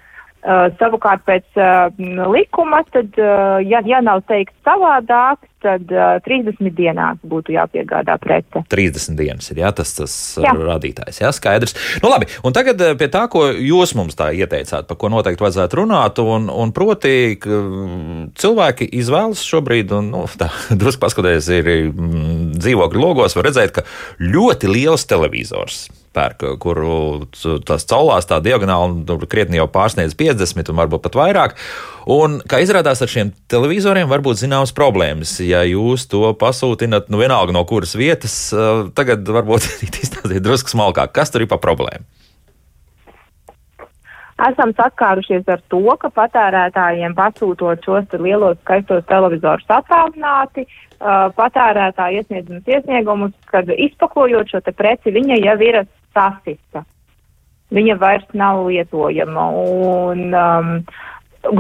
Uh, 0.47 0.69
savukārt 0.79 1.25
pēc 1.27 1.57
uh, 1.59 1.89
likuma, 2.31 2.85
tad, 2.95 3.09
uh, 3.19 3.57
ja, 3.67 3.81
ja 3.83 3.99
nav 4.05 4.21
teikts 4.29 4.55
savādāk, 4.63 5.41
tad 5.65 5.91
uh, 5.91 6.21
30 6.23 6.71
dienās 6.77 7.19
būtu 7.27 7.57
jāpiegādā 7.57 8.15
prece. 8.23 8.63
30 8.71 9.19
dienas 9.19 9.51
ir 9.51 9.65
jā, 9.65 9.73
tas, 9.75 9.97
tas 9.97 10.15
jā. 10.45 10.53
rādītājs, 10.55 11.19
jā, 11.25 11.33
skaidrs. 11.35 11.75
Nu, 11.99 12.13
labi, 12.13 12.31
un 12.47 12.55
tagad 12.55 12.85
pie 13.01 13.11
tā, 13.11 13.25
ko 13.33 13.49
jūs 13.51 13.97
mums 13.99 14.15
tā 14.15 14.31
ieteicāt, 14.39 14.87
par 14.87 15.01
ko 15.01 15.11
noteikti 15.11 15.49
vajadzētu 15.49 15.81
runāt, 15.83 16.23
un, 16.23 16.47
un 16.53 16.71
proti, 16.77 17.35
ka 17.43 17.61
cilvēki 18.39 18.93
izvēlas 19.03 19.43
šobrīd, 19.51 19.99
un 19.99 20.15
nu, 20.15 20.25
tā 20.39 20.53
drusku 20.79 21.09
paskatoties 21.09 21.51
ir 21.59 21.75
mm, 21.91 22.57
dzīvokļu 22.61 23.03
logos, 23.03 23.35
var 23.35 23.51
redzēt, 23.51 23.81
ka 23.81 23.89
ļoti 24.23 24.71
liels 24.71 25.11
televizors 25.11 25.89
pērk, 26.17 26.45
kuru 26.63 27.27
tās 27.69 27.87
caulās 27.89 28.29
tā 28.29 28.41
diagonāli 28.45 29.05
nu, 29.05 29.19
krietni 29.31 29.61
jau 29.61 29.69
pārsniedz 29.73 30.17
50 30.19 30.73
un 30.73 30.81
varbūt 30.81 31.05
pat 31.07 31.19
vairāk. 31.21 31.57
Un, 32.13 32.39
kā 32.47 32.61
izrādās, 32.63 33.03
ar 33.03 33.11
šiem 33.11 33.33
televizoriem 33.51 34.09
var 34.11 34.23
būt 34.25 34.41
zināmas 34.41 34.75
problēmas. 34.77 35.37
Ja 35.45 35.65
jūs 35.67 36.07
to 36.11 36.31
pasūtinat, 36.39 37.11
nu 37.13 37.21
vienalga 37.23 37.55
no 37.57 37.65
kuras 37.69 37.97
vietas, 37.99 38.37
tagad 38.97 39.27
varbūt 39.27 39.67
izstāstiet 40.03 40.45
drusku 40.45 40.73
smalkāk, 40.73 41.15
kas 41.17 41.35
tur 41.35 41.45
ir 41.45 41.51
pa 41.53 41.61
problēmu. 41.63 42.07
Esam 44.37 44.75
saskārušies 44.77 45.47
ar 45.49 45.63
to, 45.73 45.81
ka 45.97 46.11
patērētājiem 46.13 47.15
pasūtot 47.17 47.87
šos 47.87 48.19
lielos 48.21 48.59
skaistos 48.61 49.07
televizorus 49.09 49.71
attālināti, 49.73 50.67
uh, 50.67 50.87
uh, 51.01 51.29
patērētāja 51.37 52.23
iesniedzamas 52.23 52.71
iesniegumus, 52.71 53.35
kad 53.51 53.69
izpakojot 53.71 54.51
šo 54.51 54.63
preci, 54.77 55.15
viņa 55.15 55.41
jau 55.43 55.57
ir 55.65 55.81
sasista. 56.17 56.87
Viņa 57.77 57.99
vairs 58.01 58.27
nav 58.33 58.65
lietojama. 58.69 59.47
Un, 59.61 60.27
um, 60.33 60.73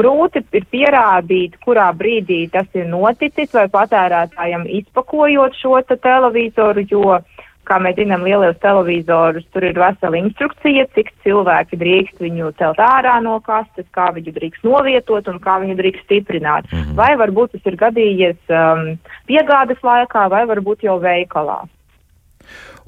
grūti 0.00 0.42
ir 0.56 0.66
pierādīt, 0.72 1.58
kurā 1.62 1.90
brīdī 1.94 2.46
tas 2.50 2.66
ir 2.74 2.88
noticis, 2.90 3.52
vai 3.54 3.66
patērētājam 3.70 4.66
izpakojot 4.80 5.58
šo 5.60 5.80
te 5.86 5.98
televizoru, 6.02 6.86
jo 6.90 7.18
kā 7.66 7.78
mēs 7.82 7.96
zinām, 7.98 8.22
lielos 8.22 8.58
televizorus, 8.62 9.46
tur 9.50 9.66
ir 9.66 9.78
vesela 9.80 10.18
instrukcija, 10.20 10.86
cik 10.94 11.10
cilvēki 11.26 11.78
drīkst 11.80 12.22
viņu 12.22 12.52
celt 12.60 12.78
ārā 12.82 13.16
no 13.24 13.40
kastes, 13.46 13.88
kā 13.96 14.12
viņu 14.14 14.34
drīkst 14.36 14.66
novietot 14.66 15.26
un 15.32 15.40
kā 15.42 15.58
viņu 15.62 15.74
drīkst 15.80 16.06
stiprināt. 16.06 16.70
-hmm. 16.70 16.94
Vai 16.98 17.16
varbūt 17.18 17.56
tas 17.56 17.66
ir 17.66 17.78
gadījies 17.80 18.38
um, 18.54 18.98
piegādes 19.26 19.82
laikā, 19.82 20.28
vai 20.30 20.44
varbūt 20.46 20.86
jau 20.86 21.00
veikalā. 21.02 21.64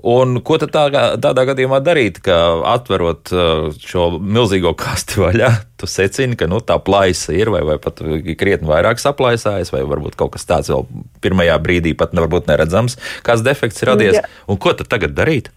Un 0.06 0.38
ko 0.46 0.60
tad 0.62 0.70
tā, 0.70 0.84
tādā 1.18 1.42
gadījumā 1.48 1.80
darīt, 1.82 2.20
ka 2.22 2.36
atverot 2.70 3.32
uh, 3.34 3.64
šo 3.82 4.12
milzīgo 4.22 4.70
kasti 4.78 5.18
vaļā, 5.18 5.50
tu 5.80 5.90
secini, 5.90 6.38
ka 6.38 6.46
nu, 6.46 6.60
tā 6.62 6.76
plaisa 6.78 7.34
ir, 7.34 7.50
vai, 7.50 7.64
vai 7.66 7.80
pat 7.82 7.98
krietni 8.38 8.70
vairāk 8.70 9.02
saplaisājas, 9.02 9.72
vai 9.74 9.82
varbūt 9.82 10.14
kaut 10.18 10.36
kas 10.36 10.46
tāds 10.46 10.70
vēl 10.70 10.86
pirmajā 11.24 11.58
brīdī 11.64 11.96
pat 11.98 12.14
nevarbūt 12.14 12.46
neredzams, 12.46 12.94
kāds 13.26 13.42
defekts 13.42 13.82
radies. 13.90 14.20
Ja. 14.20 14.26
Un 14.46 14.62
ko 14.62 14.76
tad 14.78 14.92
tagad 14.92 15.18
darīt? 15.18 15.50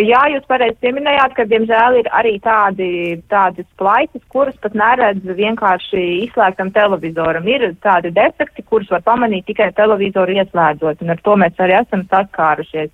Jā, 0.00 0.22
jūs 0.32 0.44
pareizi 0.48 0.78
pieminējāt, 0.80 1.34
ka, 1.36 1.44
diemžēl, 1.48 1.98
ir 2.00 2.06
arī 2.16 2.38
tādi, 2.40 2.86
tādas 3.28 3.66
plaisas, 3.76 4.22
kuras 4.32 4.56
pat 4.64 4.72
neredz 4.76 5.26
vienkārši 5.36 6.04
izslēgtam 6.22 6.70
televizoram. 6.72 7.44
Ir 7.48 7.74
tādi 7.84 8.12
defekti, 8.16 8.64
kurus 8.64 8.88
var 8.92 9.04
pamanīt 9.04 9.44
tikai 9.50 9.68
televizoru 9.76 10.38
ieslēdzot, 10.38 11.04
un 11.04 11.12
ar 11.12 11.20
to 11.20 11.36
mēs 11.40 11.60
arī 11.60 11.76
esam 11.82 12.06
saskārušies. 12.08 12.88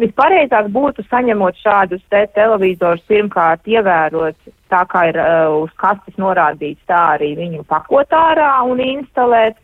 Vispareizāk 0.00 0.70
būtu 0.72 1.04
saņemot 1.10 1.58
šādus 1.60 2.00
te 2.12 2.24
televizorus 2.34 3.04
pirmkārt 3.10 3.68
ievērot 3.68 4.36
tā 4.70 4.84
kā 4.90 5.08
ir 5.10 5.18
uh, 5.20 5.56
uz 5.64 5.72
kastes 5.80 6.16
norādīts, 6.20 6.82
tā 6.88 7.00
arī 7.16 7.34
viņu 7.38 7.66
pakot 7.68 8.14
ārā 8.14 8.52
un 8.68 8.82
instalēt. 8.84 9.58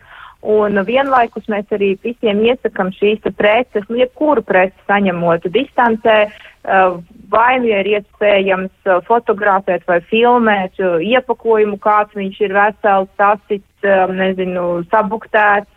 Un 0.47 0.79
vienlaikus 0.87 1.49
mēs 1.51 1.73
arī 1.75 1.95
visiem 2.05 2.43
iesakam 2.45 2.93
šīs 2.95 3.25
preces, 3.35 3.87
nu, 3.89 3.97
jebkuru 3.99 4.45
preci 4.47 4.77
saņemot 4.87 5.49
distancē, 5.51 6.19
uh, 6.29 6.99
vai 7.33 7.57
nu 7.63 7.73
ir 7.73 7.89
iespējams 7.97 8.91
uh, 8.91 9.01
fotografēt 9.09 9.87
vai 9.89 9.99
filmēt 10.11 10.79
uh, 10.83 11.01
iepakojumu, 11.03 11.81
kāds 11.83 12.15
viņš 12.15 12.43
ir 12.47 12.55
vesels, 12.55 13.11
tasits, 13.19 13.89
um, 13.89 14.15
nezinu, 14.21 14.69
sabuktēts, 14.93 15.73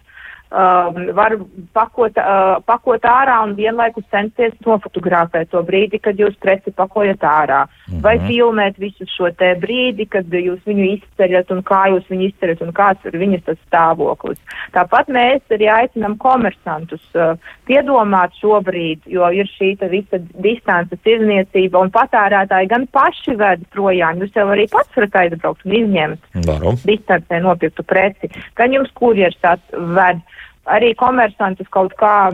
um, 0.51 1.15
var 1.15 1.35
pakot, 1.73 2.17
uh, 2.17 2.57
pakot 2.65 3.05
ārā 3.05 3.39
un 3.45 3.55
vienlaikus 3.57 4.05
censties 4.13 4.55
nofotografēt 4.65 5.51
to 5.53 5.61
brīdi, 5.65 6.01
kad 6.01 6.19
jūs 6.19 6.37
preci 6.41 6.73
pakojat 6.75 7.23
ārā. 7.23 7.65
Mm 7.65 7.93
-hmm. 7.95 8.01
Vai 8.01 8.15
filmēt 8.19 8.79
visu 8.79 9.05
šo 9.05 9.31
te 9.31 9.53
brīdi, 9.61 10.07
kad 10.09 10.25
jūs 10.25 10.59
viņu 10.65 10.85
izceļat 10.95 11.51
un 11.51 11.63
kā 11.63 11.81
jūs 11.93 12.09
viņu 12.09 12.29
izceļat 12.29 12.61
un 12.61 12.73
kāds 12.73 13.05
ir 13.05 13.17
viņas 13.17 13.43
tas 13.45 13.57
stāvoklis. 13.67 14.39
Tāpat 14.73 15.07
mēs 15.07 15.41
arī 15.49 15.69
aicinam 15.69 16.17
komersantus 16.17 17.01
uh, 17.15 17.37
piedomāt 17.65 18.33
šobrīd, 18.41 18.99
jo 19.05 19.29
ir 19.29 19.45
šī 19.45 19.77
visa 19.89 20.17
distances 20.33 20.99
izniecība 21.05 21.79
un 21.79 21.91
patērētāji 21.91 22.67
gan 22.67 22.87
paši 22.87 23.35
ved 23.35 23.59
projām. 23.73 24.17
Jūs 24.19 24.35
jau 24.35 24.47
arī 24.47 24.65
pats 24.71 24.95
varat 24.95 25.15
aizbraukt 25.15 25.65
un 25.65 25.71
izņemt 25.71 26.19
Varu. 26.47 26.73
distancē 26.85 27.39
nopirktu 27.39 27.83
preci, 27.83 28.29
gan 28.55 28.73
jums 28.73 28.91
kurjers 28.91 29.37
tāds 29.41 29.63
ved. 29.71 30.17
Uh, 30.17 30.38
arī 30.65 30.93
komersantus 30.95 31.67
kaut 31.71 31.93
kā 31.99 32.31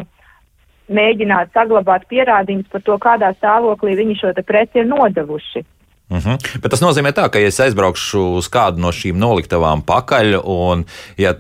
mēģināt 0.91 1.53
saglabāt 1.53 2.05
pierādījumus 2.09 2.69
par 2.71 2.83
to, 2.85 2.97
kādā 3.01 3.31
stāvoklī 3.37 3.95
viņi 3.97 4.19
šo 4.19 4.33
preci 4.45 4.83
ir 4.83 4.85
nodevuši. 4.85 5.65
Mhm. 6.09 6.19
-huh. 6.19 6.61
Bet 6.61 6.71
tas 6.71 6.81
nozīmē, 6.81 7.11
tā, 7.11 7.29
ka, 7.29 7.39
ja 7.39 7.47
es 7.47 7.59
aizbraukšu 7.59 8.37
uz 8.37 8.49
kādu 8.49 8.77
no 8.77 8.91
šīm 8.91 9.17
noliktavām 9.17 9.81
pakaļ, 9.81 10.41
un 10.43 10.85
ja 11.17 11.33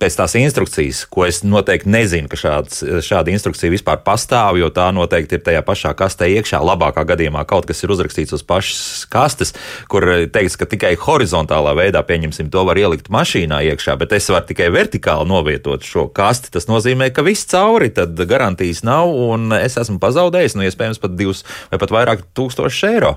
pēc 0.00 0.16
tās 0.18 0.34
instrukcijas, 0.38 1.04
ko 1.10 1.24
es 1.28 1.42
noteikti 1.46 1.90
nezinu, 1.90 2.28
ka 2.30 2.38
šāds, 2.38 2.82
šāda 3.06 3.32
instrukcija 3.34 3.72
vispār 3.72 4.00
pastāv, 4.04 4.58
jo 4.60 4.70
tā 4.74 4.88
noteikti 4.94 5.38
ir 5.38 5.44
tajā 5.46 5.62
pašā 5.66 5.94
kastē 5.98 6.28
iekšā. 6.34 6.60
Labākā 6.64 7.04
gadījumā 7.08 7.44
kaut 7.50 7.68
kas 7.68 7.84
ir 7.84 7.94
uzrakstīts 7.94 8.34
uz 8.36 8.44
pašas 8.46 9.04
kastes, 9.12 9.54
kur 9.90 10.06
teiks, 10.34 10.58
ka 10.60 10.68
tikai 10.70 10.94
horizontālā 11.00 11.76
veidā, 11.78 12.04
pieņemsim, 12.06 12.50
to 12.52 12.66
var 12.68 12.80
ielikt 12.80 13.10
mašīnā 13.14 13.62
iekšā, 13.70 13.96
bet 14.00 14.16
es 14.18 14.28
varu 14.32 14.50
tikai 14.50 14.70
vertikāli 14.74 15.28
novietot 15.30 15.86
šo 15.86 16.08
kasti. 16.14 16.52
Tas 16.54 16.68
nozīmē, 16.70 17.10
ka 17.14 17.24
viss 17.26 17.48
cauri, 17.50 17.92
tad 17.94 18.18
garantijas 18.28 18.84
nav, 18.86 19.14
un 19.30 19.54
es 19.60 19.78
esmu 19.80 20.00
pazaudējis, 20.02 20.58
nu, 20.58 20.66
iespējams, 20.68 21.02
pat 21.02 21.18
divus 21.18 21.44
vai 21.70 21.80
pat 21.82 21.94
vairāk 21.94 22.28
tūkstošus 22.36 22.86
eiro. 22.90 23.16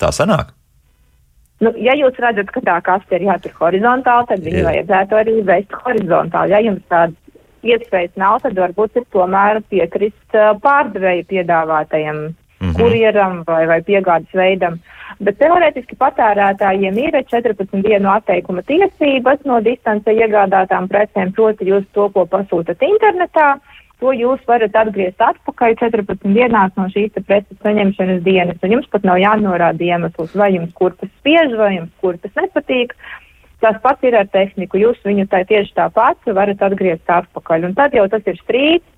Tā 0.00 0.14
sanāk. 0.14 0.54
Nu, 1.62 1.70
ja 1.78 1.94
jūs 1.94 2.18
redzat, 2.18 2.50
ka 2.50 2.60
tā 2.66 2.76
kaste 2.82 3.18
ir 3.18 3.28
jātur 3.28 3.54
horizontāli, 3.60 4.28
tad 4.32 4.40
viņu 4.42 4.62
Jā. 4.62 4.68
vajadzētu 4.68 5.18
arī 5.20 5.34
veikt 5.46 5.76
horizontāli. 5.84 6.54
Ja 6.54 6.62
jums 6.64 6.82
tādas 6.90 7.18
iespējas 7.62 8.16
nav, 8.18 8.40
tad 8.42 8.58
varbūt 8.58 8.98
ir 8.98 9.04
tomēr 9.14 9.60
piekrist 9.70 10.38
uh, 10.38 10.56
pārdevēja 10.64 11.28
piedāvātajam 11.30 12.18
mm 12.18 12.32
-hmm. 12.64 12.74
kurjeram 12.80 13.42
vai, 13.46 13.66
vai 13.70 13.80
piegādes 13.86 14.34
veidam. 14.34 14.80
Bet 15.22 15.38
teorētiski 15.38 15.96
patērētājiem 16.00 16.98
ir 16.98 17.18
14 17.30 17.82
dienu 17.86 18.10
atteikuma 18.10 18.62
tiesības 18.66 19.44
no 19.44 19.60
distance 19.60 20.10
iegādātām 20.10 20.88
precēm, 20.88 21.32
proti 21.32 21.68
jūs 21.70 21.84
to, 21.92 22.08
ko 22.08 22.26
pasūtat 22.26 22.82
internetā, 22.82 23.58
to 24.02 24.12
jūs 24.18 24.42
varat 24.50 24.76
atgriezt 24.82 25.22
atpakaļ 25.22 25.76
14 25.80 26.34
dienās 26.34 26.74
no 26.78 26.88
šīs 26.90 27.14
preces 27.22 27.58
saņemšanas 27.62 28.22
dienas, 28.26 28.60
un 28.62 28.76
jums 28.76 28.88
pat 28.92 29.06
nav 29.06 29.20
jānorāda 29.22 29.86
iemesls, 29.86 30.34
vai 30.38 30.52
jums 30.56 30.72
kurpes 30.78 31.10
spiež, 31.20 31.54
vai 31.58 31.76
jums 31.76 31.92
kurpes 32.02 32.34
nepatīk. 32.38 32.96
Tas 33.62 33.76
pats 33.82 34.02
ir 34.02 34.16
ar 34.18 34.26
tehniku. 34.26 34.80
Jūs 34.80 34.98
viņu 35.06 35.28
tā 35.30 35.44
tieši 35.46 35.76
tāpat 35.76 36.32
varat 36.34 36.64
atgriezt 36.66 37.06
atpakaļ. 37.06 37.68
Un 37.68 37.76
tad 37.78 37.94
jau 37.94 38.08
tas 38.10 38.26
ir 38.26 38.40
strīds 38.40 38.88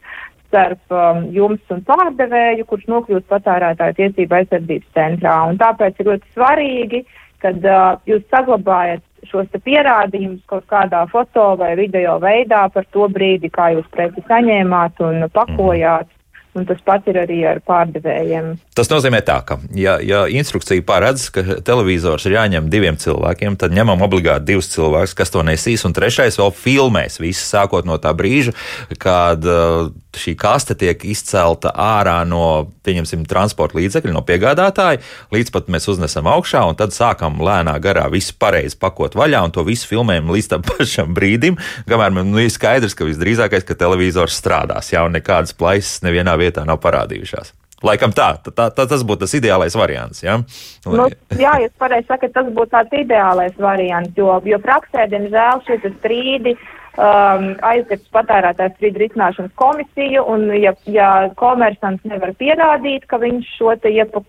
starp 0.49 0.95
um, 0.95 1.27
jums 1.35 1.75
un 1.75 1.83
pārdevēju, 1.85 2.65
kurš 2.71 2.87
nokļūst 2.89 3.27
patērētāju 3.29 3.99
tiesību 3.99 4.39
aizsardzības 4.39 4.95
centrā. 4.97 5.35
Un 5.51 5.59
tāpēc 5.61 5.99
ir 5.99 6.09
ļoti 6.13 6.33
svarīgi, 6.37 7.03
kad 7.45 7.67
uh, 7.67 7.99
jūs 8.09 8.25
saglabājat 8.33 9.05
šos 9.31 9.49
pierādījumus 9.65 10.43
kaut 10.51 10.67
kādā 10.71 11.05
foto 11.13 11.55
vai 11.61 11.75
video 11.79 12.19
veidā 12.23 12.67
par 12.75 12.87
to 12.93 13.09
brīdi, 13.13 13.51
kā 13.53 13.71
jūs 13.77 13.89
preci 13.95 14.25
saņēmāt 14.29 15.01
un 15.05 15.29
pakojāt. 15.33 16.09
Mm. 16.09 16.24
Un 16.55 16.67
tas 16.69 16.79
pats 16.87 17.09
ir 17.11 17.19
arī 17.19 17.41
ar 17.51 17.59
pārdevējiem. 17.67 18.53
Tas 18.79 18.91
nozīmē, 18.91 19.19
tā, 19.27 19.41
ka, 19.47 19.59
ja, 19.75 19.97
ja 19.99 20.25
instrukcija 20.31 20.85
paredz, 20.87 21.27
ka 21.35 21.43
televizors 21.67 22.29
ir 22.29 22.37
jāņem 22.37 22.69
diviem 22.71 22.99
cilvēkiem, 23.01 23.59
tad 23.59 23.75
ņemam 23.75 24.05
obligāti 24.07 24.53
divus 24.53 24.71
cilvēkus, 24.71 25.17
kas 25.19 25.35
to 25.35 25.43
nesīs, 25.47 25.83
un 25.89 25.97
trešais 25.97 26.39
vēl 26.39 26.55
filmēs 26.55 27.19
visu, 27.23 27.43
sākot 27.49 27.89
no 27.89 27.99
tā 27.99 28.15
brīža, 28.15 28.55
kad 29.03 29.43
uh, 29.51 29.91
šī 30.15 30.37
kaste 30.39 30.77
tiek 30.79 31.03
izcelta 31.11 31.73
ārā 31.75 32.21
no, 32.29 32.71
pieņemsim, 32.87 33.25
transporta 33.27 33.79
līdzekļa, 33.81 34.15
no 34.15 34.23
piegādātāja, 34.27 35.03
līdz 35.35 35.51
pat 35.55 35.71
mēs 35.73 35.89
uznesam 35.91 36.29
augšā, 36.31 36.63
un 36.71 36.79
tad 36.79 36.95
sākam 36.95 37.41
lēnā 37.43 37.75
garā 37.83 38.07
visu 38.13 38.37
pareizi 38.39 38.79
pakot 38.79 39.17
vaļā, 39.19 39.43
un 39.47 39.55
to 39.55 39.67
visu 39.67 39.91
filmējam 39.91 40.31
līdz 40.35 40.51
tam 40.55 40.67
pašam 40.71 41.15
brīdim, 41.17 41.59
kamēr 41.91 42.15
man 42.15 42.31
nu, 42.31 42.43
ir 42.45 42.53
skaidrs, 42.55 42.95
ka 42.95 43.09
visdrīzākais, 43.09 43.67
ka 43.67 43.79
televizors 43.79 44.39
strādās, 44.39 44.93
jā, 44.95 45.03
un 45.07 45.19
nekādas 45.19 45.57
plaisas 45.59 46.05
nevienā 46.07 46.37
vietā 46.39 46.44
nav 46.69 46.81
parādījušās. 46.85 47.55
Laikam 47.85 48.15
tā, 48.17 48.31
tā, 48.45 48.71
tā, 48.73 48.87
tas 48.89 49.03
būtu 49.05 49.27
tas 49.27 49.35
ideālais 49.37 49.75
variants. 49.77 50.23
Ja? 50.25 50.39
Lai... 50.87 51.11
Nu, 51.11 51.41
jā, 51.41 51.57
jūs 51.65 51.75
pareizi 51.81 52.09
sakat, 52.09 52.33
tas 52.37 52.47
būtu 52.55 52.73
tāds 52.73 52.97
ideālais 52.97 53.59
variants, 53.61 54.15
jo, 54.17 54.39
jo 54.49 54.61
praksē, 54.63 55.05
diemžēl, 55.13 55.61
šie 55.67 55.93
strīdi 55.99 56.55
um, 56.55 57.51
aizliegts 57.67 58.09
patērētājs 58.15 58.77
strīdu 58.79 59.03
risināšanas 59.03 59.53
komisiju, 59.61 60.25
un 60.33 60.47
ja, 60.57 60.73
ja 60.89 61.11
komersants 61.41 62.07
nevar 62.09 62.33
pierādīt, 62.41 63.05
ka 63.11 63.21
viņš 63.23 63.53
šo 63.59 63.77
te 63.83 63.93
iepa, 63.93 64.25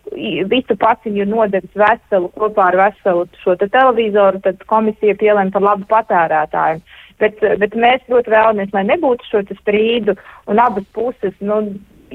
visu 0.51 0.77
paciņu 0.81 1.29
nodevis 1.31 1.79
veselu, 1.79 2.31
kopā 2.35 2.69
ar 2.71 2.81
veselu 2.83 3.25
šo 3.43 3.55
te 3.61 3.69
televizoru, 3.71 4.43
tad 4.43 4.67
komisija 4.67 5.17
pielēma 5.21 5.55
par 5.55 5.69
labu 5.69 5.89
patērētājiem. 5.95 6.83
Bet, 7.23 7.39
bet 7.61 7.75
mēs 7.79 8.01
ļoti 8.11 8.31
vēlamies, 8.33 8.73
lai 8.75 8.83
nebūtu 8.89 9.29
šo 9.29 9.45
strīdu, 9.61 10.17
un 10.51 10.59
abas 10.59 10.83
puses, 10.97 11.31
nu, 11.39 11.61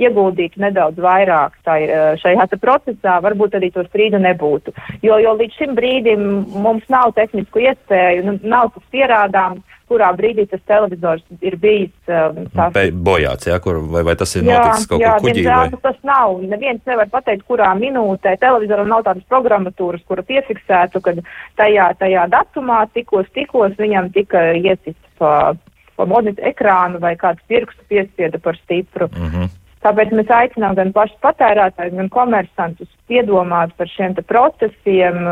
ieguldītu 0.01 0.63
nedaudz 0.63 1.01
vairāk 1.03 1.57
tai, 1.67 1.81
šajā 2.23 2.47
procesā, 2.61 3.19
varbūt 3.25 3.59
arī 3.59 3.71
to 3.75 3.85
strīdu 3.89 4.21
nebūtu. 4.23 4.75
Jo, 5.03 5.19
jo 5.23 5.35
līdz 5.39 5.59
šim 5.59 5.75
brīdim 5.79 6.25
mums 6.65 6.87
nav 6.93 7.15
tehnisku 7.19 7.63
iespēju, 7.67 8.25
nu, 8.27 8.39
nav 8.43 8.73
tas 8.75 8.87
pierādāms, 8.95 9.63
kurā 9.91 10.13
brīdī 10.15 10.45
tas 10.51 10.63
televizors 10.71 11.25
ir 11.43 11.57
bijis 11.59 12.13
um, 12.15 12.45
tās... 12.55 12.77
bojāts, 12.95 13.49
jā, 13.51 13.57
kur, 13.63 13.81
vai, 13.91 14.05
vai 14.07 14.15
tas 14.19 14.37
ir 14.39 14.45
jā, 14.47 14.55
noticis 14.55 14.87
kaut 14.91 15.03
jā, 15.03 15.17
kur 15.17 15.27
kuģī? 15.27 15.43
Jā, 15.49 15.57
vai... 15.65 15.81
tas 15.83 15.99
nav. 16.07 16.37
Neviens 16.53 16.85
nevar 16.87 17.11
pateikt, 17.11 17.43
kurā 17.49 17.73
minūtē 17.79 18.37
televizoram 18.43 18.93
nav 18.93 19.03
tādas 19.09 19.27
programmatūras, 19.33 20.05
kura 20.07 20.23
piefiksētu, 20.29 21.03
ka 21.03 21.17
tajā, 21.59 21.91
tajā 21.99 22.29
datumā 22.31 22.85
tikos, 22.95 23.27
tikos 23.35 23.75
viņam 23.81 24.13
tika 24.15 24.53
iesists 24.61 25.19
pa 25.21 26.07
monitu 26.09 26.41
ekrānu 26.49 27.01
vai 27.03 27.13
kāds 27.21 27.43
pirkstu 27.51 27.85
piespieda 27.91 28.39
par 28.41 28.57
stipru. 28.63 29.11
Mm 29.13 29.29
-hmm. 29.31 29.49
Tāpēc 29.81 30.11
mēs 30.13 30.31
aicinām 30.37 30.75
gan 30.77 30.93
pašus 30.93 31.17
patērētājus, 31.25 31.97
gan 31.97 32.09
komersantus 32.13 32.89
piedomāt 33.09 33.73
par 33.79 33.89
šiem 33.89 34.17
procesiem. 34.29 35.23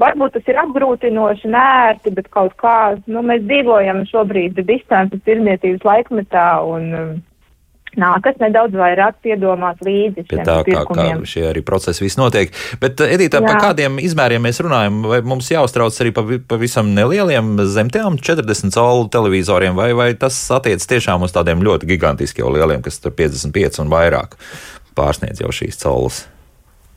Varbūt 0.00 0.38
tas 0.38 0.46
ir 0.48 0.60
apgrūtinoši, 0.62 1.50
nērti, 1.52 2.14
bet 2.16 2.30
kaut 2.32 2.54
kā 2.62 2.94
nu, 3.04 3.20
mēs 3.26 3.42
dzīvojam 3.44 4.06
šobrīd 4.08 4.62
distances 4.64 5.20
tirniecības 5.26 5.84
laikmetā 5.84 6.46
un 6.64 7.20
nākas 7.98 8.38
nedaudz 8.42 8.76
vairāk 8.78 9.18
piedomāt 9.24 9.82
līdzi. 9.84 10.24
Pie 10.30 10.40
tā, 10.46 10.60
kā, 10.66 10.84
kā 10.86 11.06
šie 11.28 11.46
arī 11.50 11.62
procesi 11.66 12.04
viss 12.04 12.18
notiek. 12.20 12.54
Bet, 12.82 13.00
uh, 13.02 13.14
Edita, 13.16 13.42
par 13.44 13.60
kādiem 13.62 14.00
izmēriem 14.02 14.44
mēs 14.46 14.62
runājam? 14.64 15.02
Vai 15.10 15.20
mums 15.26 15.50
jāuztrauc 15.50 16.00
arī 16.04 16.14
pavisam 16.48 16.92
nelieliem 16.96 17.56
zemtām 17.70 18.18
40 18.20 18.74
colu 18.76 19.08
televizoriem, 19.12 19.76
vai, 19.78 19.92
vai 19.96 20.10
tas 20.18 20.38
attiec 20.54 20.84
tiešām 20.84 21.26
uz 21.26 21.34
tādiem 21.36 21.64
ļoti 21.66 21.90
gigantiskiem 21.94 22.50
lieliem, 22.54 22.84
kas 22.84 23.00
tur 23.02 23.14
55 23.16 23.82
un 23.84 23.90
vairāk 23.92 24.36
pārsniedz 24.98 25.42
jau 25.42 25.54
šīs 25.54 25.80
colas? 25.80 26.26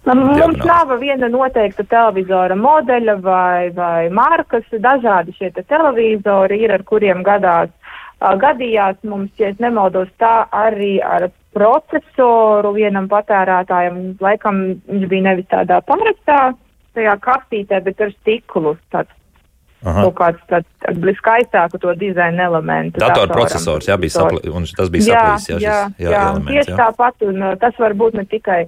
Mums 0.04 0.60
nav 0.68 0.90
viena 1.00 1.30
noteikta 1.32 1.86
televizora 1.88 2.58
modeļa 2.60 3.14
vai, 3.24 3.70
vai 3.76 4.10
markas. 4.12 4.66
Dažādi 4.84 5.32
šie 5.38 5.54
te 5.56 5.64
televizori 5.64 6.60
ir, 6.66 6.74
ar 6.76 6.84
kuriem 6.84 7.24
gadās. 7.24 7.72
Gadījās 8.24 9.02
mums, 9.04 9.32
ja 9.40 9.50
es 9.52 9.58
nemaldos, 9.60 10.12
tā 10.22 10.46
arī 10.56 10.96
ar 11.04 11.28
procesoru 11.54 12.72
vienam 12.76 13.10
patērētājam. 13.12 13.98
Laikam 14.24 14.62
viņš 14.88 15.10
bija 15.12 15.26
nevis 15.28 15.50
tādā 15.52 15.82
parastā 15.86 16.54
tajā 16.96 17.18
kastītē, 17.20 17.82
bet 17.84 18.02
ar 18.02 18.14
stiklu. 18.22 18.78
Tāds 18.94 19.12
Aha. 19.84 20.06
kaut 20.06 20.16
kāds 20.16 20.48
tāds 20.48 20.70
tā, 20.80 21.14
skaistāku 21.20 21.82
to 21.84 21.92
dizaina 22.00 22.48
elementu. 22.48 23.02
Datorprocesors, 23.04 23.90
jā, 23.92 23.98
bija 24.00 24.16
sapli, 24.16 24.40
un 24.48 24.68
tas 24.72 24.92
bija 24.94 25.10
saplīs, 25.10 25.50
jā, 25.50 25.58
jā, 25.60 25.60
šis, 25.60 25.66
jā, 25.66 25.78
jā, 26.00 26.22
elements, 26.22 26.52
tieši 26.54 26.72
jā. 26.72 26.78
tāpat, 26.80 27.26
un 27.28 27.46
tas 27.60 27.80
var 27.84 27.96
būt 28.00 28.16
ne 28.16 28.24
tikai 28.32 28.62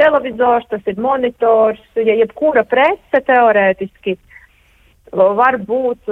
televizors, 0.00 0.64
tas 0.72 0.88
ir 0.88 0.96
monitors, 0.96 1.82
ja 2.00 2.16
jebkura 2.16 2.64
prece 2.64 3.20
teorētiski 3.28 4.16
var 5.12 5.60
būt 5.60 6.08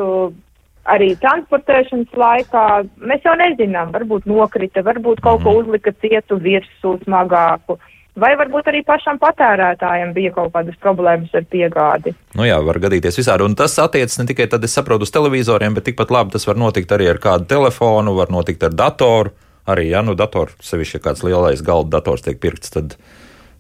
arī 0.91 1.13
transportēšanas 1.21 2.19
laikā. 2.23 2.67
Mēs 3.07 3.25
jau 3.27 3.37
nezinām, 3.39 3.95
varbūt 3.95 4.29
nokrita, 4.31 4.85
varbūt 4.87 5.23
kaut 5.25 5.45
ko 5.45 5.55
mhm. 5.55 5.63
uzlika 5.63 5.95
cietu 6.03 6.41
virsū 6.43 6.99
smagāku. 7.05 7.79
Vai 8.21 8.33
varbūt 8.37 8.67
arī 8.69 8.81
pašam 8.85 9.21
patērētājam 9.23 10.11
bija 10.13 10.33
kaut 10.35 10.51
kādas 10.53 10.75
problēmas 10.83 11.31
ar 11.37 11.45
piegādi? 11.49 12.13
Nu 12.37 12.45
jā, 12.45 12.59
var 12.67 12.81
gadīties 12.83 13.21
visādi. 13.21 13.47
Un 13.47 13.55
tas 13.57 13.77
attiecas 13.81 14.19
ne 14.19 14.27
tikai 14.29 14.49
tad, 14.51 14.67
es 14.67 14.75
saprotu, 14.75 15.07
uz 15.07 15.15
televizoriem, 15.15 15.77
bet 15.79 15.87
tikpat 15.89 16.11
labi 16.13 16.35
tas 16.35 16.45
var 16.49 16.59
notikt 16.59 16.91
arī 16.97 17.07
ar 17.13 17.23
kādu 17.23 17.47
telefonu, 17.49 18.17
var 18.19 18.35
notikt 18.35 18.67
ar 18.67 18.75
datoru. 18.75 19.33
Arī, 19.71 19.87
ja 19.93 20.03
nu 20.03 20.17
datoru, 20.19 20.57
sevišķi, 20.65 20.99
ja 20.99 21.05
kāds 21.05 21.23
lielais 21.23 21.63
galda 21.63 22.01
dators 22.01 22.25
tiek 22.27 22.41
pirkts, 22.43 22.73
tad 22.75 22.97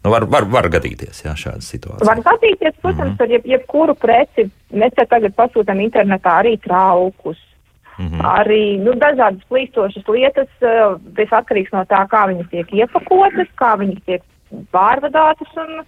Nu, 0.04 0.10
var, 0.10 0.24
var, 0.32 0.46
var 0.48 0.68
gadīties 0.72 1.24
jā, 1.26 1.34
šāda 1.36 1.60
situācija. 1.64 2.08
Var 2.08 2.22
gadīties, 2.24 2.76
protams, 2.80 3.10
mm 3.10 3.16
-hmm. 3.16 3.22
ar 3.22 3.30
jeb, 3.36 3.46
jebkuru 3.46 3.94
preci. 3.94 4.46
Mēs 4.72 4.96
tagad 4.96 5.34
pasūtām 5.36 5.80
internetā 5.84 6.40
arī 6.40 6.56
traukus. 6.60 7.38
Mm 7.98 8.08
-hmm. 8.08 8.22
Arī 8.40 8.78
nu, 8.80 8.92
dažādas 8.92 9.44
plīstošas 9.50 10.08
lietas, 10.08 10.48
tas 10.60 11.28
uh, 11.28 11.38
atkarīgs 11.38 11.72
no 11.72 11.84
tā, 11.84 12.00
kā 12.08 12.22
viņas 12.28 12.48
tiek 12.50 12.72
iepakotas, 12.72 13.48
kā 13.60 13.76
viņas 13.76 14.00
tiek 14.06 14.22
pārvadātas 14.72 15.52
un 15.56 15.84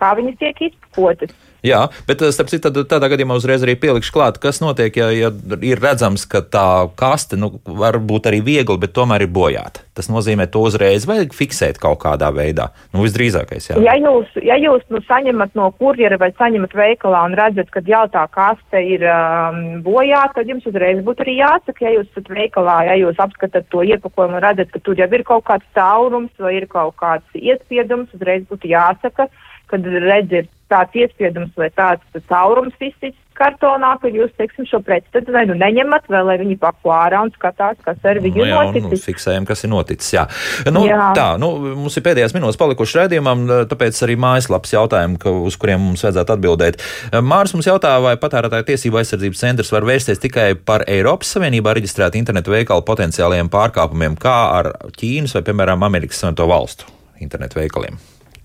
kā 0.00 0.14
viņas 0.16 0.38
tiek 0.38 0.60
izpakotas. 0.60 1.30
Jā, 1.64 1.86
bet 2.04 2.20
eh, 2.20 2.32
starp 2.34 2.50
citu, 2.52 2.84
tādā 2.84 3.08
gadījumā 3.08 3.38
uzreiz 3.40 3.62
arī 3.64 3.72
pielikšu 3.80 4.12
klāt, 4.12 4.36
kas 4.42 4.60
notiek, 4.60 4.92
ja, 5.00 5.08
ja 5.16 5.30
ir 5.64 5.80
redzams, 5.80 6.26
ka 6.28 6.42
tā 6.44 6.90
kaste 7.00 7.38
nu, 7.40 7.54
var 7.64 7.96
būt 8.04 8.28
arī 8.28 8.42
viegla, 8.44 8.76
bet 8.82 8.92
tomēr 8.96 9.24
ir 9.24 9.32
bojāta. 9.32 9.80
Tas 9.96 10.10
nozīmē, 10.10 10.44
to 10.52 10.60
uzreiz 10.66 11.06
vajag 11.08 11.32
fiksēt 11.32 11.78
kaut 11.80 12.02
kādā 12.02 12.28
veidā. 12.34 12.68
Nu, 12.92 13.00
visdrīzākais, 13.06 13.70
jā. 13.70 13.78
Ja 13.80 13.94
jūs, 13.96 14.28
ja 14.44 14.58
jūs 14.60 14.84
nu, 14.92 15.00
saņemat 15.08 15.54
no 15.56 15.70
kurjera 15.78 16.18
vai 16.20 16.34
saņemat 16.36 16.74
veikalā 16.76 17.22
un 17.30 17.36
redzat, 17.38 17.70
ka 17.72 17.80
jau 17.88 18.02
tā 18.12 18.26
kaste 18.34 18.82
ir 18.84 19.06
um, 19.08 19.62
bojāta, 19.86 20.40
tad 20.40 20.50
jums 20.52 20.66
uzreiz 20.68 21.00
būtu 21.06 21.24
arī 21.24 21.38
jāsaka, 21.38 21.86
ja 21.86 21.94
jūs 21.96 22.10
esat 22.10 22.28
veikalā, 22.34 22.76
ja 22.90 22.98
jūs 23.00 23.22
apskatāt 23.24 23.70
to 23.72 23.86
iepakojumu 23.86 24.36
un 24.36 24.44
redzat, 24.44 24.68
ka 24.74 24.82
tur 24.84 25.00
jau 25.00 25.08
ir 25.08 25.24
kaut 25.24 25.46
kāds 25.48 25.64
caurums 25.78 26.44
vai 26.44 26.58
ir 26.58 26.68
kaut 26.68 26.98
kāds 27.00 27.40
iespiedums, 27.40 28.12
uzreiz 28.18 28.44
būtu 28.50 28.68
jāsaka, 28.74 29.30
kad 29.70 29.88
redz 30.04 30.42
ir 30.42 30.50
tāds 30.74 30.98
iespiedums 31.04 31.54
vai 31.58 31.70
tāds 31.74 32.26
caurums 32.28 32.74
izsits 32.82 33.20
kartonā, 33.34 33.94
ka 34.00 34.10
jūs, 34.12 34.32
teiksim, 34.38 34.66
šo 34.68 34.80
preci 34.84 35.10
tad 35.14 35.28
vai 35.34 35.44
nu 35.48 35.56
neņemat, 35.58 36.06
vai 36.12 36.22
lai 36.26 36.36
viņi 36.40 36.56
pako 36.60 36.92
ārā 36.94 37.24
un 37.26 37.32
skatās, 37.34 37.80
kas 37.84 38.06
ar 38.06 38.20
viņu 38.22 38.40
nu, 38.40 38.46
jā, 38.46 38.60
noticis. 38.60 38.90
Nu, 38.92 39.00
fiksējam, 39.08 39.48
kas 39.48 39.64
ir 39.66 39.72
noticis, 39.72 40.12
jā. 40.14 40.24
Nu, 40.70 40.84
jā. 40.88 41.10
Tā, 41.18 41.26
nu, 41.42 41.50
mums 41.82 41.98
ir 41.98 42.06
pēdējās 42.06 42.34
minūtes 42.36 42.60
palikušas 42.60 43.02
redzījumam, 43.02 43.44
tāpēc 43.70 44.00
arī 44.06 44.16
mājaslapas 44.24 44.74
jautājumi, 44.76 45.20
ka, 45.22 45.34
uz 45.50 45.58
kuriem 45.60 45.82
mums 45.88 46.06
vajadzētu 46.06 46.36
atbildēt. 46.36 46.80
Mārs 47.26 47.56
mums 47.56 47.68
jautā, 47.70 47.96
vai 48.04 48.14
patērētāja 48.22 48.68
tiesība 48.70 49.02
aizsardzības 49.02 49.44
centrs 49.44 49.74
var 49.74 49.86
vērsties 49.90 50.22
tikai 50.22 50.52
par 50.54 50.86
Eiropas 50.90 51.34
Savienībā 51.34 51.74
reģistrētu 51.76 52.20
internetu 52.22 52.54
veikalu 52.54 52.86
potenciālajiem 52.86 53.50
pārkāpumiem, 53.52 54.18
kā 54.20 54.38
ar 54.60 54.74
Ķīnas 54.94 55.34
vai, 55.38 55.46
piemēram, 55.50 55.86
Amerikas 55.86 56.22
Savienoto 56.22 56.50
valstu 56.50 56.90
internetu 57.24 57.58
veikaliem. 57.58 57.98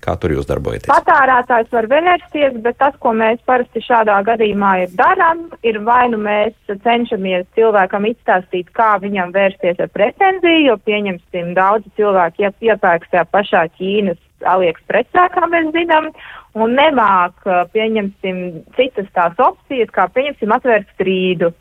Kā 0.10 0.16
tur 0.18 0.32
jūs 0.34 0.48
darbojaties? 0.50 0.90
Patērētājs 0.90 1.70
var 1.76 1.86
vērsties, 1.92 2.56
bet 2.64 2.80
tas, 2.82 2.96
ko 3.04 3.12
mēs 3.14 3.38
parasti 3.46 3.84
šādā 3.86 4.16
gadījumā 4.26 4.72
ir 4.84 4.96
darām, 4.98 5.44
ir 5.62 5.78
vai 5.86 6.08
nu 6.10 6.18
mēs 6.24 6.56
cenšamies 6.86 7.46
cilvēkam 7.58 8.08
izstāstīt, 8.10 8.72
kā 8.74 8.96
viņam 9.04 9.36
vērsties 9.36 9.84
ar 9.86 9.92
pretenziju, 9.94 10.64
jo 10.72 10.78
pieņemsim 10.90 11.54
daudzi 11.60 11.94
cilvēki 12.00 12.48
iep 12.48 12.68
iepērks 12.72 13.14
tajā 13.14 13.26
pašā 13.30 13.64
Ķīnas 13.78 14.50
AliExpressā, 14.50 15.28
kā 15.36 15.46
mēs 15.52 15.70
zinām, 15.78 16.10
un 16.58 16.74
nemāk, 16.80 17.46
pieņemsim, 17.76 18.44
citas 18.80 19.14
tās 19.14 19.38
opcijas, 19.38 19.94
kā 19.94 20.10
pieņemsim 20.16 20.58
atvērt 20.58 20.90
strīdu. 20.96 21.54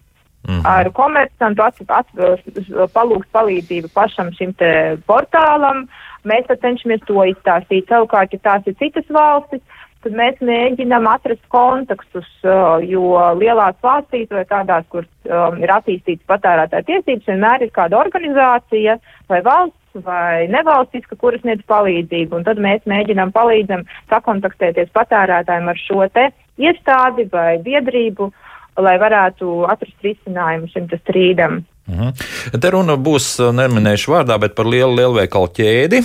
Mm 0.46 0.54
-hmm. 0.54 0.66
Ar 0.66 0.86
at, 1.88 2.06
palūgt 2.94 3.28
palīdzību 3.32 3.88
pašam 3.94 4.30
šim 4.32 4.54
portālam, 5.06 5.88
mēs 6.24 6.46
cenšamies 6.60 7.00
to 7.06 7.24
izstāstīt. 7.24 7.88
Savukārt, 7.88 8.32
ja 8.32 8.38
tās 8.38 8.66
ir 8.66 8.74
citas 8.78 9.04
valstis, 9.10 9.60
tad 10.02 10.12
mēs 10.12 10.38
mēģinām 10.44 11.08
atrast 11.10 11.42
kontekstus, 11.52 12.28
jo 12.86 13.34
lielās 13.40 13.76
valstīs 13.82 14.30
vai 14.30 14.44
tādās, 14.44 14.86
kur 14.88 15.04
ir 15.58 15.74
attīstītas 15.74 16.26
patērētāja 16.30 16.86
tiesības, 16.90 17.26
vienmēr 17.26 17.66
ir 17.66 17.70
kāda 17.74 17.98
organizācija 17.98 18.98
vai 19.28 19.40
valsts 19.42 20.04
vai 20.04 20.46
nevalstiska, 20.52 21.16
kuras 21.16 21.40
sniedz 21.42 21.64
palīdzību. 21.66 22.36
Un 22.38 22.44
tad 22.46 22.60
mēs 22.62 22.84
mēģinām 22.86 23.32
palīdzam 23.34 23.86
sakontaktēties 24.12 24.92
patērētājiem 24.94 25.72
ar 25.72 25.80
šo 25.80 26.06
te 26.14 26.28
iestādi 26.58 27.28
vai 27.32 27.58
biedrību, 27.64 28.30
lai 28.78 28.96
varētu 29.00 29.64
atrast 29.70 30.06
risinājumu 30.06 30.70
šim 30.72 30.88
strīdam. 30.92 31.62
Mhm. 31.88 32.10
Te 32.60 32.70
runa 32.72 32.98
būs, 33.00 33.38
neminēšu 33.56 34.12
vārdā, 34.12 34.36
bet 34.40 34.52
par 34.58 34.68
lielu 34.68 34.92
lielveikalu 34.92 35.48
ķēdi. 35.56 36.02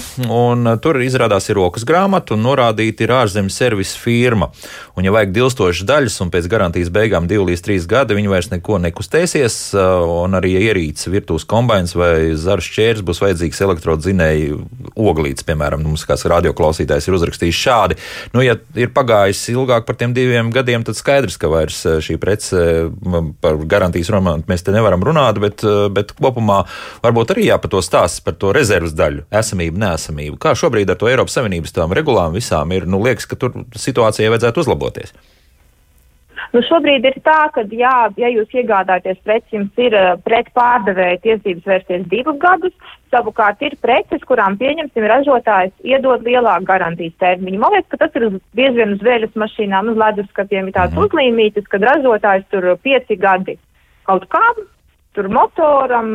Tur 0.84 1.00
izrādās 1.04 1.50
ir 1.52 1.60
rokas 1.60 1.84
grāmata 1.88 2.38
un 2.38 2.46
norādīta 2.46 3.04
ir 3.04 3.12
ārzemes 3.12 3.58
servisa 3.60 4.00
firma. 4.00 4.48
Un, 4.96 5.04
ja 5.04 5.12
vajag 5.12 5.34
dilstošas 5.36 5.88
daļas 5.90 6.16
un 6.24 6.32
pēc 6.32 6.48
garantijas 6.52 6.92
beigām 6.94 7.28
divi 7.28 7.50
līdz 7.50 7.64
trīs 7.66 7.88
gadi, 7.90 8.16
viņi 8.16 8.32
vairs 8.32 8.50
neko 8.54 8.80
nekustēsies. 8.86 9.58
Un 10.24 10.40
arī 10.40 10.54
ierīces, 10.70 11.10
virtuves 11.12 11.48
kombinācijas 11.50 11.98
vai 12.00 12.14
zaru 12.40 12.64
šķērs 12.64 13.04
būs 13.04 13.20
vajadzīgs 13.24 13.62
elektrodzinēju 13.68 14.62
oglīts, 14.96 15.44
piemēram, 15.48 15.84
mums 15.84 16.06
kāds 16.08 16.24
radioklausītājs 16.32 17.10
ir 17.10 17.18
uzrakstījis 17.18 17.60
šādi. 17.60 18.00
Nu, 18.32 18.44
ja 18.46 18.56
ir 18.80 18.94
pagājis 18.96 19.44
ilgāk 19.52 19.88
par 19.90 20.00
tiem 20.00 20.16
diviem 20.16 20.54
gadiem, 20.54 20.86
tad 20.88 20.96
skaidrs, 21.00 21.40
ka 21.42 21.52
vairs 21.52 21.84
šī 22.06 22.20
prece 22.22 22.64
par 23.44 23.60
garantijas 23.68 24.14
romānu 24.14 24.48
mēs 24.48 24.64
te 24.64 24.76
nevaram 24.76 25.04
runāt. 25.04 25.42
Bet, 25.44 25.66
bet 25.93 26.15
kopumā 26.17 26.63
varbūt 27.03 27.36
arī 27.36 27.47
jāpat 27.49 27.76
to 27.76 27.84
stāsts 27.86 28.24
par 28.24 28.38
to 28.39 28.53
rezerves 28.55 28.95
daļu, 28.97 29.28
esamību, 29.43 29.82
nesamību. 29.84 30.39
Kā 30.41 30.55
šobrīd 30.57 30.93
ar 30.93 30.99
to 30.99 31.11
Eiropas 31.11 31.38
Savienības 31.39 31.76
tām 31.76 31.95
regulām 31.95 32.36
visām 32.36 32.74
ir, 32.76 32.89
nu, 32.89 33.01
liekas, 33.03 33.30
ka 33.30 33.39
tur 33.39 33.63
situācijai 33.76 34.32
vajadzētu 34.34 34.65
uzlaboties. 34.65 35.15
Nu, 36.53 36.61
šobrīd 36.61 37.05
ir 37.09 37.15
tā, 37.26 37.47
ka, 37.53 37.63
jā, 37.74 37.93
ja 38.19 38.30
jūs 38.30 38.51
iegādājaties 38.53 39.21
preci, 39.26 39.55
jums 39.55 39.80
ir 39.82 39.95
uh, 39.97 40.11
pret 40.21 40.51
pārdevēja 40.53 41.21
tiesības 41.24 41.65
vērsties 41.69 42.03
divus 42.11 42.38
gadus. 42.43 42.76
Savukārt 43.13 43.61
ir 43.65 43.74
preces, 43.82 44.21
kurām 44.30 44.57
pieņemsim 44.59 45.05
ražotājs 45.09 45.74
iedod 45.86 46.26
lielāku 46.26 46.67
garantijas 46.69 47.15
termiņu. 47.21 47.61
Man 47.61 47.74
liekas, 47.74 47.89
ka 47.93 48.01
tas 48.03 48.19
ir 48.19 48.38
bieži 48.57 48.80
vien 48.82 48.93
uz 48.95 49.01
vēļas 49.05 49.34
mašīnām, 49.38 49.89
uz 49.93 49.99
leduskapiem 50.01 50.69
ir 50.69 50.78
tāds 50.78 50.93
mm 50.93 51.07
uzlīmītis, 51.07 51.69
kad 51.74 51.86
ražotājs 51.89 52.45
tur 52.53 52.69
pieci 52.86 53.17
gadi 53.17 53.57
kaut 54.09 54.26
kādam 54.34 54.69
tur 55.14 55.30
motoram 55.32 56.09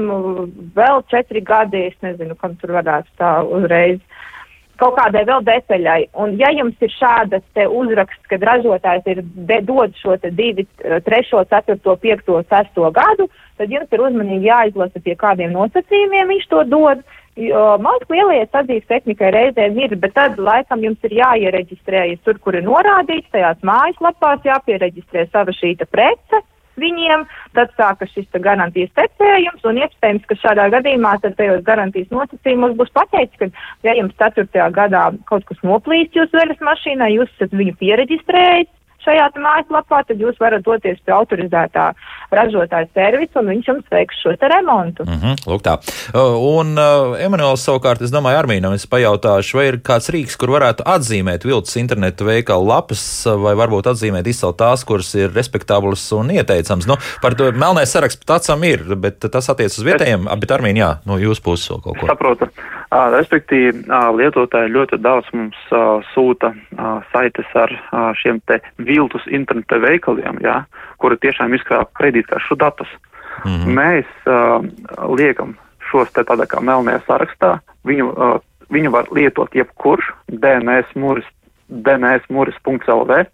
vēl 0.77 1.03
četri 1.11 1.43
gadi, 1.47 1.89
es 1.93 1.99
nezinu, 2.05 2.37
kam 2.39 2.57
tur 2.61 2.77
varētu 2.79 3.15
tā 3.21 3.33
uzreiz 3.47 4.01
kaut 4.79 4.95
kādai 4.95 5.25
vēl 5.27 5.43
detaļai. 5.47 6.01
Un 6.23 6.37
ja 6.39 6.51
jums 6.55 6.79
ir 6.85 6.93
šādas 6.95 7.45
uzraksts, 7.67 8.27
kad 8.31 8.45
ražotājs 8.47 9.09
ir 9.11 9.23
dod 9.67 9.95
šo 9.99 10.17
te 10.23 10.31
divi, 10.31 10.69
trešo, 10.79 11.43
ceturto, 11.51 11.97
piekto, 11.99 12.39
sesto 12.51 12.91
gadu, 12.95 13.27
tad 13.59 13.75
jums 13.75 13.91
ir 13.91 14.05
uzmanīgi 14.07 14.51
jāizlasa, 14.51 15.03
pie 15.03 15.17
kādiem 15.19 15.55
nosacījumiem 15.57 16.31
viņš 16.35 16.47
to 16.53 16.63
dod. 16.71 17.03
Man 17.39 18.07
lielie 18.11 18.45
sadzīves 18.51 18.87
tehnikai 18.91 19.31
reizēm 19.35 19.77
ir, 19.79 19.95
bet 20.03 20.15
tad 20.15 20.39
laikam 20.43 20.83
jums 20.83 21.03
ir 21.07 21.19
jāiereģistrējas 21.21 22.23
tur, 22.27 22.39
kur 22.43 22.59
ir 22.59 22.67
norādīts, 22.67 23.31
tajās 23.35 23.59
mājaslapās 23.67 24.47
jāpiereģistrē 24.47 25.29
sava 25.31 25.55
šīta 25.55 25.87
prece 25.91 26.43
viņiem, 26.81 27.27
tad 27.59 27.75
sākas 27.79 28.13
šis 28.15 28.29
garantijas 28.45 28.95
tecējums, 28.99 29.65
un 29.69 29.83
iespējams, 29.83 30.27
ka 30.29 30.39
šādā 30.43 30.69
gadījumā 30.79 31.17
tad 31.25 31.37
tajos 31.41 31.63
garantijas 31.67 32.11
nosacījumos 32.15 32.77
būs 32.79 32.95
pateikts, 32.97 33.39
ka, 33.43 33.51
ja 33.87 33.97
jums 33.99 34.17
4. 34.23 34.49
gadā 34.75 35.05
kaut 35.31 35.47
kas 35.49 35.63
noplīst 35.67 36.17
jūsu 36.19 36.39
veļas 36.39 36.67
mašīnā, 36.71 37.13
jūs 37.15 37.33
esat 37.37 37.57
viņu 37.57 37.77
pieregistrējis, 37.83 38.73
šajā 39.05 39.29
mājaslapā, 39.39 40.03
tad 40.09 40.21
jūs 40.21 40.39
varat 40.43 40.65
doties 40.67 40.99
pie 41.05 41.15
autorizētā 41.15 41.91
ražotāja 42.35 42.89
servisa 42.95 43.41
un 43.41 43.51
viņš 43.53 43.69
jums 43.71 43.93
veiks 43.93 44.21
šo 44.23 44.35
remontu. 44.53 45.05
Mm 45.05 45.21
-hmm, 45.21 45.35
lūk 45.49 45.63
tā. 45.65 45.77
Un 46.15 46.75
uh, 46.79 47.17
Emanuels 47.21 47.65
savukārt, 47.65 48.03
es 48.03 48.13
domāju, 48.15 48.43
Armīnam 48.43 48.75
es 48.75 48.87
pajautāšu, 48.87 49.57
vai 49.57 49.67
ir 49.69 49.81
kāds 49.81 50.11
rīks, 50.13 50.37
kur 50.37 50.53
varētu 50.57 50.85
atzīmēt 50.85 51.45
viltus 51.45 51.77
internetu 51.77 52.25
veikalu 52.25 52.67
lapas, 52.69 53.03
vai 53.27 53.55
varbūt 53.55 53.91
atzīmēt 53.93 54.27
izcelt 54.27 54.59
tās, 54.59 54.85
kuras 54.85 55.15
ir 55.15 55.33
respektablas 55.35 56.13
un 56.13 56.31
ieteicams. 56.31 56.87
Nu, 56.87 56.97
par 57.23 57.35
to 57.35 57.53
melnais 57.53 57.93
saraksts 57.93 58.25
pat 58.25 58.37
atsam 58.37 58.65
ir, 58.65 58.85
bet 58.97 59.19
tas 59.19 59.49
attiec 59.49 59.73
uz 59.73 59.85
vietējiem, 59.85 60.29
bet 60.41 60.51
Armīn, 60.51 60.77
jā, 60.77 60.99
no 61.07 61.19
jūsu 61.19 61.43
puses 61.43 61.71
vēl 61.71 61.83
kaut 61.83 61.99
ko. 62.01 62.07
Saprotu. 62.07 62.53
Respektīvi, 62.89 63.83
lietotāji 64.17 64.73
ļoti 64.73 64.97
daudz 65.05 65.29
mums 65.37 65.59
sūta 66.15 66.55
saites 67.13 67.51
ar 67.61 67.75
šiem 68.17 68.41
te 68.49 68.63
viltus 68.81 69.27
interneta 69.29 69.77
veikaliem, 69.83 70.41
jā, 70.41 70.63
kuri 70.97 71.19
tiešām 71.21 71.53
izkrāp 71.59 71.93
kredītkaršu 72.01 72.57
datus. 72.57 72.89
Mm 73.45 73.51
-hmm. 73.51 73.75
Mēs 73.77 74.07
liekam 75.21 75.57
šos 75.91 76.13
te 76.13 76.25
tādā 76.25 76.47
kā 76.49 76.63
melnajā 76.65 77.01
sarakstā, 77.07 77.59
viņu, 77.85 78.41
viņu 78.73 78.91
var 78.91 79.05
lietot 79.13 79.55
jebkurš 79.55 80.09
DNS 80.33 80.95
muris, 80.95 81.29
dnsmuris.lv. 81.69 83.25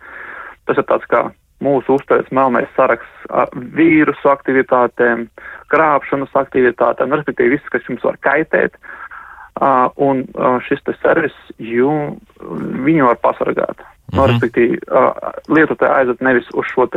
Tas 0.66 0.76
ir 0.78 0.84
tāds 0.84 1.06
kā 1.06 1.30
mūsu 1.60 1.94
uztais 1.94 2.26
melnais 2.30 2.68
saraksts 2.76 3.30
ar 3.30 3.48
vīrusu 3.54 4.28
aktivitātēm, 4.28 5.28
krāpšanas 5.68 6.34
aktivitātēm, 6.34 7.14
respektīvi 7.14 7.50
viss, 7.50 7.68
kas 7.70 7.82
jums 7.88 8.02
var 8.02 8.16
kaitēt. 8.20 8.74
Uh, 8.74 9.03
un 9.96 10.24
uh, 10.34 10.58
šis 10.66 10.82
servis, 11.02 11.34
jū, 11.58 11.90
viņu 12.86 13.06
var 13.10 13.20
pasargāt. 13.22 13.78
Mm 13.78 13.84
-hmm. 13.84 14.16
no, 14.18 14.26
respektīvi, 14.26 14.78
uh, 14.90 15.12
lietotāji 15.48 15.92
aizet 15.92 16.20
nevis 16.20 16.50
uz 16.54 16.66
šo 16.74 16.88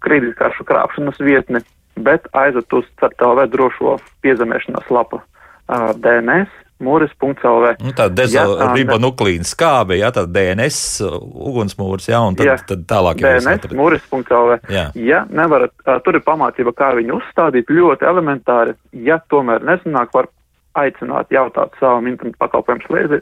kredītkaršu 0.00 0.64
krāpšanas 0.64 1.20
vietni, 1.20 1.60
bet 1.96 2.26
aizet 2.32 2.72
uz 2.72 2.84
CERTLV 3.00 3.46
drošo 3.52 3.98
piezemēšanās 4.22 4.90
lapu 4.90 5.20
uh, 5.20 5.92
DNS. 5.94 6.48
Mūris.lv. 6.80 7.74
Nu, 7.84 7.90
tā 7.92 8.06
dezoribonuklīna 8.08 9.44
skābe, 9.44 9.98
jā, 10.00 10.08
tā 10.16 10.24
DNS 10.24 11.02
ugunsmūris, 11.50 12.08
jā, 12.08 12.20
un 12.24 12.38
tad, 12.38 12.46
jā, 12.46 12.54
tad 12.70 12.86
tālāk 12.88 13.20
ir 13.20 13.36
DNS, 13.36 13.74
mūris.lv. 13.76 14.56
Jā. 14.72 14.86
Ja 14.96 15.26
nevarat, 15.28 15.74
uh, 15.84 15.98
tur 16.00 16.16
ir 16.16 16.24
pamācība, 16.24 16.72
kā 16.72 16.94
viņu 16.96 17.18
uzstādīt, 17.20 17.68
ļoti 17.68 18.08
elementāri. 18.08 18.72
Ja 18.92 19.20
tomēr 19.28 19.60
nesanāk, 19.60 20.08
var 20.16 20.30
aicināt 20.78 21.32
jautāt 21.34 21.74
savam 21.80 22.06
internetu 22.06 22.38
pakalpojumu 22.38 23.20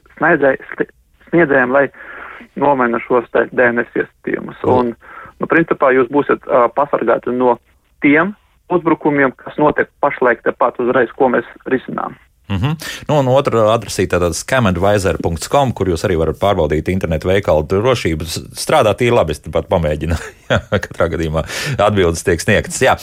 sniedzējiem, 1.29 1.73
lai 1.73 1.87
nomaina 2.57 3.01
šos 3.07 3.29
DNS 3.33 3.97
iestījumus. 4.03 4.61
Un, 4.69 4.95
nu, 5.41 5.51
principā 5.51 5.93
jūs 5.95 6.11
būsiet 6.13 6.45
uh, 6.47 6.69
pasargāti 6.75 7.35
no 7.35 7.57
tiem 8.05 8.35
uzbrukumiem, 8.73 9.33
kas 9.41 9.57
notiek 9.61 9.91
pašlaik 10.05 10.43
tepat 10.45 10.81
uzreiz, 10.83 11.13
ko 11.17 11.31
mēs 11.33 11.47
risinām. 11.73 12.17
Mm 12.49 12.57
-hmm. 12.57 12.77
nu, 13.09 13.19
un 13.19 13.29
otra 13.29 13.67
adresīte 13.75 14.17
ir 14.17 14.35
scamadvisor.com, 14.35 15.73
kur 15.73 15.89
jūs 15.89 16.05
arī 16.05 16.17
varat 16.19 16.39
pārbaudīt 16.41 16.89
internetu 16.89 17.29
veikalu 17.29 17.67
drošību. 17.69 18.25
Strādā 18.57 18.95
tīri 18.95 19.15
labi, 19.15 19.33
es 19.33 19.43
pat 19.53 19.69
pamēģināju. 19.69 20.37
Katrā 20.85 21.09
gadījumā 21.13 21.45
atbildes 21.79 22.25
tiek 22.25 22.41
sniegtas. 22.41 22.81
Jā. 22.83 22.97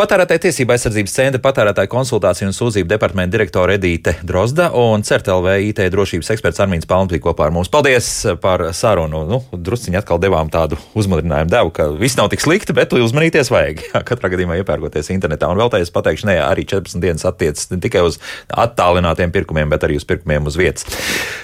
Patērētāja 0.00 0.40
tiesība 0.46 0.72
aizsardzības 0.72 1.12
centra 1.12 1.40
patērētāja 1.44 1.90
konsultāciju 1.92 2.48
un 2.48 2.54
sūdzību 2.56 2.88
departamenta 2.88 3.34
direktore 3.34 3.74
Edīte 3.76 4.14
Drozda 4.24 4.70
un 4.72 5.02
CERTLV 5.04 5.58
IT 5.68 5.82
drošības 5.92 6.30
eksperts 6.30 6.62
Armīns 6.64 6.88
bija 6.88 7.20
kopā 7.20 7.44
ar 7.46 7.52
mums. 7.52 7.68
Paldies 7.68 8.08
par 8.40 8.72
sarunu. 8.72 9.26
Nu, 9.28 9.42
drusciņi 9.52 10.00
atkal 10.00 10.18
devām 10.18 10.48
tādu 10.48 10.78
uzmundrinājumu 10.94 11.50
devu, 11.52 11.70
ka 11.70 11.90
viss 12.00 12.16
nav 12.16 12.30
tik 12.32 12.40
slikti, 12.40 12.72
bet 12.72 12.92
uzmanīties 12.96 13.52
vajag. 13.52 13.84
Jā, 13.92 14.02
katrā 14.08 14.32
gadījumā 14.32 14.56
iepērkoties 14.62 15.12
internetā. 15.12 15.50
Un 15.52 15.60
vēl 15.60 15.68
tā 15.68 15.82
es 15.84 15.92
pateikšu, 15.92 16.30
ne, 16.30 16.38
arī 16.40 16.64
14 16.64 17.02
dienas 17.04 17.26
attiecas 17.28 17.68
ne 17.70 17.80
tikai 17.82 18.06
uz 18.06 18.16
attālinātiem 18.70 19.34
pirkumiem, 19.34 19.68
bet 19.72 19.84
arī 19.86 19.98
uz 20.00 20.06
pirkumiem 20.08 20.48
uz 20.50 20.56
vietas. 20.60 20.86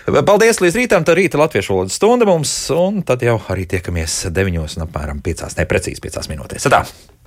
Paldies 0.06 0.62
līdz 0.62 0.80
rītam, 0.80 1.06
tā 1.06 1.18
rīta 1.18 1.40
latviešu 1.42 1.74
valodas 1.74 1.98
stunda 1.98 2.28
mums, 2.28 2.54
un 2.74 3.02
tad 3.06 3.26
jau 3.26 3.38
arī 3.52 3.68
tiekamies 3.76 4.24
9 4.32 4.62
un 4.64 4.88
apmēram 4.88 5.20
5, 5.26 5.58
neprecīzi 5.60 6.02
5 6.08 6.32
minūtēs. 6.32 6.66
Sadā! 6.68 6.84